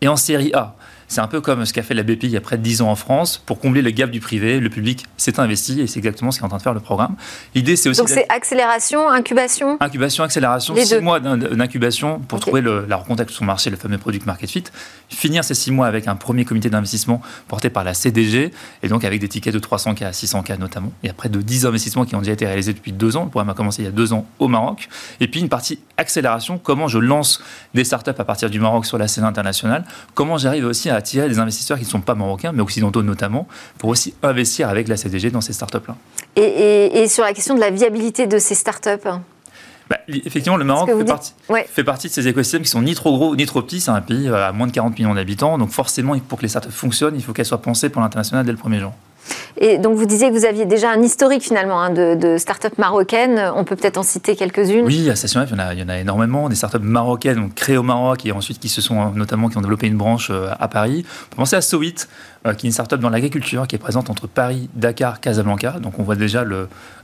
et 0.00 0.08
en 0.08 0.16
série 0.16 0.54
A? 0.54 0.76
C'est 1.14 1.20
un 1.20 1.28
peu 1.28 1.40
comme 1.40 1.64
ce 1.64 1.72
qu'a 1.72 1.84
fait 1.84 1.94
la 1.94 2.02
BPI 2.02 2.26
il 2.26 2.30
y 2.30 2.36
a 2.36 2.40
près 2.40 2.58
de 2.58 2.62
10 2.64 2.82
ans 2.82 2.90
en 2.90 2.96
France. 2.96 3.40
Pour 3.46 3.60
combler 3.60 3.82
le 3.82 3.90
gap 3.90 4.10
du 4.10 4.18
privé, 4.18 4.58
le 4.58 4.68
public 4.68 5.06
s'est 5.16 5.38
investi 5.38 5.80
et 5.80 5.86
c'est 5.86 5.98
exactement 5.98 6.32
ce 6.32 6.40
qu'est 6.40 6.44
en 6.44 6.48
train 6.48 6.56
de 6.58 6.62
faire 6.62 6.74
le 6.74 6.80
programme. 6.80 7.14
L'idée, 7.54 7.76
c'est 7.76 7.88
aussi. 7.88 8.00
Donc, 8.00 8.08
c'est 8.08 8.26
accélération, 8.28 9.08
incubation? 9.08 9.76
Incubation, 9.78 10.24
accélération, 10.24 10.74
6 10.74 10.98
mois 10.98 11.20
d'incubation 11.20 12.18
pour 12.18 12.40
trouver 12.40 12.62
le, 12.62 12.84
la 12.88 12.96
rencontre 12.96 13.20
avec 13.20 13.30
son 13.30 13.44
marché, 13.44 13.70
le 13.70 13.76
fameux 13.76 13.96
product 13.96 14.26
market 14.26 14.50
fit. 14.50 14.64
Finir 15.08 15.44
ces 15.44 15.54
6 15.54 15.70
mois 15.70 15.86
avec 15.86 16.08
un 16.08 16.16
premier 16.16 16.44
comité 16.44 16.68
d'investissement 16.68 17.22
porté 17.46 17.70
par 17.70 17.84
la 17.84 17.94
CDG 17.94 18.50
et 18.82 18.88
donc 18.88 19.04
avec 19.04 19.20
des 19.20 19.28
tickets 19.28 19.54
de 19.54 19.60
300K 19.60 20.06
à 20.06 20.10
600K 20.10 20.58
notamment. 20.58 20.90
Et 21.04 21.10
après 21.10 21.28
de 21.28 21.40
10 21.40 21.66
investissements 21.66 22.06
qui 22.06 22.16
ont 22.16 22.22
déjà 22.22 22.32
été 22.32 22.44
réalisés 22.44 22.72
depuis 22.72 22.90
2 22.90 23.16
ans. 23.16 23.22
Le 23.22 23.30
programme 23.30 23.50
a 23.50 23.54
commencé 23.54 23.82
il 23.82 23.84
y 23.84 23.88
a 23.88 23.92
2 23.92 24.14
ans 24.14 24.26
au 24.40 24.48
Maroc. 24.48 24.88
Et 25.20 25.28
puis 25.28 25.38
une 25.38 25.48
partie 25.48 25.78
accélération, 25.96 26.58
comment 26.58 26.88
je 26.88 26.98
lance 26.98 27.40
des 27.72 27.84
startups 27.84 28.10
à 28.18 28.24
partir 28.24 28.50
du 28.50 28.58
Maroc 28.58 28.84
sur 28.84 28.98
la 28.98 29.06
scène 29.06 29.22
internationale? 29.22 29.84
Comment 30.14 30.38
j'arrive 30.38 30.66
aussi 30.66 30.90
à 30.90 31.03
attirer 31.04 31.28
des 31.28 31.38
investisseurs 31.38 31.78
qui 31.78 31.84
ne 31.84 31.90
sont 31.90 32.00
pas 32.00 32.14
marocains, 32.14 32.52
mais 32.52 32.62
occidentaux 32.62 33.02
notamment, 33.02 33.46
pour 33.76 33.90
aussi 33.90 34.14
investir 34.22 34.70
avec 34.70 34.88
la 34.88 34.96
CDG 34.96 35.30
dans 35.30 35.42
ces 35.42 35.52
startups-là. 35.52 35.96
Et, 36.36 37.02
et, 37.02 37.08
sur 37.08 37.24
la 37.24 37.34
question 37.34 37.54
de 37.54 37.60
la 37.60 37.70
viabilité 37.70 38.26
de 38.26 38.38
ces 38.38 38.54
startups 38.54 39.10
bah, 39.90 39.98
effectivement, 40.08 40.56
le 40.56 40.64
Maroc 40.64 40.88
fait, 40.88 41.04
partie, 41.04 41.34
fait, 41.68 41.84
partie, 41.84 42.08
de 42.08 42.12
ces 42.14 42.26
écosystèmes 42.26 42.62
qui 42.62 42.70
sont 42.70 42.80
ni 42.80 42.94
trop 42.94 43.14
gros 43.18 43.36
ni 43.36 43.44
trop 43.44 43.60
petits. 43.60 43.82
C'est 43.82 43.90
un 43.90 44.00
pays 44.00 44.28
euh, 44.28 44.48
à 44.48 44.50
moins 44.50 44.66
de 44.66 44.72
40 44.72 44.98
millions 44.98 45.14
d'habitants. 45.14 45.58
Donc 45.58 45.68
forcément, 45.72 46.18
pour 46.20 46.38
que 46.38 46.42
les 46.44 46.48
startups 46.48 46.70
fonctionnent, 46.70 47.16
il 47.16 47.22
faut 47.22 47.34
qu'elles 47.34 47.44
soient 47.44 47.60
pensées 47.60 47.90
pour 47.90 48.00
l'international 48.00 48.46
dès 48.46 48.52
le 48.52 48.56
premier 48.56 48.80
jour. 48.80 48.94
Et 49.60 49.78
donc 49.78 49.96
vous 49.96 50.06
disiez 50.06 50.28
que 50.28 50.34
vous 50.34 50.44
aviez 50.44 50.66
déjà 50.66 50.90
un 50.90 51.02
historique 51.02 51.42
finalement 51.42 51.80
hein, 51.80 51.90
de, 51.90 52.14
de 52.14 52.38
start-up 52.38 52.76
marocaines. 52.78 53.40
On 53.54 53.64
peut 53.64 53.76
peut-être 53.76 53.98
en 53.98 54.02
citer 54.02 54.36
quelques-unes. 54.36 54.84
Oui, 54.84 55.08
à 55.10 55.16
Station 55.16 55.44
F, 55.46 55.50
il 55.52 55.78
y, 55.78 55.82
en 55.82 55.88
a, 55.88 55.98
énormément. 55.98 56.48
Des 56.48 56.56
start-up 56.56 56.82
marocaines 56.82 57.50
créées 57.52 57.76
au 57.76 57.82
Maroc 57.82 58.26
et 58.26 58.32
ensuite 58.32 58.58
qui 58.58 58.68
se 58.68 58.80
sont 58.80 59.12
notamment 59.12 59.48
qui 59.48 59.58
ont 59.58 59.60
développé 59.60 59.86
une 59.86 59.96
branche 59.96 60.28
euh, 60.30 60.50
à 60.58 60.68
Paris. 60.68 61.04
On 61.38 61.44
peut 61.44 61.56
à 61.56 61.60
Sowit, 61.60 61.94
euh, 62.46 62.52
qui 62.52 62.66
est 62.66 62.68
une 62.68 62.72
start-up 62.72 63.00
dans 63.00 63.10
l'agriculture 63.10 63.66
qui 63.66 63.76
est 63.76 63.78
présente 63.78 64.10
entre 64.10 64.26
Paris, 64.26 64.68
Dakar, 64.74 65.20
Casablanca. 65.20 65.78
Donc 65.80 65.98
on 65.98 66.02
voit 66.02 66.16
déjà 66.16 66.44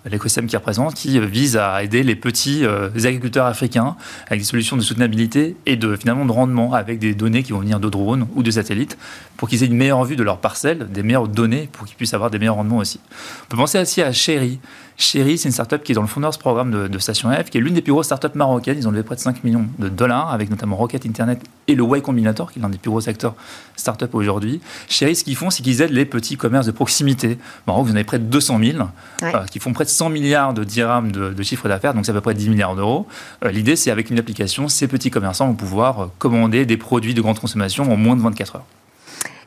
l'écosystème 0.04 0.46
qui 0.46 0.56
représente, 0.56 0.94
qui 0.94 1.18
vise 1.20 1.56
à 1.56 1.82
aider 1.82 2.02
les 2.02 2.16
petits 2.16 2.64
euh, 2.64 2.90
agriculteurs 2.94 3.46
africains 3.46 3.96
avec 4.26 4.40
des 4.40 4.46
solutions 4.46 4.76
de 4.76 4.82
soutenabilité 4.82 5.56
et 5.66 5.76
de 5.76 5.96
finalement 5.96 6.26
de 6.26 6.32
rendement 6.32 6.74
avec 6.74 6.98
des 6.98 7.14
données 7.14 7.42
qui 7.42 7.52
vont 7.52 7.60
venir 7.60 7.80
de 7.80 7.88
drones 7.88 8.26
ou 8.34 8.42
de 8.42 8.50
satellites 8.50 8.98
pour 9.36 9.48
qu'ils 9.48 9.62
aient 9.62 9.66
une 9.66 9.76
meilleure 9.76 10.04
vue 10.04 10.16
de 10.16 10.22
leurs 10.22 10.38
parcelles, 10.38 10.88
des 10.90 11.02
meilleures 11.02 11.28
données 11.28 11.68
pour 11.72 11.86
qu'ils 11.86 11.96
puissent 11.96 12.09
avoir 12.16 12.30
des 12.30 12.38
meilleurs 12.38 12.56
rendements 12.56 12.78
aussi. 12.78 13.00
On 13.44 13.48
peut 13.48 13.56
penser 13.56 13.78
aussi 13.78 14.02
à 14.02 14.12
Chéri. 14.12 14.60
Chéri, 15.00 15.38
c'est 15.38 15.48
une 15.48 15.52
startup 15.52 15.82
qui 15.82 15.92
est 15.92 15.94
dans 15.94 16.02
le 16.02 16.06
Founders 16.06 16.38
Programme 16.38 16.88
de, 16.88 16.98
Station 16.98 17.30
F, 17.30 17.48
qui 17.48 17.56
est 17.56 17.60
l'une 17.62 17.72
des 17.72 17.80
plus 17.80 17.92
grosses 17.92 18.06
startups 18.06 18.34
marocaines. 18.34 18.76
Ils 18.76 18.86
ont 18.86 18.90
levé 18.90 19.02
près 19.02 19.14
de 19.14 19.20
5 19.20 19.44
millions 19.44 19.64
de 19.78 19.88
dollars, 19.88 20.30
avec 20.30 20.50
notamment 20.50 20.76
Rocket 20.76 21.06
Internet 21.06 21.40
et 21.68 21.74
le 21.74 21.84
Y 21.84 22.02
Combinator, 22.02 22.52
qui 22.52 22.58
est 22.58 22.62
l'un 22.62 22.68
des 22.68 22.76
plus 22.76 22.90
gros 22.90 23.08
acteurs 23.08 23.34
startup 23.76 24.14
aujourd'hui. 24.14 24.60
Chéri, 24.88 25.16
ce 25.16 25.24
qu'ils 25.24 25.36
font, 25.36 25.48
c'est 25.48 25.62
qu'ils 25.62 25.80
aident 25.80 25.92
les 25.92 26.04
petits 26.04 26.36
commerces 26.36 26.66
de 26.66 26.72
proximité. 26.72 27.38
Au 27.66 27.70
Maroc, 27.70 27.86
vous 27.86 27.92
en 27.92 27.94
avez 27.94 28.04
près 28.04 28.18
de 28.18 28.24
200 28.24 28.58
000, 28.62 28.78
euh, 29.22 29.44
qui 29.50 29.58
font 29.58 29.72
près 29.72 29.84
de 29.84 29.90
100 29.90 30.10
milliards 30.10 30.52
de 30.52 30.64
dirhams 30.64 31.10
de, 31.12 31.42
chiffre 31.42 31.66
d'affaires, 31.66 31.94
donc 31.94 32.04
c'est 32.04 32.12
à 32.12 32.14
peu 32.14 32.20
près 32.20 32.34
10 32.34 32.50
milliards 32.50 32.76
d'euros. 32.76 33.06
Euh, 33.42 33.50
l'idée, 33.50 33.76
c'est 33.76 33.90
avec 33.90 34.10
une 34.10 34.18
application, 34.18 34.68
ces 34.68 34.86
petits 34.86 35.10
commerçants 35.10 35.46
vont 35.46 35.54
pouvoir 35.54 36.00
euh, 36.00 36.06
commander 36.18 36.66
des 36.66 36.76
produits 36.76 37.14
de 37.14 37.22
grande 37.22 37.40
consommation 37.40 37.90
en 37.90 37.96
moins 37.96 38.16
de 38.16 38.20
24 38.20 38.56
heures. 38.56 38.66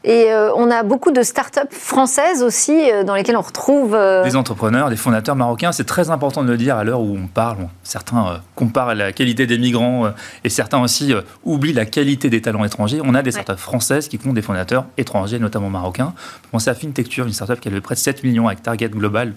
Et 0.05 0.31
euh, 0.31 0.53
on 0.55 0.69
a 0.69 0.83
beaucoup 0.83 1.11
de 1.11 1.21
start-up 1.21 1.71
françaises 1.71 2.43
aussi 2.43 2.91
euh, 2.91 3.05
dans 3.05 3.15
lesquelles 3.15 3.37
on 3.37 3.41
retrouve... 3.41 3.95
Euh, 3.95 4.23
des 4.23 4.35
entrepreneurs, 4.35 4.89
des 4.89 4.97
fondateurs 4.97 5.35
marocains. 5.37 5.71
C'est 5.71 5.85
très 5.85 6.09
important 6.09 6.43
de 6.43 6.49
le 6.49 6.57
dire 6.57 6.75
à 6.75 6.83
l'heure 6.83 6.99
où 6.99 7.15
on 7.15 7.27
parle. 7.27 7.69
certains 7.83 8.41
comparent 8.55 8.95
la 8.95 9.13
qualité 9.13 9.47
des 9.47 9.57
migrants 9.57 10.11
et 10.43 10.49
certains 10.49 10.81
aussi 10.81 11.13
oublient 11.45 11.73
la 11.73 11.85
qualité 11.85 12.29
des 12.29 12.41
talents 12.41 12.65
étrangers. 12.65 12.99
On 13.03 13.15
a 13.15 13.21
des 13.21 13.31
start-up 13.31 13.57
françaises 13.57 14.09
qui 14.09 14.17
comptent 14.17 14.33
des 14.33 14.41
fondateurs 14.41 14.85
étrangers, 14.97 15.39
notamment 15.39 15.69
marocains. 15.69 16.13
Pensez 16.51 16.69
à 16.69 16.73
FinTecture, 16.73 17.25
une 17.25 17.33
start-up 17.33 17.61
qui 17.61 17.69
a 17.69 17.71
levé 17.71 17.81
près 17.81 17.95
de 17.95 17.99
7 17.99 18.23
millions 18.23 18.47
avec 18.47 18.61
Target 18.61 18.89
Global 18.89 19.33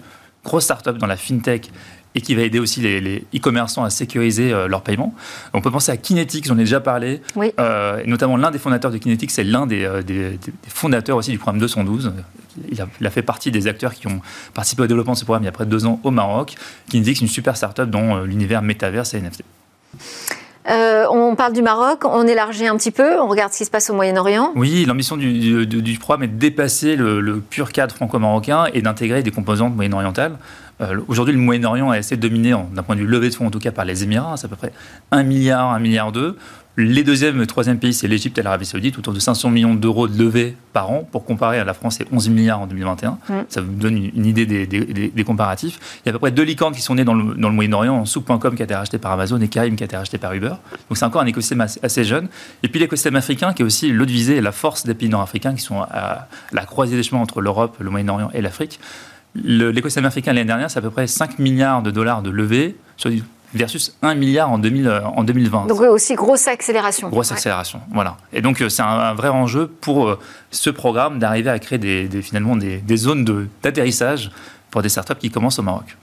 grosse 0.47 0.63
start-up 0.63 0.97
dans 0.97 1.07
la 1.07 1.17
fintech 1.17 1.69
et 2.17 2.21
qui 2.21 2.33
va 2.33 2.41
aider 2.41 2.57
aussi 2.57 2.81
les 2.81 3.23
e-commerçants 3.35 3.83
à 3.83 3.91
sécuriser 3.91 4.51
euh, 4.51 4.67
leurs 4.67 4.81
paiements. 4.81 5.13
On 5.53 5.61
peut 5.61 5.69
penser 5.69 5.91
à 5.91 5.97
Kinetic, 5.97 6.45
j'en 6.45 6.55
ai 6.55 6.61
déjà 6.61 6.79
parlé, 6.79 7.21
euh, 7.59 8.01
notamment 8.07 8.37
l'un 8.37 8.49
des 8.49 8.57
fondateurs 8.57 8.89
de 8.89 8.97
Kinetic, 8.97 9.29
c'est 9.29 9.43
l'un 9.43 9.69
euh, 9.69 10.01
des, 10.01 10.39
fondateurs 10.67 11.17
aussi 11.17 11.29
du 11.29 11.37
programme 11.37 11.59
212. 11.59 12.11
Il 12.71 12.81
a, 12.81 13.09
fait 13.11 13.21
partie 13.21 13.51
des 13.51 13.67
acteurs 13.67 13.93
qui 13.93 14.07
ont 14.07 14.19
participé 14.55 14.81
au 14.81 14.87
développement 14.87 15.13
de 15.13 15.19
ce 15.19 15.25
programme 15.25 15.43
il 15.43 15.45
y 15.45 15.49
a 15.49 15.51
près 15.51 15.65
de 15.65 15.69
deux 15.69 15.85
ans 15.85 15.99
au 16.03 16.09
Maroc. 16.09 16.55
Kinetic, 16.89 17.17
c'est 17.17 17.21
une 17.21 17.27
super 17.27 17.55
start-up 17.55 17.87
dans 17.87 18.23
l'univers 18.23 18.63
métaverse 18.63 19.13
et 19.13 19.21
NFT. 19.21 19.43
On 20.67 21.35
parle 21.35 21.53
du 21.53 21.61
Maroc, 21.61 22.03
on 22.05 22.27
élargit 22.27 22.67
un 22.67 22.77
petit 22.77 22.91
peu, 22.91 23.19
on 23.19 23.27
regarde 23.27 23.53
ce 23.53 23.59
qui 23.59 23.65
se 23.65 23.71
passe 23.71 23.89
au 23.89 23.93
Moyen-Orient. 23.93 24.51
Oui, 24.55 24.85
l'ambition 24.85 25.17
du, 25.17 25.97
programme 25.99 26.23
est 26.23 26.27
de 26.27 26.37
dépasser 26.37 26.95
le, 26.95 27.21
le 27.21 27.39
pur 27.39 27.71
cadre 27.71 27.95
franco-marocain 27.95 28.65
et 28.73 28.81
d'intégrer 28.81 29.23
des 29.23 29.31
composantes 29.31 29.75
moyen-orientales. 29.75 30.37
Euh, 30.81 30.99
aujourd'hui, 31.07 31.33
le 31.33 31.39
Moyen-Orient 31.39 31.91
est 31.93 31.99
assez 31.99 32.17
dominé, 32.17 32.53
d'un 32.73 32.83
point 32.83 32.95
de 32.95 33.01
vue 33.01 33.07
levée 33.07 33.29
de 33.29 33.35
fonds, 33.35 33.47
en 33.47 33.51
tout 33.51 33.59
cas 33.59 33.71
par 33.71 33.85
les 33.85 34.03
Émirats. 34.03 34.35
C'est 34.37 34.45
à 34.45 34.49
peu 34.49 34.55
près 34.55 34.71
1 35.11 35.23
milliard, 35.23 35.71
1 35.71 35.79
milliard 35.79 36.11
2. 36.11 36.37
Les 36.79 37.03
deuxièmes 37.03 37.41
et 37.41 37.47
troisième 37.47 37.79
pays, 37.79 37.91
c'est 37.91 38.07
l'Égypte 38.07 38.37
et 38.37 38.43
l'Arabie 38.43 38.67
Saoudite, 38.67 38.99
autour 38.99 39.11
de 39.11 39.19
500 39.19 39.49
millions 39.49 39.73
d'euros 39.73 40.07
de 40.07 40.15
levée 40.15 40.55
par 40.73 40.91
an. 40.91 41.09
Pour 41.11 41.25
comparer 41.25 41.57
à 41.57 41.63
la 41.63 41.73
France, 41.73 41.95
c'est 41.97 42.05
11 42.13 42.29
milliards 42.29 42.61
en 42.61 42.67
2021. 42.67 43.17
Mm. 43.27 43.33
Ça 43.49 43.61
vous 43.61 43.71
donne 43.71 43.97
une 43.97 44.25
idée 44.27 44.45
des, 44.45 45.23
comparatifs. 45.23 45.79
Il 46.05 46.05
y 46.05 46.09
a 46.09 46.11
à 46.11 46.13
peu 46.13 46.19
près 46.19 46.29
deux 46.29 46.43
licornes 46.43 46.75
qui 46.75 46.83
sont 46.83 46.93
nées 46.93 47.03
dans 47.03 47.15
le, 47.15 47.49
Moyen-Orient, 47.49 48.05
Souq.com 48.05 48.55
qui 48.55 48.61
a 48.61 48.65
été 48.65 48.75
racheté 48.75 48.99
par 48.99 49.11
Amazon 49.13 49.41
et 49.41 49.47
Karim 49.47 49.75
qui 49.75 49.83
a 49.83 49.85
été 49.85 49.97
racheté 49.97 50.19
par 50.19 50.33
Uber. 50.33 50.49
Donc 50.49 50.97
c'est 50.97 51.05
encore 51.05 51.23
un 51.23 51.25
écosystème 51.25 51.61
assez, 51.61 52.03
jeune. 52.03 52.27
Et 52.61 52.67
puis 52.67 52.79
l'écosystème 52.79 53.15
africain 53.15 53.53
qui 53.53 53.63
est 53.63 53.65
aussi 53.65 53.91
l'autre 53.91 54.11
visée 54.11 54.35
et 54.35 54.41
la 54.41 54.51
force 54.51 54.85
des 54.85 54.93
pays 54.93 55.09
nord-africains 55.09 55.55
qui 55.55 55.63
sont 55.63 55.81
à 55.81 56.27
la 56.51 56.65
croisée 56.65 56.95
des 56.95 57.01
chemins 57.01 57.21
entre 57.21 57.41
l'Europe, 57.41 57.77
le 57.79 57.89
Moyen-Orient 57.89 58.29
et 58.35 58.41
l'Afrique. 58.41 58.79
L'écosystème 59.33 60.05
africain 60.05 60.31
l'année 60.31 60.45
dernière, 60.45 60.69
c'est 60.69 60.77
à 60.77 60.83
peu 60.83 60.91
près 60.91 61.07
5 61.07 61.39
milliards 61.39 61.81
de 61.81 61.89
dollars 61.89 62.21
de 62.21 62.29
levée 62.29 62.75
versus 63.53 63.95
1 64.01 64.15
milliard 64.15 64.51
en, 64.51 64.57
2000, 64.57 64.87
euh, 64.87 65.01
en 65.03 65.23
2020. 65.23 65.67
Donc 65.67 65.81
aussi 65.81 66.15
grosse 66.15 66.47
accélération. 66.47 67.09
Grosse 67.09 67.31
accélération, 67.31 67.81
voilà. 67.91 68.17
Et 68.33 68.41
donc 68.41 68.61
euh, 68.61 68.69
c'est 68.69 68.81
un, 68.81 69.13
vrai 69.13 69.29
enjeu 69.29 69.67
pour 69.67 70.07
euh, 70.07 70.19
ce 70.51 70.69
programme 70.69 71.19
d'arriver 71.19 71.49
à 71.49 71.59
créer 71.59 71.77
des, 71.77 72.21
finalement 72.21 72.55
des, 72.55 72.81
zones 72.97 73.47
d'atterrissage 73.63 74.31
pour 74.71 74.81
des 74.81 74.89
startups 74.89 75.15
qui 75.15 75.31
commencent 75.31 75.59
au 75.59 75.63
Maroc. 75.63 75.97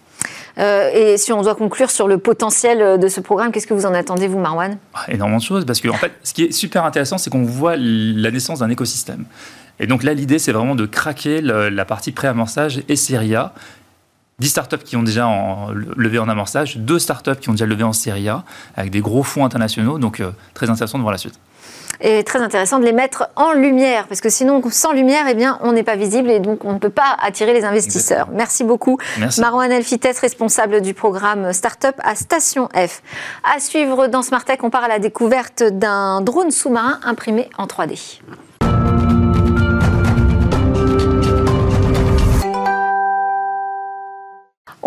et 0.57 1.16
si 1.18 1.32
on 1.32 1.42
doit 1.42 1.55
conclure 1.55 1.90
sur 1.90 2.09
le 2.09 2.18
potentiel 2.18 2.99
de 2.99 3.09
ce 3.09 3.20
programme, 3.20 3.53
qu'est-ce 3.53 3.66
que 3.66 3.74
vous 3.74 3.86
en 3.86 3.95
attendez, 3.95 4.28
vous, 4.28 4.38
Marwan? 4.38 4.78
Ah, 4.95 5.05
Énormément 5.09 5.38
de 5.38 5.42
choses, 5.42 5.64
parce 5.66 5.80
que 5.80 5.88
en 5.88 5.95
fait, 5.95 6.12
ce 6.22 6.32
qui 6.32 6.45
est 6.45 6.53
super 6.53 6.84
intéressant, 6.84 7.18
c'est 7.18 7.30
qu'on 7.30 7.42
voit 7.42 7.76
la 7.76 8.30
naissance 8.30 8.61
d'un 8.61 8.70
écosystème. 8.70 9.24
Et 9.80 9.86
donc 9.86 10.05
là, 10.05 10.14
l'idée, 10.14 10.38
c'est 10.38 10.53
vraiment 10.53 10.76
de 10.76 10.86
craquer 10.86 11.40
la 11.40 11.84
partie 11.84 12.12
pré-amorçage 12.12 12.82
et 12.88 12.97
série 12.97 13.34
A. 13.34 13.53
10 14.41 14.49
startups 14.49 14.78
qui 14.78 14.97
ont 14.97 15.03
déjà 15.03 15.28
levé 15.97 16.18
en 16.18 16.28
amorçage, 16.28 16.76
2 16.76 16.99
startups 16.99 17.37
qui 17.41 17.49
ont 17.51 17.53
déjà 17.53 17.66
levé 17.66 17.85
en 17.85 17.93
série 17.93 18.28
A, 18.28 18.45
avec 18.76 18.91
des 18.91 19.01
gros 19.01 19.22
fonds 19.22 19.45
internationaux. 19.45 19.99
Donc, 19.99 20.20
euh, 20.20 20.32
très 20.55 20.70
intéressant 20.70 20.99
de 20.99 21.03
voir 21.03 21.12
la 21.12 21.18
suite. 21.18 21.39
Et 22.01 22.24
très 22.24 22.41
intéressant 22.41 22.80
de 22.80 22.85
les 22.85 22.93
mettre 22.93 23.28
en 23.37 23.53
lumière, 23.53 24.07
parce 24.09 24.20
que 24.20 24.28
sinon, 24.28 24.61
sans 24.70 24.93
lumière, 24.93 25.26
eh 25.30 25.35
bien, 25.35 25.59
on 25.62 25.72
n'est 25.72 25.85
pas 25.85 25.97
visible 25.97 26.30
et 26.30 26.41
donc 26.41 26.64
on 26.64 26.74
ne 26.74 26.78
peut 26.78 26.91
pas 26.91 27.16
attirer 27.22 27.53
les 27.53 27.64
investisseurs. 27.64 28.28
Merci 28.32 28.64
beaucoup. 28.64 28.99
Merci. 29.18 29.41
Marwan 29.41 29.70
Elfites, 29.70 30.18
responsable 30.18 30.80
du 30.80 30.93
programme 30.93 31.53
Startup 31.53 31.95
à 32.03 32.16
Station 32.16 32.68
F. 32.74 33.03
À 33.45 33.61
suivre 33.61 34.09
dans 34.09 34.22
Smart 34.22 34.45
Tech, 34.45 34.59
on 34.62 34.70
part 34.70 34.85
à 34.85 34.89
la 34.89 34.99
découverte 34.99 35.62
d'un 35.62 36.20
drone 36.20 36.51
sous-marin 36.51 36.99
imprimé 37.05 37.49
en 37.59 37.66
3D. 37.66 38.20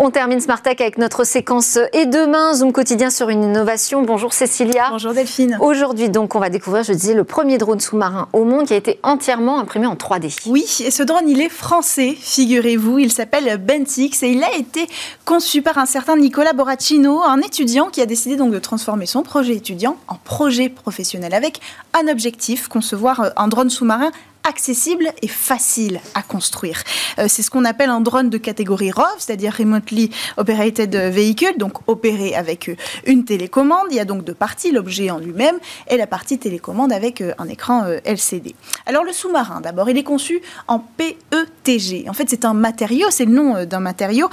On 0.00 0.12
termine 0.12 0.38
Smart 0.38 0.62
Tech 0.62 0.76
avec 0.78 0.96
notre 0.96 1.24
séquence 1.24 1.76
Et 1.92 2.06
demain, 2.06 2.54
Zoom 2.54 2.72
quotidien 2.72 3.10
sur 3.10 3.30
une 3.30 3.42
innovation. 3.42 4.02
Bonjour 4.02 4.32
Cécilia. 4.32 4.90
Bonjour 4.92 5.12
Delphine. 5.12 5.58
Aujourd'hui, 5.60 6.08
donc, 6.08 6.36
on 6.36 6.38
va 6.38 6.50
découvrir, 6.50 6.84
je 6.84 6.92
disais, 6.92 7.14
le 7.14 7.24
premier 7.24 7.58
drone 7.58 7.80
sous-marin 7.80 8.28
au 8.32 8.44
monde 8.44 8.66
qui 8.66 8.74
a 8.74 8.76
été 8.76 9.00
entièrement 9.02 9.58
imprimé 9.58 9.88
en 9.88 9.96
3D. 9.96 10.38
Oui, 10.46 10.64
et 10.84 10.92
ce 10.92 11.02
drone, 11.02 11.28
il 11.28 11.40
est 11.40 11.48
français, 11.48 12.16
figurez-vous. 12.16 13.00
Il 13.00 13.12
s'appelle 13.12 13.58
Bentix 13.58 14.22
et 14.22 14.28
il 14.28 14.44
a 14.44 14.54
été 14.54 14.86
conçu 15.24 15.62
par 15.62 15.78
un 15.78 15.86
certain 15.86 16.16
Nicolas 16.16 16.52
Borracino, 16.52 17.24
un 17.24 17.40
étudiant 17.40 17.88
qui 17.88 18.00
a 18.00 18.06
décidé 18.06 18.36
donc 18.36 18.52
de 18.52 18.60
transformer 18.60 19.06
son 19.06 19.24
projet 19.24 19.56
étudiant 19.56 19.96
en 20.06 20.14
projet 20.14 20.68
professionnel 20.68 21.34
avec 21.34 21.60
un 22.00 22.06
objectif, 22.06 22.68
concevoir 22.68 23.32
un 23.36 23.48
drone 23.48 23.68
sous-marin 23.68 24.12
accessible 24.44 25.12
et 25.22 25.28
facile 25.28 26.00
à 26.14 26.22
construire. 26.22 26.82
Euh, 27.18 27.26
c'est 27.28 27.42
ce 27.42 27.50
qu'on 27.50 27.64
appelle 27.64 27.90
un 27.90 28.00
drone 28.00 28.30
de 28.30 28.38
catégorie 28.38 28.90
ROV, 28.90 29.04
c'est-à-dire 29.18 29.54
Remotely 29.54 30.10
Operated 30.36 30.94
Vehicle, 30.94 31.58
donc 31.58 31.86
opéré 31.86 32.34
avec 32.34 32.68
euh, 32.68 32.76
une 33.06 33.24
télécommande. 33.24 33.86
Il 33.90 33.96
y 33.96 34.00
a 34.00 34.04
donc 34.04 34.24
deux 34.24 34.34
parties, 34.34 34.72
l'objet 34.72 35.10
en 35.10 35.18
lui-même 35.18 35.56
et 35.88 35.96
la 35.96 36.06
partie 36.06 36.38
télécommande 36.38 36.92
avec 36.92 37.20
euh, 37.20 37.34
un 37.38 37.48
écran 37.48 37.84
LCD. 38.04 38.54
Alors 38.86 39.04
le 39.04 39.12
sous-marin, 39.12 39.60
d'abord, 39.60 39.90
il 39.90 39.98
est 39.98 40.02
conçu 40.02 40.40
en 40.66 40.78
PETG. 40.78 42.08
En 42.08 42.12
fait, 42.12 42.28
c'est 42.28 42.44
un 42.44 42.54
matériau, 42.54 43.08
c'est 43.10 43.24
le 43.24 43.32
nom 43.32 43.64
d'un 43.64 43.80
matériau 43.80 44.28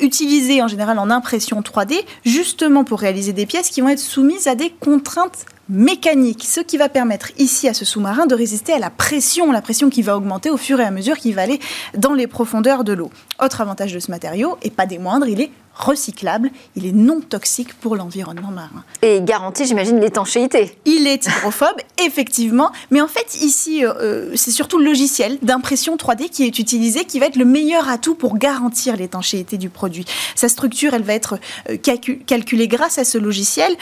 utilisé 0.00 0.62
en 0.62 0.68
général 0.68 0.98
en 0.98 1.10
impression 1.10 1.60
3D, 1.60 2.04
justement 2.24 2.84
pour 2.84 3.00
réaliser 3.00 3.32
des 3.32 3.46
pièces 3.46 3.70
qui 3.70 3.80
vont 3.80 3.88
être 3.88 3.98
soumises 3.98 4.46
à 4.46 4.54
des 4.54 4.70
contraintes 4.70 5.46
mécanique, 5.72 6.44
ce 6.44 6.60
qui 6.60 6.76
va 6.76 6.88
permettre 6.88 7.32
ici 7.38 7.66
à 7.66 7.74
ce 7.74 7.84
sous-marin 7.84 8.26
de 8.26 8.34
résister 8.34 8.74
à 8.74 8.78
la 8.78 8.90
pression, 8.90 9.50
la 9.50 9.62
pression 9.62 9.88
qui 9.88 10.02
va 10.02 10.16
augmenter 10.16 10.50
au 10.50 10.58
fur 10.58 10.78
et 10.80 10.84
à 10.84 10.90
mesure 10.90 11.16
qu'il 11.16 11.34
va 11.34 11.42
aller 11.42 11.58
dans 11.96 12.12
les 12.12 12.26
profondeurs 12.26 12.84
de 12.84 12.92
l'eau. 12.92 13.10
Autre 13.42 13.62
avantage 13.62 13.94
de 13.94 13.98
ce 13.98 14.10
matériau, 14.10 14.58
et 14.62 14.70
pas 14.70 14.86
des 14.86 14.98
moindres, 14.98 15.26
il 15.26 15.40
est 15.40 15.50
recyclable, 15.74 16.50
il 16.76 16.86
est 16.86 16.92
non 16.92 17.20
toxique 17.20 17.74
pour 17.74 17.96
l'environnement 17.96 18.50
marin. 18.50 18.84
Et 19.00 19.20
garantit, 19.22 19.64
j'imagine, 19.64 20.00
l'étanchéité. 20.00 20.76
Il 20.84 21.06
est 21.06 21.26
hydrophobe, 21.26 21.76
effectivement, 22.04 22.72
mais 22.90 23.00
en 23.00 23.08
fait, 23.08 23.40
ici, 23.42 23.84
euh, 23.84 23.92
euh, 24.00 24.32
c'est 24.34 24.50
surtout 24.50 24.78
le 24.78 24.84
logiciel 24.84 25.38
d'impression 25.42 25.96
3D 25.96 26.28
qui 26.28 26.44
est 26.44 26.58
utilisé, 26.58 27.04
qui 27.04 27.18
va 27.18 27.26
être 27.26 27.36
le 27.36 27.44
meilleur 27.44 27.88
atout 27.88 28.14
pour 28.14 28.36
garantir 28.36 28.96
l'étanchéité 28.96 29.56
du 29.56 29.70
produit. 29.70 30.04
Sa 30.34 30.48
structure, 30.48 30.94
elle 30.94 31.02
va 31.02 31.14
être 31.14 31.38
euh, 31.70 31.76
calculée 31.76 32.68
grâce 32.68 32.98
à 32.98 33.04
ce 33.04 33.18
logiciel 33.18 33.74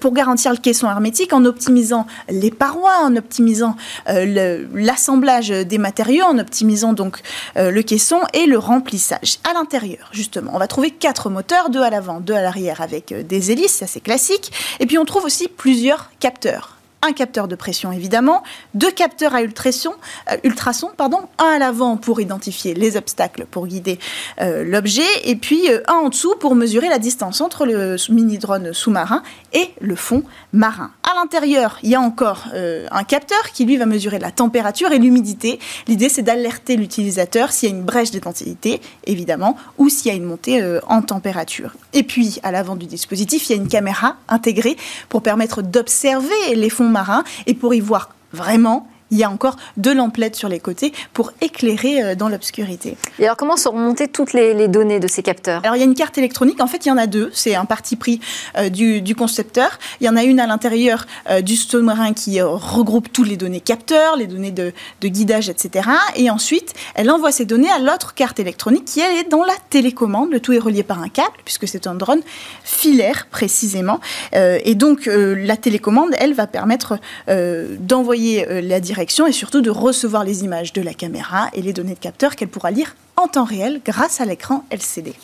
pour 0.00 0.12
garantir 0.12 0.52
le 0.52 0.58
caisson 0.58 0.88
hermétique 0.88 1.32
en 1.32 1.44
optimisant 1.44 2.06
les 2.28 2.50
parois, 2.50 2.98
en 3.02 3.16
optimisant 3.16 3.76
l'assemblage 4.06 5.48
des 5.48 5.78
matériaux, 5.78 6.24
en 6.24 6.38
optimisant 6.38 6.92
donc 6.92 7.20
le 7.56 7.80
caisson 7.82 8.20
et 8.32 8.46
le 8.46 8.58
remplissage. 8.58 9.38
À 9.48 9.54
l'intérieur, 9.54 10.10
justement, 10.12 10.52
on 10.54 10.58
va 10.58 10.66
trouver 10.66 10.90
quatre 10.90 11.30
moteurs, 11.32 11.70
deux 11.70 11.82
à 11.82 11.90
l'avant, 11.90 12.20
deux 12.20 12.34
à 12.34 12.42
l'arrière 12.42 12.80
avec 12.80 13.12
euh, 13.12 13.22
des 13.22 13.50
hélices, 13.50 13.72
ça 13.72 13.86
c'est 13.86 14.00
classique. 14.00 14.52
Et 14.80 14.86
puis 14.86 14.98
on 14.98 15.04
trouve 15.04 15.24
aussi 15.24 15.48
plusieurs 15.48 16.10
capteurs 16.20 16.76
un 17.02 17.12
capteur 17.12 17.48
de 17.48 17.56
pression 17.56 17.90
évidemment, 17.90 18.42
deux 18.74 18.90
capteurs 18.90 19.34
à 19.34 19.42
ultrasons, 19.42 19.94
euh, 20.30 20.36
ultrasons 20.44 20.90
pardon, 20.96 21.18
un 21.38 21.56
à 21.56 21.58
l'avant 21.58 21.96
pour 21.96 22.20
identifier 22.20 22.74
les 22.74 22.96
obstacles 22.96 23.44
pour 23.50 23.66
guider 23.66 23.98
euh, 24.40 24.64
l'objet, 24.64 25.02
et 25.24 25.34
puis 25.34 25.68
euh, 25.68 25.82
un 25.88 25.94
en 25.94 26.08
dessous 26.08 26.34
pour 26.38 26.54
mesurer 26.54 26.88
la 26.88 26.98
distance 26.98 27.40
entre 27.40 27.66
le 27.66 27.96
mini-drone 28.08 28.72
sous-marin 28.72 29.22
et 29.52 29.72
le 29.80 29.96
fond 29.96 30.22
marin. 30.52 30.92
À 31.02 31.14
l'intérieur, 31.16 31.78
il 31.82 31.90
y 31.90 31.94
a 31.94 32.00
encore 32.00 32.46
un 32.54 33.04
capteur 33.04 33.50
qui 33.52 33.66
lui 33.66 33.76
va 33.76 33.84
mesurer 33.84 34.18
la 34.18 34.30
température 34.30 34.92
et 34.92 34.98
l'humidité. 34.98 35.58
L'idée 35.86 36.08
c'est 36.08 36.22
d'alerter 36.22 36.76
l'utilisateur 36.76 37.52
s'il 37.52 37.68
y 37.68 37.72
a 37.72 37.74
une 37.74 37.82
brèche 37.82 38.12
d'intensité, 38.12 38.80
évidemment, 39.04 39.58
ou 39.76 39.88
s'il 39.90 40.10
y 40.10 40.14
a 40.14 40.16
une 40.16 40.24
montée 40.24 40.62
en 40.88 41.02
température. 41.02 41.74
Et 41.92 42.02
puis 42.02 42.38
à 42.42 42.50
l'avant 42.50 42.76
du 42.76 42.86
dispositif, 42.86 43.48
il 43.48 43.56
y 43.56 43.58
a 43.58 43.60
une 43.60 43.68
caméra 43.68 44.16
intégrée 44.28 44.76
pour 45.10 45.22
permettre 45.22 45.60
d'observer 45.60 46.54
les 46.54 46.70
fonds 46.70 46.91
marin 46.92 47.24
et 47.46 47.54
pour 47.54 47.74
y 47.74 47.80
voir 47.80 48.10
vraiment 48.32 48.88
il 49.12 49.18
y 49.18 49.24
a 49.24 49.30
encore 49.30 49.56
deux 49.76 49.94
lamplettes 49.94 50.34
sur 50.34 50.48
les 50.48 50.58
côtés 50.58 50.92
pour 51.12 51.32
éclairer 51.40 52.02
euh, 52.02 52.14
dans 52.16 52.28
l'obscurité. 52.28 52.96
Et 53.18 53.24
alors, 53.24 53.36
comment 53.36 53.56
sont 53.56 53.70
remontées 53.70 54.08
toutes 54.08 54.32
les, 54.32 54.66
données 54.68 55.00
de 55.00 55.06
ces 55.06 55.22
capteurs? 55.22 55.60
Alors, 55.62 55.76
il 55.76 55.80
y 55.80 55.82
a 55.82 55.84
une 55.84 55.94
carte 55.94 56.16
électronique. 56.18 56.60
En 56.60 56.66
fait, 56.66 56.86
il 56.86 56.88
y 56.88 56.92
en 56.92 56.96
a 56.96 57.06
deux. 57.06 57.30
C'est 57.34 57.54
un 57.54 57.66
parti 57.66 57.96
pris 57.96 58.20
euh, 58.56 58.70
du, 58.70 59.14
concepteur. 59.14 59.78
Il 60.00 60.06
y 60.06 60.08
en 60.08 60.16
a 60.16 60.24
une 60.24 60.40
à 60.40 60.46
l'intérieur 60.46 61.06
euh, 61.28 61.42
du 61.42 61.56
sous-marin 61.56 62.14
qui 62.14 62.40
regroupe 62.40 63.12
toutes 63.12 63.28
les 63.28 63.36
données 63.36 63.60
capteurs, 63.60 64.16
les 64.16 64.26
données 64.26 64.50
de, 64.50 64.72
guidage, 65.02 65.50
etc. 65.50 65.90
Et 66.16 66.30
ensuite, 66.30 66.72
elle 66.94 67.10
envoie 67.10 67.32
ces 67.32 67.44
données 67.44 67.70
à 67.70 67.78
l'autre 67.78 68.14
carte 68.14 68.40
électronique 68.40 68.86
qui, 68.86 69.00
elle, 69.00 69.18
est 69.18 69.28
dans 69.28 69.44
la 69.44 69.54
télécommande. 69.68 70.32
Le 70.32 70.40
tout 70.40 70.54
est 70.54 70.58
relié 70.58 70.82
par 70.82 71.02
un 71.02 71.10
câble, 71.10 71.36
puisque 71.44 71.68
c'est 71.68 71.86
un 71.86 71.94
drone 71.94 72.22
filaire, 72.64 73.26
précisément. 73.30 74.00
et 74.32 74.74
donc, 74.74 75.06
la 75.06 75.56
télécommande, 75.58 76.12
elle, 76.18 76.32
va 76.32 76.46
permettre 76.46 76.98
d'envoyer 77.28 78.62
la 78.62 78.80
direction 78.80 79.01
et 79.02 79.32
surtout 79.32 79.60
de 79.62 79.70
recevoir 79.70 80.22
les 80.22 80.44
images 80.44 80.72
de 80.72 80.80
la 80.80 80.94
caméra 80.94 81.48
et 81.54 81.62
les 81.62 81.72
données 81.72 81.94
de 81.94 81.98
capteur 81.98 82.36
qu'elle 82.36 82.48
pourra 82.48 82.70
lire 82.70 82.94
en 83.16 83.26
temps 83.26 83.44
réel 83.44 83.80
grâce 83.84 84.20
à 84.20 84.24
l'écran 84.24 84.64
LCD. 84.70 85.14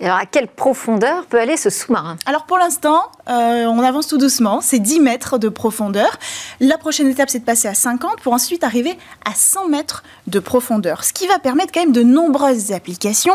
Et 0.00 0.06
alors, 0.06 0.18
à 0.18 0.26
quelle 0.26 0.46
profondeur 0.46 1.26
peut 1.26 1.40
aller 1.40 1.56
ce 1.56 1.70
sous-marin? 1.70 2.16
Alors, 2.26 2.46
pour 2.46 2.58
l'instant, 2.58 3.02
euh, 3.28 3.64
on 3.66 3.82
avance 3.82 4.06
tout 4.06 4.18
doucement. 4.18 4.60
C'est 4.60 4.78
10 4.78 5.00
mètres 5.00 5.38
de 5.38 5.48
profondeur. 5.48 6.18
La 6.60 6.78
prochaine 6.78 7.08
étape, 7.08 7.30
c'est 7.30 7.38
de 7.38 7.44
passer 7.44 7.68
à 7.68 7.74
50 7.74 8.20
pour 8.20 8.32
ensuite 8.32 8.64
arriver 8.64 8.98
à 9.24 9.34
100 9.34 9.68
mètres 9.68 10.02
de 10.26 10.38
profondeur. 10.38 11.04
Ce 11.04 11.12
qui 11.12 11.26
va 11.26 11.38
permettre 11.38 11.72
quand 11.72 11.80
même 11.80 11.92
de 11.92 12.02
nombreuses 12.02 12.72
applications 12.72 13.34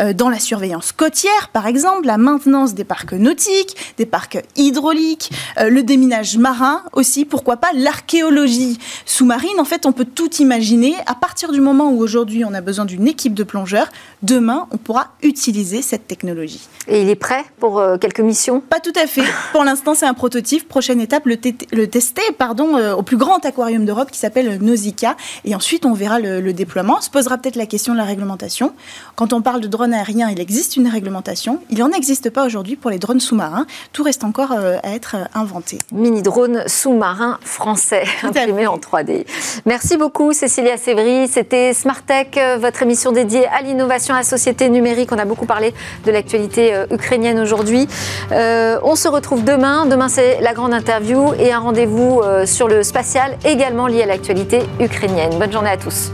euh, 0.00 0.12
dans 0.12 0.28
la 0.28 0.38
surveillance 0.38 0.92
côtière, 0.92 1.50
par 1.52 1.66
exemple, 1.66 2.06
la 2.06 2.18
maintenance 2.18 2.74
des 2.74 2.84
parcs 2.84 3.12
nautiques, 3.12 3.94
des 3.98 4.06
parcs 4.06 4.42
hydrauliques, 4.56 5.30
euh, 5.58 5.68
le 5.68 5.82
déminage 5.82 6.38
marin 6.38 6.82
aussi, 6.92 7.24
pourquoi 7.24 7.56
pas 7.56 7.72
l'archéologie 7.74 8.78
sous-marine. 9.04 9.58
En 9.58 9.64
fait, 9.64 9.86
on 9.86 9.92
peut 9.92 10.04
tout 10.04 10.34
imaginer. 10.36 10.94
À 11.06 11.14
partir 11.14 11.52
du 11.52 11.60
moment 11.60 11.90
où 11.90 12.00
aujourd'hui 12.00 12.44
on 12.44 12.54
a 12.54 12.60
besoin 12.60 12.84
d'une 12.84 13.06
équipe 13.06 13.34
de 13.34 13.44
plongeurs, 13.44 13.88
demain, 14.22 14.66
on 14.70 14.78
pourra 14.78 15.08
utiliser 15.22 15.82
cette 15.82 16.06
technologie. 16.06 16.68
Et 16.88 17.02
il 17.02 17.08
est 17.08 17.16
prêt 17.16 17.44
pour 17.58 17.82
quelques 18.00 18.20
missions? 18.20 18.60
Pas 18.60 18.80
tout 18.80 18.92
à 18.96 19.06
fait. 19.06 19.25
Pour 19.52 19.64
l'instant, 19.64 19.94
c'est 19.94 20.06
un 20.06 20.14
prototype. 20.14 20.68
Prochaine 20.68 21.00
étape, 21.00 21.26
le, 21.26 21.36
le 21.72 21.86
tester 21.86 22.22
pardon, 22.38 22.76
euh, 22.76 22.94
au 22.94 23.02
plus 23.02 23.16
grand 23.16 23.44
aquarium 23.44 23.84
d'Europe 23.84 24.10
qui 24.10 24.18
s'appelle 24.18 24.58
Nausicaa. 24.60 25.16
Et 25.44 25.54
ensuite, 25.54 25.86
on 25.86 25.92
verra 25.92 26.18
le, 26.18 26.52
déploiement. 26.52 26.96
On 26.98 27.00
se 27.00 27.10
posera 27.10 27.38
peut-être 27.38 27.56
la 27.56 27.66
question 27.66 27.92
de 27.92 27.98
la 27.98 28.04
réglementation. 28.04 28.72
Quand 29.14 29.32
on 29.32 29.42
parle 29.42 29.60
de 29.60 29.68
drone 29.68 29.92
aérien, 29.92 30.30
il 30.30 30.40
existe 30.40 30.76
une 30.76 30.88
réglementation. 30.88 31.60
Il 31.70 31.78
n'en 31.78 31.90
existe 31.90 32.30
pas 32.30 32.46
aujourd'hui 32.46 32.76
pour 32.76 32.90
les 32.90 32.98
drones 32.98 33.20
sous-marins. 33.20 33.66
Tout 33.92 34.02
reste 34.02 34.24
encore 34.24 34.52
euh, 34.52 34.78
à 34.82 34.94
être 34.94 35.16
inventé. 35.34 35.78
Mini-drone 35.92 36.64
sous-marin 36.66 37.38
français 37.42 38.04
imprimé 38.22 38.66
en 38.66 38.78
3D. 38.78 39.26
Merci 39.66 39.96
beaucoup, 39.96 40.32
Cécilia 40.32 40.76
Sévry. 40.76 41.28
C'était 41.28 41.74
Smart 41.74 42.02
Tech, 42.02 42.28
votre 42.58 42.82
émission 42.82 43.12
dédiée 43.12 43.46
à 43.48 43.62
l'innovation 43.62 44.14
à 44.14 44.18
la 44.18 44.24
société 44.24 44.68
numérique. 44.68 45.10
On 45.12 45.18
a 45.18 45.24
beaucoup 45.24 45.46
parlé 45.46 45.74
de 46.04 46.10
l'actualité 46.10 46.74
euh, 46.74 46.86
ukrainienne 46.90 47.38
aujourd'hui. 47.38 47.88
Euh, 48.32 48.78
on 48.82 48.96
se 48.96 49.08
retrouve 49.16 49.44
demain. 49.44 49.86
Demain, 49.86 50.08
c'est 50.08 50.40
la 50.42 50.52
grande 50.52 50.74
interview 50.74 51.32
et 51.38 51.50
un 51.50 51.58
rendez-vous 51.58 52.20
euh, 52.22 52.44
sur 52.44 52.68
le 52.68 52.82
spatial 52.82 53.36
également 53.44 53.86
lié 53.86 54.02
à 54.02 54.06
l'actualité 54.06 54.60
ukrainienne. 54.78 55.30
Bonne 55.38 55.52
journée 55.52 55.70
à 55.70 55.78
tous. 55.78 56.12